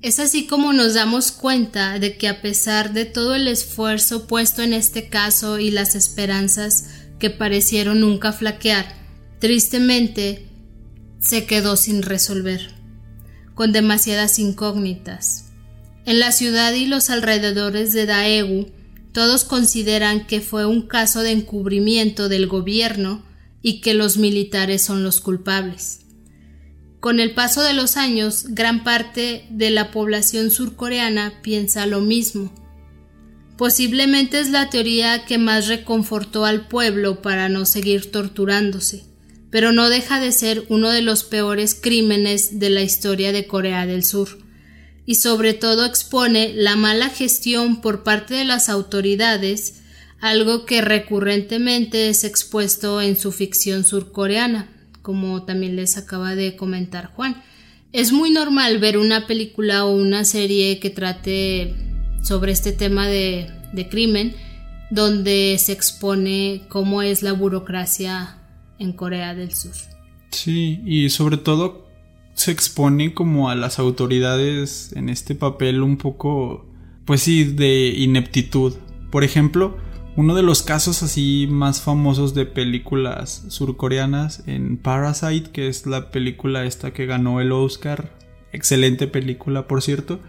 Es 0.01 0.19
así 0.19 0.47
como 0.47 0.73
nos 0.73 0.95
damos 0.95 1.33
cuenta 1.33 1.99
de 1.99 2.17
que 2.17 2.29
a 2.29 2.41
pesar 2.41 2.95
de 2.95 3.05
todo 3.05 3.35
el 3.35 3.47
esfuerzo 3.47 4.27
puesto 4.27 4.63
en 4.63 4.73
este 4.73 5.11
caso 5.11 5.59
y 5.59 5.71
las 5.71 5.95
esperanzas 5.95 6.89
que 7.19 7.29
parecieron 7.29 8.01
nunca 8.01 8.33
flaquear, 8.33 9.05
Tristemente, 9.45 10.47
se 11.21 11.45
quedó 11.45 11.77
sin 11.77 12.01
resolver, 12.01 12.71
con 13.55 13.73
demasiadas 13.73 14.39
incógnitas. 14.39 15.51
En 16.07 16.19
la 16.19 16.33
ciudad 16.33 16.73
y 16.73 16.87
los 16.87 17.11
alrededores 17.11 17.93
de 17.93 18.07
Daegu, 18.07 18.71
todos 19.15 19.45
consideran 19.45 20.27
que 20.27 20.43
fue 20.43 20.67
un 20.67 20.83
caso 20.83 21.23
de 21.23 21.31
encubrimiento 21.31 22.29
del 22.29 22.47
gobierno 22.47 23.25
y 23.63 23.81
que 23.81 23.95
los 23.95 24.19
militares 24.19 24.83
son 24.83 25.03
los 25.03 25.23
culpables. 25.23 26.01
Con 27.01 27.19
el 27.19 27.33
paso 27.33 27.63
de 27.63 27.73
los 27.73 27.97
años, 27.97 28.49
gran 28.51 28.85
parte 28.85 29.47
de 29.49 29.71
la 29.71 29.91
población 29.91 30.51
surcoreana 30.51 31.41
piensa 31.43 31.87
lo 31.87 32.03
mismo. 32.03 32.53
Posiblemente 33.57 34.41
es 34.41 34.51
la 34.51 34.69
teoría 34.69 35.25
que 35.25 35.39
más 35.39 35.69
reconfortó 35.69 36.45
al 36.45 36.69
pueblo 36.69 37.23
para 37.23 37.49
no 37.49 37.65
seguir 37.65 38.11
torturándose 38.11 39.15
pero 39.55 39.71
no 39.71 39.89
deja 39.89 40.19
de 40.19 40.33
ser 40.33 40.65
uno 40.69 40.91
de 40.91 41.01
los 41.01 41.23
peores 41.23 41.77
crímenes 41.81 42.59
de 42.59 42.71
la 42.71 42.83
historia 42.83 43.31
de 43.31 43.47
Corea 43.47 43.87
del 43.87 44.03
Sur, 44.03 44.44
y 45.07 45.17
sobre 45.17 45.55
todo 45.55 45.85
expone 45.85 46.53
la 46.55 46.77
mala 46.77 47.09
gestión 47.09 47.81
por 47.81 48.03
parte 48.03 48.35
de 48.35 48.45
las 48.45 48.69
autoridades, 48.69 49.83
algo 50.21 50.65
que 50.65 50.81
recurrentemente 50.81 52.09
es 52.09 52.25
expuesto 52.25 53.01
en 53.01 53.19
su 53.19 53.33
ficción 53.33 53.85
surcoreana, 53.85 54.71
como 55.03 55.45
también 55.45 55.77
les 55.77 55.99
acaba 55.99 56.35
de 56.35 56.57
comentar 56.57 57.13
Juan. 57.13 57.43
Es 57.93 58.13
muy 58.13 58.31
normal 58.31 58.79
ver 58.79 58.99
una 58.99 59.27
película 59.27 59.85
o 59.85 59.95
una 59.95 60.25
serie 60.25 60.81
que 60.81 60.91
trate 60.91 61.75
sobre 62.23 62.53
este 62.53 62.73
tema 62.73 63.07
de, 63.07 63.51
de 63.73 63.89
crimen, 63.89 64.35
donde 64.91 65.57
se 65.59 65.73
expone 65.73 66.63
cómo 66.69 67.03
es 67.03 67.23
la 67.23 67.33
burocracia 67.33 68.39
en 68.79 68.93
Corea 68.93 69.35
del 69.35 69.55
Sur. 69.55 69.75
Sí, 70.31 70.81
y 70.85 71.11
sobre 71.11 71.37
todo 71.37 71.84
se 72.35 72.51
expone 72.51 73.15
como 73.15 73.49
a 73.49 73.55
las 73.55 73.79
autoridades 73.79 74.93
en 74.95 75.09
este 75.09 75.35
papel 75.35 75.83
un 75.83 75.97
poco, 75.97 76.67
pues 77.05 77.23
sí, 77.23 77.45
de 77.45 77.89
ineptitud. 77.89 78.75
Por 79.11 79.25
ejemplo, 79.25 79.77
uno 80.17 80.35
de 80.35 80.43
los 80.43 80.63
casos 80.63 81.03
así 81.03 81.49
más 81.51 81.81
famosos 81.81 82.35
de 82.35 82.47
películas 82.47 83.45
surcoreanas 83.49 84.43
en 84.47 84.77
Parasite, 84.77 85.51
que 85.51 85.69
es 85.69 85.87
la 85.87 86.11
película 86.11 86.65
esta 86.65 86.93
que 86.93 87.07
ganó 87.07 87.41
el 87.41 87.53
Oscar, 87.53 88.17
excelente 88.53 89.07
película 89.07 89.67
por 89.67 89.83
cierto, 89.83 90.21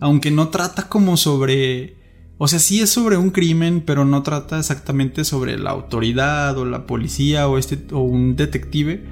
aunque 0.00 0.30
no 0.30 0.48
trata 0.48 0.88
como 0.88 1.16
sobre 1.16 2.04
o 2.36 2.48
sea, 2.48 2.58
sí 2.58 2.80
es 2.80 2.90
sobre 2.90 3.16
un 3.16 3.30
crimen, 3.30 3.82
pero 3.86 4.04
no 4.04 4.22
trata 4.22 4.58
exactamente 4.58 5.24
sobre 5.24 5.56
la 5.56 5.70
autoridad 5.70 6.58
o 6.58 6.64
la 6.64 6.86
policía 6.86 7.46
o, 7.48 7.58
este, 7.58 7.78
o 7.92 8.00
un 8.00 8.34
detective. 8.34 9.04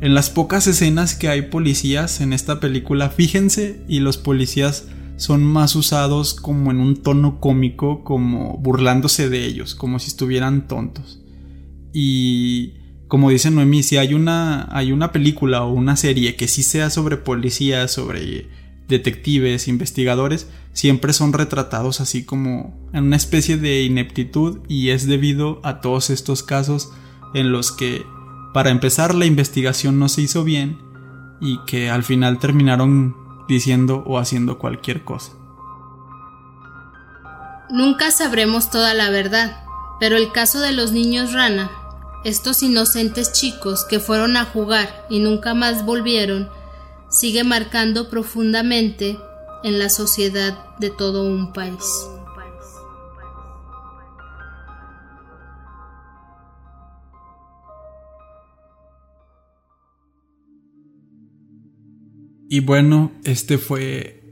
En 0.00 0.14
las 0.14 0.28
pocas 0.28 0.66
escenas 0.66 1.14
que 1.14 1.28
hay 1.28 1.42
policías 1.42 2.20
en 2.20 2.32
esta 2.32 2.60
película, 2.60 3.08
fíjense, 3.08 3.80
y 3.88 4.00
los 4.00 4.18
policías 4.18 4.88
son 5.16 5.42
más 5.42 5.74
usados 5.74 6.34
como 6.34 6.70
en 6.70 6.80
un 6.80 6.96
tono 6.96 7.40
cómico, 7.40 8.04
como 8.04 8.58
burlándose 8.58 9.30
de 9.30 9.46
ellos, 9.46 9.74
como 9.74 9.98
si 9.98 10.08
estuvieran 10.08 10.68
tontos. 10.68 11.20
Y 11.94 12.74
como 13.08 13.30
dice 13.30 13.50
Noemí, 13.50 13.82
si 13.82 13.96
hay 13.96 14.12
una, 14.12 14.68
hay 14.70 14.92
una 14.92 15.12
película 15.12 15.62
o 15.62 15.72
una 15.72 15.96
serie 15.96 16.36
que 16.36 16.46
sí 16.46 16.62
sea 16.62 16.90
sobre 16.90 17.16
policías, 17.16 17.90
sobre 17.90 18.48
detectives, 18.88 19.66
investigadores, 19.66 20.48
siempre 20.72 21.14
son 21.14 21.32
retratados 21.32 22.02
así 22.02 22.24
como 22.24 22.88
en 22.92 23.04
una 23.04 23.16
especie 23.16 23.56
de 23.56 23.82
ineptitud 23.82 24.60
y 24.68 24.90
es 24.90 25.06
debido 25.06 25.60
a 25.64 25.80
todos 25.80 26.10
estos 26.10 26.42
casos 26.42 26.92
en 27.34 27.50
los 27.50 27.72
que 27.72 28.04
para 28.56 28.70
empezar 28.70 29.14
la 29.14 29.26
investigación 29.26 29.98
no 29.98 30.08
se 30.08 30.22
hizo 30.22 30.42
bien 30.42 30.78
y 31.42 31.58
que 31.66 31.90
al 31.90 32.02
final 32.04 32.38
terminaron 32.38 33.14
diciendo 33.46 34.02
o 34.06 34.18
haciendo 34.18 34.58
cualquier 34.58 35.04
cosa. 35.04 35.32
Nunca 37.68 38.10
sabremos 38.10 38.70
toda 38.70 38.94
la 38.94 39.10
verdad, 39.10 39.62
pero 40.00 40.16
el 40.16 40.32
caso 40.32 40.60
de 40.60 40.72
los 40.72 40.90
niños 40.92 41.34
rana, 41.34 41.70
estos 42.24 42.62
inocentes 42.62 43.30
chicos 43.30 43.84
que 43.84 44.00
fueron 44.00 44.38
a 44.38 44.46
jugar 44.46 45.04
y 45.10 45.18
nunca 45.18 45.52
más 45.52 45.84
volvieron, 45.84 46.48
sigue 47.10 47.44
marcando 47.44 48.08
profundamente 48.08 49.18
en 49.64 49.78
la 49.78 49.90
sociedad 49.90 50.74
de 50.78 50.88
todo 50.88 51.24
un 51.24 51.52
país. 51.52 51.84
Y 62.48 62.60
bueno, 62.60 63.12
este 63.24 63.58
fue 63.58 64.22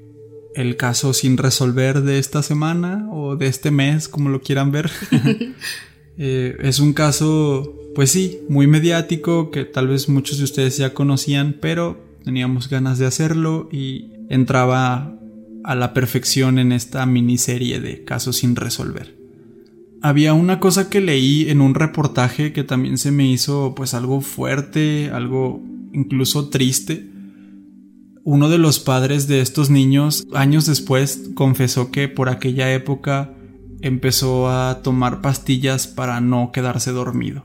el 0.54 0.76
caso 0.76 1.12
sin 1.12 1.36
resolver 1.36 2.02
de 2.02 2.18
esta 2.18 2.42
semana 2.42 3.08
o 3.10 3.36
de 3.36 3.48
este 3.48 3.70
mes, 3.70 4.08
como 4.08 4.28
lo 4.28 4.40
quieran 4.40 4.70
ver. 4.72 4.90
Eh, 6.16 6.56
es 6.60 6.78
un 6.78 6.92
caso, 6.92 7.74
pues 7.96 8.12
sí, 8.12 8.38
muy 8.48 8.68
mediático 8.68 9.50
que 9.50 9.64
tal 9.64 9.88
vez 9.88 10.08
muchos 10.08 10.38
de 10.38 10.44
ustedes 10.44 10.76
ya 10.76 10.94
conocían, 10.94 11.56
pero 11.60 11.98
teníamos 12.22 12.68
ganas 12.68 13.00
de 13.00 13.06
hacerlo 13.06 13.68
y 13.72 14.12
entraba 14.28 15.18
a 15.64 15.74
la 15.74 15.92
perfección 15.92 16.60
en 16.60 16.70
esta 16.70 17.04
miniserie 17.06 17.80
de 17.80 18.04
casos 18.04 18.36
sin 18.36 18.54
resolver. 18.54 19.16
Había 20.02 20.34
una 20.34 20.60
cosa 20.60 20.90
que 20.90 21.00
leí 21.00 21.48
en 21.48 21.60
un 21.60 21.74
reportaje 21.74 22.52
que 22.52 22.62
también 22.62 22.98
se 22.98 23.10
me 23.10 23.26
hizo 23.26 23.74
pues 23.74 23.94
algo 23.94 24.20
fuerte, 24.20 25.10
algo 25.12 25.62
incluso 25.94 26.50
triste. 26.50 27.08
Uno 28.26 28.48
de 28.48 28.56
los 28.56 28.80
padres 28.80 29.28
de 29.28 29.42
estos 29.42 29.68
niños 29.68 30.26
años 30.32 30.64
después 30.64 31.30
confesó 31.34 31.90
que 31.90 32.08
por 32.08 32.30
aquella 32.30 32.72
época 32.72 33.34
empezó 33.82 34.48
a 34.48 34.80
tomar 34.82 35.20
pastillas 35.20 35.86
para 35.86 36.22
no 36.22 36.50
quedarse 36.50 36.90
dormido, 36.90 37.44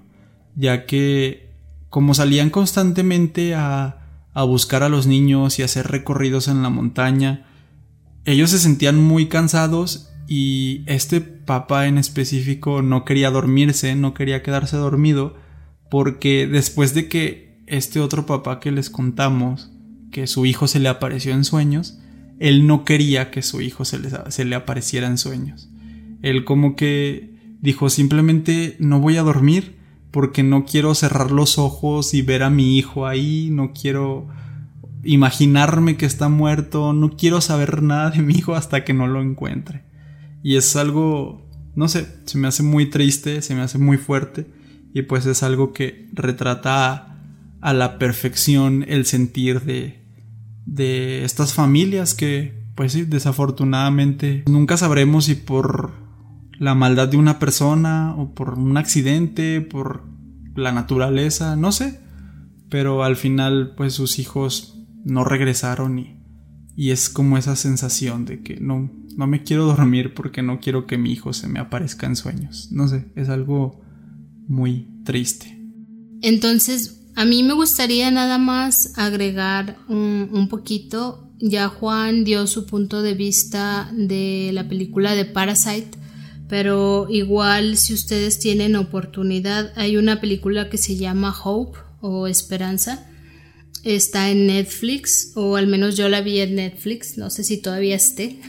ya 0.56 0.86
que 0.86 1.50
como 1.90 2.14
salían 2.14 2.50
constantemente 2.50 3.56
a, 3.56 4.24
a 4.34 4.44
buscar 4.44 4.84
a 4.84 4.90
los 4.90 5.06
niños 5.06 5.60
y 5.60 5.64
hacer 5.64 5.88
recorridos 5.88 6.48
en 6.48 6.64
la 6.64 6.70
montaña, 6.70 7.46
ellos 8.24 8.52
se 8.52 8.60
sentían 8.60 8.96
muy 9.04 9.28
cansados 9.28 10.14
y 10.30 10.84
este 10.86 11.20
papá 11.20 11.88
en 11.88 11.98
específico 11.98 12.82
no 12.82 13.04
quería 13.04 13.32
dormirse, 13.32 13.96
no 13.96 14.14
quería 14.14 14.44
quedarse 14.44 14.78
dormido, 14.78 15.36
porque 15.90 16.48
después 16.48 16.94
de 16.94 17.10
que 17.10 17.64
este 17.68 18.00
otro 18.00 18.26
papá 18.26 18.62
que 18.62 18.72
les 18.72 18.90
contamos, 18.90 19.72
que 20.12 20.28
su 20.28 20.46
hijo 20.46 20.68
se 20.68 20.80
le 20.80 20.90
apareció 20.90 21.34
en 21.34 21.44
sueños, 21.44 22.00
él 22.40 22.68
no 22.68 22.86
quería 22.86 23.32
que 23.32 23.42
su 23.42 23.62
hijo 23.62 23.86
se 23.86 24.00
le, 24.46 24.56
apareciera 24.56 25.08
en 25.08 25.18
sueños. 25.18 25.70
Él 26.22 26.46
como 26.46 26.76
que 26.76 27.34
dijo 27.62 27.90
simplemente 27.90 28.78
no 28.80 29.00
voy 29.00 29.18
a 29.18 29.24
dormir 29.24 29.76
porque 30.12 30.44
no 30.44 30.66
quiero 30.66 30.96
cerrar 30.96 31.32
los 31.32 31.58
ojos 31.58 32.14
y 32.14 32.22
ver 32.22 32.44
a 32.44 32.50
mi 32.50 32.78
hijo 32.78 33.06
ahí, 33.06 33.50
no 33.52 33.74
quiero 33.74 34.28
imaginarme 35.04 35.98
que 35.98 36.06
está 36.06 36.30
muerto, 36.30 36.94
no 36.94 37.16
quiero 37.16 37.42
saber 37.42 37.84
nada 37.84 38.12
de 38.12 38.22
mi 38.22 38.34
hijo 38.34 38.56
hasta 38.56 38.84
que 38.84 38.94
no 38.94 39.08
lo 39.08 39.22
encuentre. 39.22 39.84
Y 40.44 40.56
es 40.56 40.76
algo, 40.76 41.46
no 41.76 41.88
sé, 41.88 42.08
se 42.26 42.38
me 42.38 42.48
hace 42.48 42.64
muy 42.64 42.90
triste, 42.90 43.42
se 43.42 43.56
me 43.56 43.62
hace 43.62 43.78
muy 43.78 43.98
fuerte. 43.98 44.48
Y 44.94 45.04
pues 45.04 45.26
es 45.26 45.44
algo 45.44 45.74
que 45.74 46.10
retrata 46.14 47.18
a, 47.62 47.74
la 47.74 48.00
perfección 48.00 48.86
el 48.88 49.06
sentir 49.06 49.62
de, 49.62 49.99
de 50.70 51.26
estas 51.26 51.54
familias 51.54 52.14
que, 52.14 52.64
pues 52.76 53.10
desafortunadamente 53.10 54.44
nunca 54.48 54.78
sabremos 54.78 55.26
si 55.26 55.36
por 55.36 55.92
la 56.60 56.76
maldad 56.76 57.08
de 57.08 57.18
una 57.18 57.40
persona 57.40 58.14
o 58.16 58.34
por 58.34 58.54
un 58.54 58.78
accidente, 58.78 59.62
por 59.62 60.04
la 60.56 60.72
naturaleza, 60.72 61.56
no 61.56 61.72
sé. 61.72 62.00
Pero 62.70 63.04
al 63.04 63.16
final, 63.16 63.74
pues 63.76 63.94
sus 63.94 64.20
hijos 64.20 64.78
no 65.04 65.24
regresaron 65.24 65.98
y, 65.98 66.20
y 66.76 66.92
es 66.92 67.10
como 67.10 67.38
esa 67.38 67.56
sensación 67.56 68.26
de 68.26 68.42
que 68.42 68.60
no, 68.60 68.92
no 69.18 69.26
me 69.26 69.44
quiero 69.44 69.66
dormir 69.66 70.14
porque 70.14 70.44
no 70.44 70.60
quiero 70.60 70.86
que 70.86 70.98
mi 70.98 71.12
hijo 71.12 71.34
se 71.34 71.48
me 71.48 71.60
aparezca 71.60 72.06
en 72.06 72.16
sueños. 72.16 72.70
No 72.72 72.88
sé, 72.88 73.12
es 73.16 73.30
algo 73.30 73.82
muy 74.48 74.88
triste. 75.04 75.60
Entonces, 76.22 76.99
a 77.20 77.26
mí 77.26 77.44
me 77.44 77.52
gustaría 77.52 78.10
nada 78.12 78.38
más 78.38 78.94
agregar 78.96 79.76
un, 79.90 80.48
poquito. 80.50 81.30
Ya 81.38 81.68
Juan 81.68 82.24
dio 82.24 82.48
su 82.48 82.66
punto 82.66 83.02
de 83.02 83.14
vista 83.14 83.92
de 83.92 84.52
la 84.54 84.70
película 84.70 85.16
de 85.16 85.26
Parasite, 85.26 85.98
pero 86.48 87.08
igual 87.10 87.76
si 87.76 87.94
ustedes 87.94 88.40
tienen 88.40 88.78
oportunidad, 88.78 89.74
hay 89.76 89.98
una 89.98 90.22
película 90.22 90.70
que 90.70 90.78
se 90.78 90.96
llama 90.96 91.36
Hope 91.44 91.78
o 92.00 92.26
Esperanza. 92.26 93.06
Está 93.84 94.30
en 94.30 94.48
Netflix, 94.48 95.34
o 95.36 95.58
al 95.58 95.68
menos 95.68 95.98
yo 95.98 96.08
la 96.08 96.22
vi 96.22 96.40
en 96.40 96.56
Netflix, 96.56 97.18
no 97.18 97.30
sé 97.30 97.44
si 97.44 97.58
todavía 97.58 97.98
esté. 97.98 98.40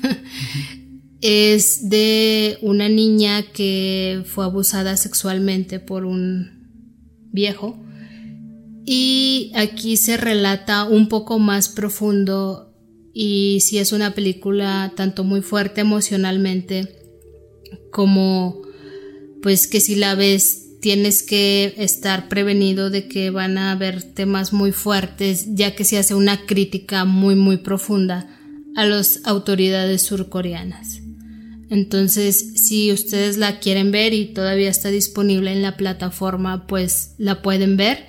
es 1.21 1.89
de 1.89 2.57
una 2.63 2.89
niña 2.89 3.51
que 3.51 4.23
fue 4.27 4.45
abusada 4.45 4.97
sexualmente 4.97 5.81
por 5.81 6.05
un 6.05 6.71
viejo. 7.33 7.90
Y 8.85 9.53
aquí 9.55 9.97
se 9.97 10.17
relata 10.17 10.85
un 10.85 11.09
poco 11.09 11.39
más 11.39 11.69
profundo 11.69 12.71
y 13.13 13.61
si 13.61 13.79
es 13.79 13.93
una 13.93 14.15
película 14.15 14.93
tanto 14.97 15.25
muy 15.25 15.43
fuerte 15.43 15.81
emocionalmente 15.81 16.97
como 17.91 18.63
pues 19.43 19.67
que 19.67 19.81
si 19.81 19.97
la 19.97 20.15
ves 20.15 20.79
tienes 20.81 21.23
que 21.23 21.75
estar 21.77 22.29
prevenido 22.29 22.91
de 22.91 23.09
que 23.09 23.31
van 23.31 23.59
a 23.59 23.73
haber 23.73 24.03
temas 24.03 24.53
muy 24.53 24.73
fuertes, 24.73 25.55
ya 25.55 25.75
que 25.75 25.85
se 25.85 25.99
hace 25.99 26.15
una 26.15 26.47
crítica 26.47 27.05
muy 27.05 27.35
muy 27.35 27.59
profunda 27.59 28.29
a 28.77 28.87
las 28.87 29.21
autoridades 29.25 30.03
surcoreanas. 30.03 31.01
Entonces, 31.69 32.55
si 32.57 32.91
ustedes 32.93 33.37
la 33.37 33.61
quieren 33.61 33.93
ver 33.93 34.13
y 34.13 34.33
todavía 34.33 34.71
está 34.71 34.91
disponible 34.91 35.53
en 35.53 35.63
la 35.63 35.77
plataforma, 35.77 36.67
pues 36.67 37.15
la 37.19 37.43
pueden 37.43 37.77
ver 37.77 38.07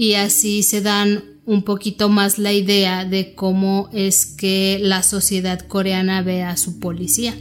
y 0.00 0.14
así 0.14 0.62
se 0.62 0.80
dan 0.80 1.24
un 1.44 1.62
poquito 1.62 2.08
más 2.08 2.38
la 2.38 2.54
idea 2.54 3.04
de 3.04 3.34
cómo 3.34 3.90
es 3.92 4.24
que 4.24 4.78
la 4.80 5.02
sociedad 5.02 5.60
coreana 5.60 6.22
ve 6.22 6.42
a 6.42 6.56
su 6.56 6.80
policía. 6.80 7.34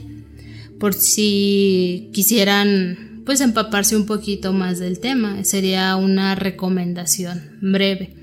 Por 0.77 0.93
si 0.93 2.09
quisieran 2.13 3.23
pues 3.25 3.39
empaparse 3.39 3.95
un 3.95 4.05
poquito 4.05 4.51
más 4.51 4.77
del 4.77 4.99
tema. 4.99 5.41
Sería 5.45 5.95
una 5.95 6.35
recomendación 6.35 7.59
breve. 7.61 8.13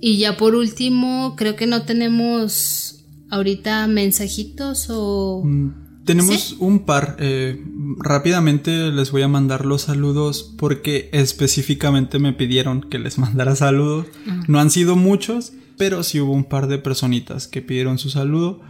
Y 0.00 0.18
ya 0.18 0.36
por 0.36 0.56
último, 0.56 1.36
creo 1.36 1.54
que 1.54 1.68
no 1.68 1.82
tenemos 1.82 3.04
ahorita 3.30 3.86
mensajitos 3.86 4.88
o... 4.90 5.42
Mm, 5.44 5.91
tenemos 6.04 6.56
un 6.58 6.80
par. 6.80 7.16
Eh, 7.18 7.62
rápidamente 7.98 8.90
les 8.90 9.10
voy 9.10 9.22
a 9.22 9.28
mandar 9.28 9.66
los 9.66 9.82
saludos 9.82 10.54
porque 10.58 11.08
específicamente 11.12 12.18
me 12.18 12.32
pidieron 12.32 12.82
que 12.82 12.98
les 12.98 13.18
mandara 13.18 13.56
saludos. 13.56 14.06
No 14.48 14.58
han 14.58 14.70
sido 14.70 14.96
muchos, 14.96 15.52
pero 15.78 16.02
sí 16.02 16.20
hubo 16.20 16.32
un 16.32 16.44
par 16.44 16.66
de 16.66 16.78
personitas 16.78 17.48
que 17.48 17.62
pidieron 17.62 17.98
su 17.98 18.10
saludo. 18.10 18.60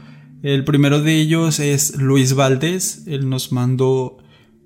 El 0.43 0.65
primero 0.65 1.01
de 1.01 1.21
ellos 1.21 1.61
es 1.61 1.97
Luis 1.97 2.35
Valdés. 2.35 3.05
Él 3.07 3.29
nos 3.29 3.53
mandó 3.53 4.19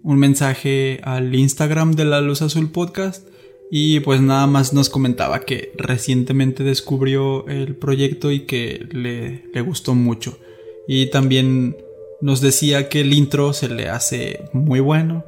un 0.03 0.19
mensaje 0.19 1.01
al 1.05 1.35
Instagram 1.35 1.93
de 1.93 2.05
la 2.05 2.21
Luz 2.21 2.41
Azul 2.41 2.71
Podcast 2.71 3.27
y 3.71 4.01
pues 4.01 4.21
nada 4.21 4.47
más 4.47 4.73
nos 4.73 4.89
comentaba 4.89 5.41
que 5.41 5.73
recientemente 5.77 6.63
descubrió 6.63 7.47
el 7.49 7.75
proyecto 7.77 8.31
y 8.31 8.41
que 8.47 8.87
le, 8.93 9.51
le 9.53 9.61
gustó 9.61 9.95
mucho. 9.95 10.39
Y 10.89 11.11
también 11.11 11.77
nos 12.21 12.41
decía 12.41 12.89
que 12.89 13.01
el 13.01 13.13
intro 13.13 13.53
se 13.53 13.69
le 13.69 13.89
hace 13.89 14.45
muy 14.53 14.81
bueno. 14.81 15.25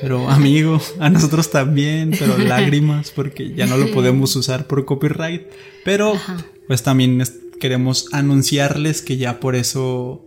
Pero 0.00 0.28
amigo, 0.30 0.80
a 0.98 1.10
nosotros 1.10 1.50
también, 1.50 2.12
pero 2.18 2.38
lágrimas 2.38 3.10
porque 3.10 3.54
ya 3.54 3.66
no 3.66 3.76
lo 3.76 3.90
podemos 3.92 4.34
usar 4.36 4.66
por 4.66 4.84
copyright. 4.84 5.42
Pero 5.84 6.14
pues 6.66 6.82
también 6.82 7.22
queremos 7.60 8.08
anunciarles 8.12 9.02
que 9.02 9.16
ya 9.16 9.40
por 9.40 9.56
eso 9.56 10.24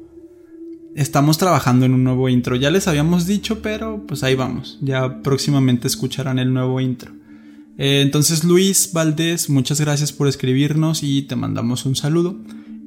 estamos 0.96 1.38
trabajando 1.38 1.86
en 1.86 1.94
un 1.94 2.04
nuevo 2.04 2.30
intro. 2.30 2.56
Ya 2.56 2.70
les 2.70 2.88
habíamos 2.88 3.26
dicho, 3.26 3.62
pero 3.62 4.06
pues 4.08 4.24
ahí 4.24 4.36
vamos. 4.36 4.78
Ya 4.82 5.22
próximamente 5.22 5.88
escucharán 5.88 6.40
el 6.40 6.54
nuevo 6.54 6.80
intro. 6.82 7.12
Eh, 7.78 8.02
entonces 8.02 8.44
Luis 8.44 8.92
Valdés, 8.94 9.50
muchas 9.50 9.80
gracias 9.80 10.12
por 10.12 10.28
escribirnos 10.28 11.04
y 11.04 11.24
te 11.24 11.36
mandamos 11.36 11.86
un 11.86 11.96
saludo. 11.96 12.38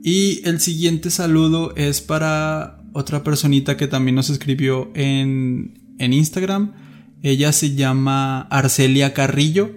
Y 0.03 0.47
el 0.47 0.61
siguiente 0.61 1.11
saludo 1.11 1.75
es 1.77 2.03
para 2.03 2.84
otra 2.95 3.23
personita 3.23 3.77
que 3.77 3.87
también 3.87 4.15
nos 4.15 4.31
escribió 4.31 4.91
en, 4.95 5.97
en 5.99 6.15
Instagram. 6.15 6.73
Ella 7.23 7.53
se 7.53 7.75
llama 7.75 8.43
Arcelia 8.43 9.13
Carrillo 9.13 9.73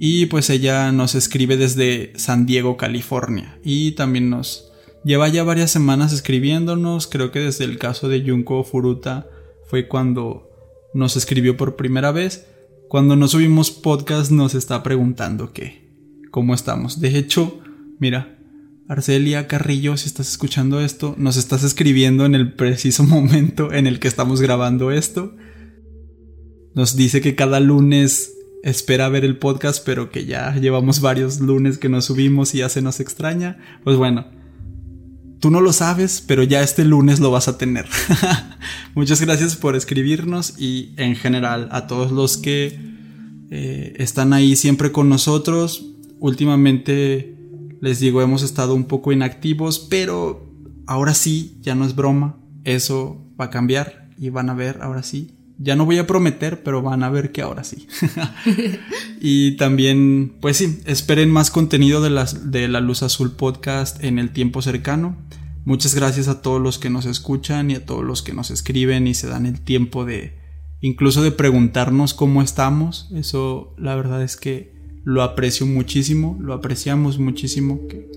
y 0.00 0.26
pues 0.26 0.50
ella 0.50 0.90
nos 0.90 1.14
escribe 1.14 1.56
desde 1.56 2.12
San 2.16 2.46
Diego, 2.46 2.76
California. 2.76 3.58
Y 3.62 3.92
también 3.92 4.30
nos, 4.30 4.72
Lleva 5.04 5.28
ya 5.28 5.42
varias 5.42 5.72
semanas 5.72 6.12
escribiéndonos, 6.12 7.08
creo 7.08 7.32
que 7.32 7.40
desde 7.40 7.64
el 7.64 7.76
caso 7.76 8.08
de 8.08 8.22
Junko 8.24 8.62
Furuta 8.62 9.26
fue 9.68 9.88
cuando 9.88 10.48
nos 10.94 11.16
escribió 11.16 11.56
por 11.56 11.74
primera 11.74 12.12
vez. 12.12 12.46
Cuando 12.88 13.16
no 13.16 13.26
subimos 13.26 13.72
podcast 13.72 14.30
nos 14.30 14.54
está 14.54 14.82
preguntando 14.84 15.52
qué, 15.52 15.90
cómo 16.30 16.54
estamos. 16.54 17.00
De 17.00 17.18
hecho, 17.18 17.58
mira, 17.98 18.38
Arcelia 18.92 19.46
Carrillo, 19.46 19.96
si 19.96 20.06
estás 20.06 20.28
escuchando 20.28 20.78
esto, 20.78 21.14
nos 21.16 21.38
estás 21.38 21.64
escribiendo 21.64 22.26
en 22.26 22.34
el 22.34 22.52
preciso 22.52 23.02
momento 23.04 23.72
en 23.72 23.86
el 23.86 23.98
que 23.98 24.08
estamos 24.08 24.42
grabando 24.42 24.90
esto. 24.90 25.34
Nos 26.74 26.94
dice 26.94 27.22
que 27.22 27.34
cada 27.34 27.58
lunes 27.58 28.34
espera 28.62 29.08
ver 29.08 29.24
el 29.24 29.38
podcast, 29.38 29.82
pero 29.84 30.10
que 30.10 30.26
ya 30.26 30.54
llevamos 30.56 31.00
varios 31.00 31.40
lunes 31.40 31.78
que 31.78 31.88
no 31.88 32.02
subimos 32.02 32.54
y 32.54 32.58
ya 32.58 32.68
se 32.68 32.82
nos 32.82 33.00
extraña. 33.00 33.58
Pues 33.82 33.96
bueno, 33.96 34.26
Tú 35.40 35.50
no 35.50 35.60
lo 35.60 35.72
sabes, 35.72 36.22
pero 36.24 36.44
ya 36.44 36.62
este 36.62 36.84
lunes 36.84 37.18
lo 37.18 37.32
vas 37.32 37.48
a 37.48 37.58
tener. 37.58 37.86
Muchas 38.94 39.20
gracias 39.20 39.56
por 39.56 39.74
escribirnos 39.74 40.54
y 40.56 40.94
en 40.98 41.16
general 41.16 41.68
a 41.72 41.88
todos 41.88 42.12
los 42.12 42.36
que 42.36 42.78
eh, 43.50 43.94
están 43.96 44.34
ahí 44.34 44.54
siempre 44.54 44.92
con 44.92 45.08
nosotros. 45.08 45.84
Últimamente, 46.20 47.41
les 47.82 47.98
digo, 47.98 48.22
hemos 48.22 48.44
estado 48.44 48.76
un 48.76 48.84
poco 48.84 49.10
inactivos, 49.10 49.80
pero 49.80 50.48
ahora 50.86 51.14
sí, 51.14 51.58
ya 51.62 51.74
no 51.74 51.84
es 51.84 51.96
broma, 51.96 52.38
eso 52.62 53.26
va 53.38 53.46
a 53.46 53.50
cambiar 53.50 54.08
y 54.16 54.30
van 54.30 54.50
a 54.50 54.54
ver, 54.54 54.78
ahora 54.82 55.02
sí. 55.02 55.32
Ya 55.58 55.74
no 55.74 55.84
voy 55.84 55.98
a 55.98 56.06
prometer, 56.06 56.62
pero 56.62 56.80
van 56.80 57.02
a 57.02 57.10
ver 57.10 57.32
que 57.32 57.42
ahora 57.42 57.64
sí. 57.64 57.88
y 59.20 59.56
también, 59.56 60.36
pues 60.40 60.58
sí, 60.58 60.80
esperen 60.86 61.32
más 61.32 61.50
contenido 61.50 62.00
de, 62.00 62.10
las, 62.10 62.52
de 62.52 62.68
la 62.68 62.78
Luz 62.78 63.02
Azul 63.02 63.32
Podcast 63.32 64.02
en 64.04 64.20
el 64.20 64.30
tiempo 64.30 64.62
cercano. 64.62 65.16
Muchas 65.64 65.96
gracias 65.96 66.28
a 66.28 66.40
todos 66.40 66.62
los 66.62 66.78
que 66.78 66.88
nos 66.88 67.04
escuchan 67.04 67.72
y 67.72 67.74
a 67.74 67.84
todos 67.84 68.04
los 68.04 68.22
que 68.22 68.32
nos 68.32 68.52
escriben 68.52 69.08
y 69.08 69.14
se 69.14 69.26
dan 69.26 69.44
el 69.44 69.60
tiempo 69.60 70.04
de 70.04 70.38
incluso 70.80 71.20
de 71.20 71.32
preguntarnos 71.32 72.14
cómo 72.14 72.42
estamos. 72.42 73.10
Eso 73.12 73.74
la 73.76 73.96
verdad 73.96 74.22
es 74.22 74.36
que 74.36 74.81
lo 75.04 75.22
aprecio 75.22 75.66
muchísimo, 75.66 76.38
lo 76.40 76.54
apreciamos 76.54 77.18
muchísimo 77.18 77.86
que, 77.88 78.10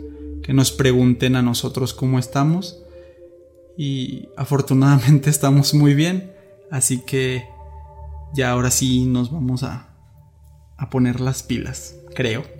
que 0.43 0.53
nos 0.53 0.71
pregunten 0.71 1.35
a 1.35 1.41
nosotros 1.41 1.93
cómo 1.93 2.19
estamos. 2.19 2.81
Y 3.77 4.29
afortunadamente 4.37 5.29
estamos 5.31 5.73
muy 5.73 5.93
bien, 5.93 6.31
así 6.71 6.99
que 6.99 7.45
ya 8.33 8.51
ahora 8.51 8.71
sí 8.71 9.05
nos 9.05 9.31
vamos 9.31 9.63
a, 9.63 9.95
a 10.77 10.89
poner 10.89 11.19
las 11.19 11.43
pilas, 11.43 11.95
creo. 12.13 12.43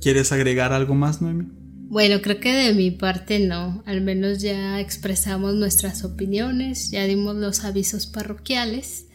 ¿Quieres 0.00 0.32
agregar 0.32 0.72
algo 0.72 0.94
más, 0.94 1.20
Noemi? 1.20 1.46
Bueno, 1.90 2.22
creo 2.22 2.40
que 2.40 2.52
de 2.52 2.72
mi 2.72 2.90
parte 2.90 3.40
no. 3.40 3.82
Al 3.84 4.00
menos 4.00 4.40
ya 4.40 4.80
expresamos 4.80 5.54
nuestras 5.54 6.04
opiniones, 6.04 6.90
ya 6.90 7.04
dimos 7.04 7.36
los 7.36 7.64
avisos 7.64 8.06
parroquiales. 8.06 9.08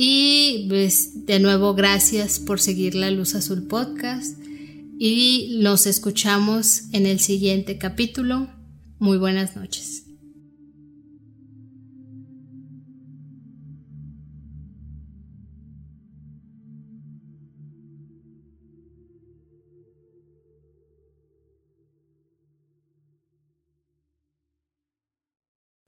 Y 0.00 0.66
pues 0.68 1.26
de 1.26 1.40
nuevo 1.40 1.74
gracias 1.74 2.38
por 2.38 2.60
seguir 2.60 2.94
la 2.94 3.10
Luz 3.10 3.34
Azul 3.34 3.66
Podcast. 3.66 4.38
Y 4.96 5.58
nos 5.60 5.88
escuchamos 5.88 6.82
en 6.92 7.04
el 7.04 7.18
siguiente 7.18 7.78
capítulo. 7.78 8.48
Muy 9.00 9.18
buenas 9.18 9.56
noches. 9.56 9.77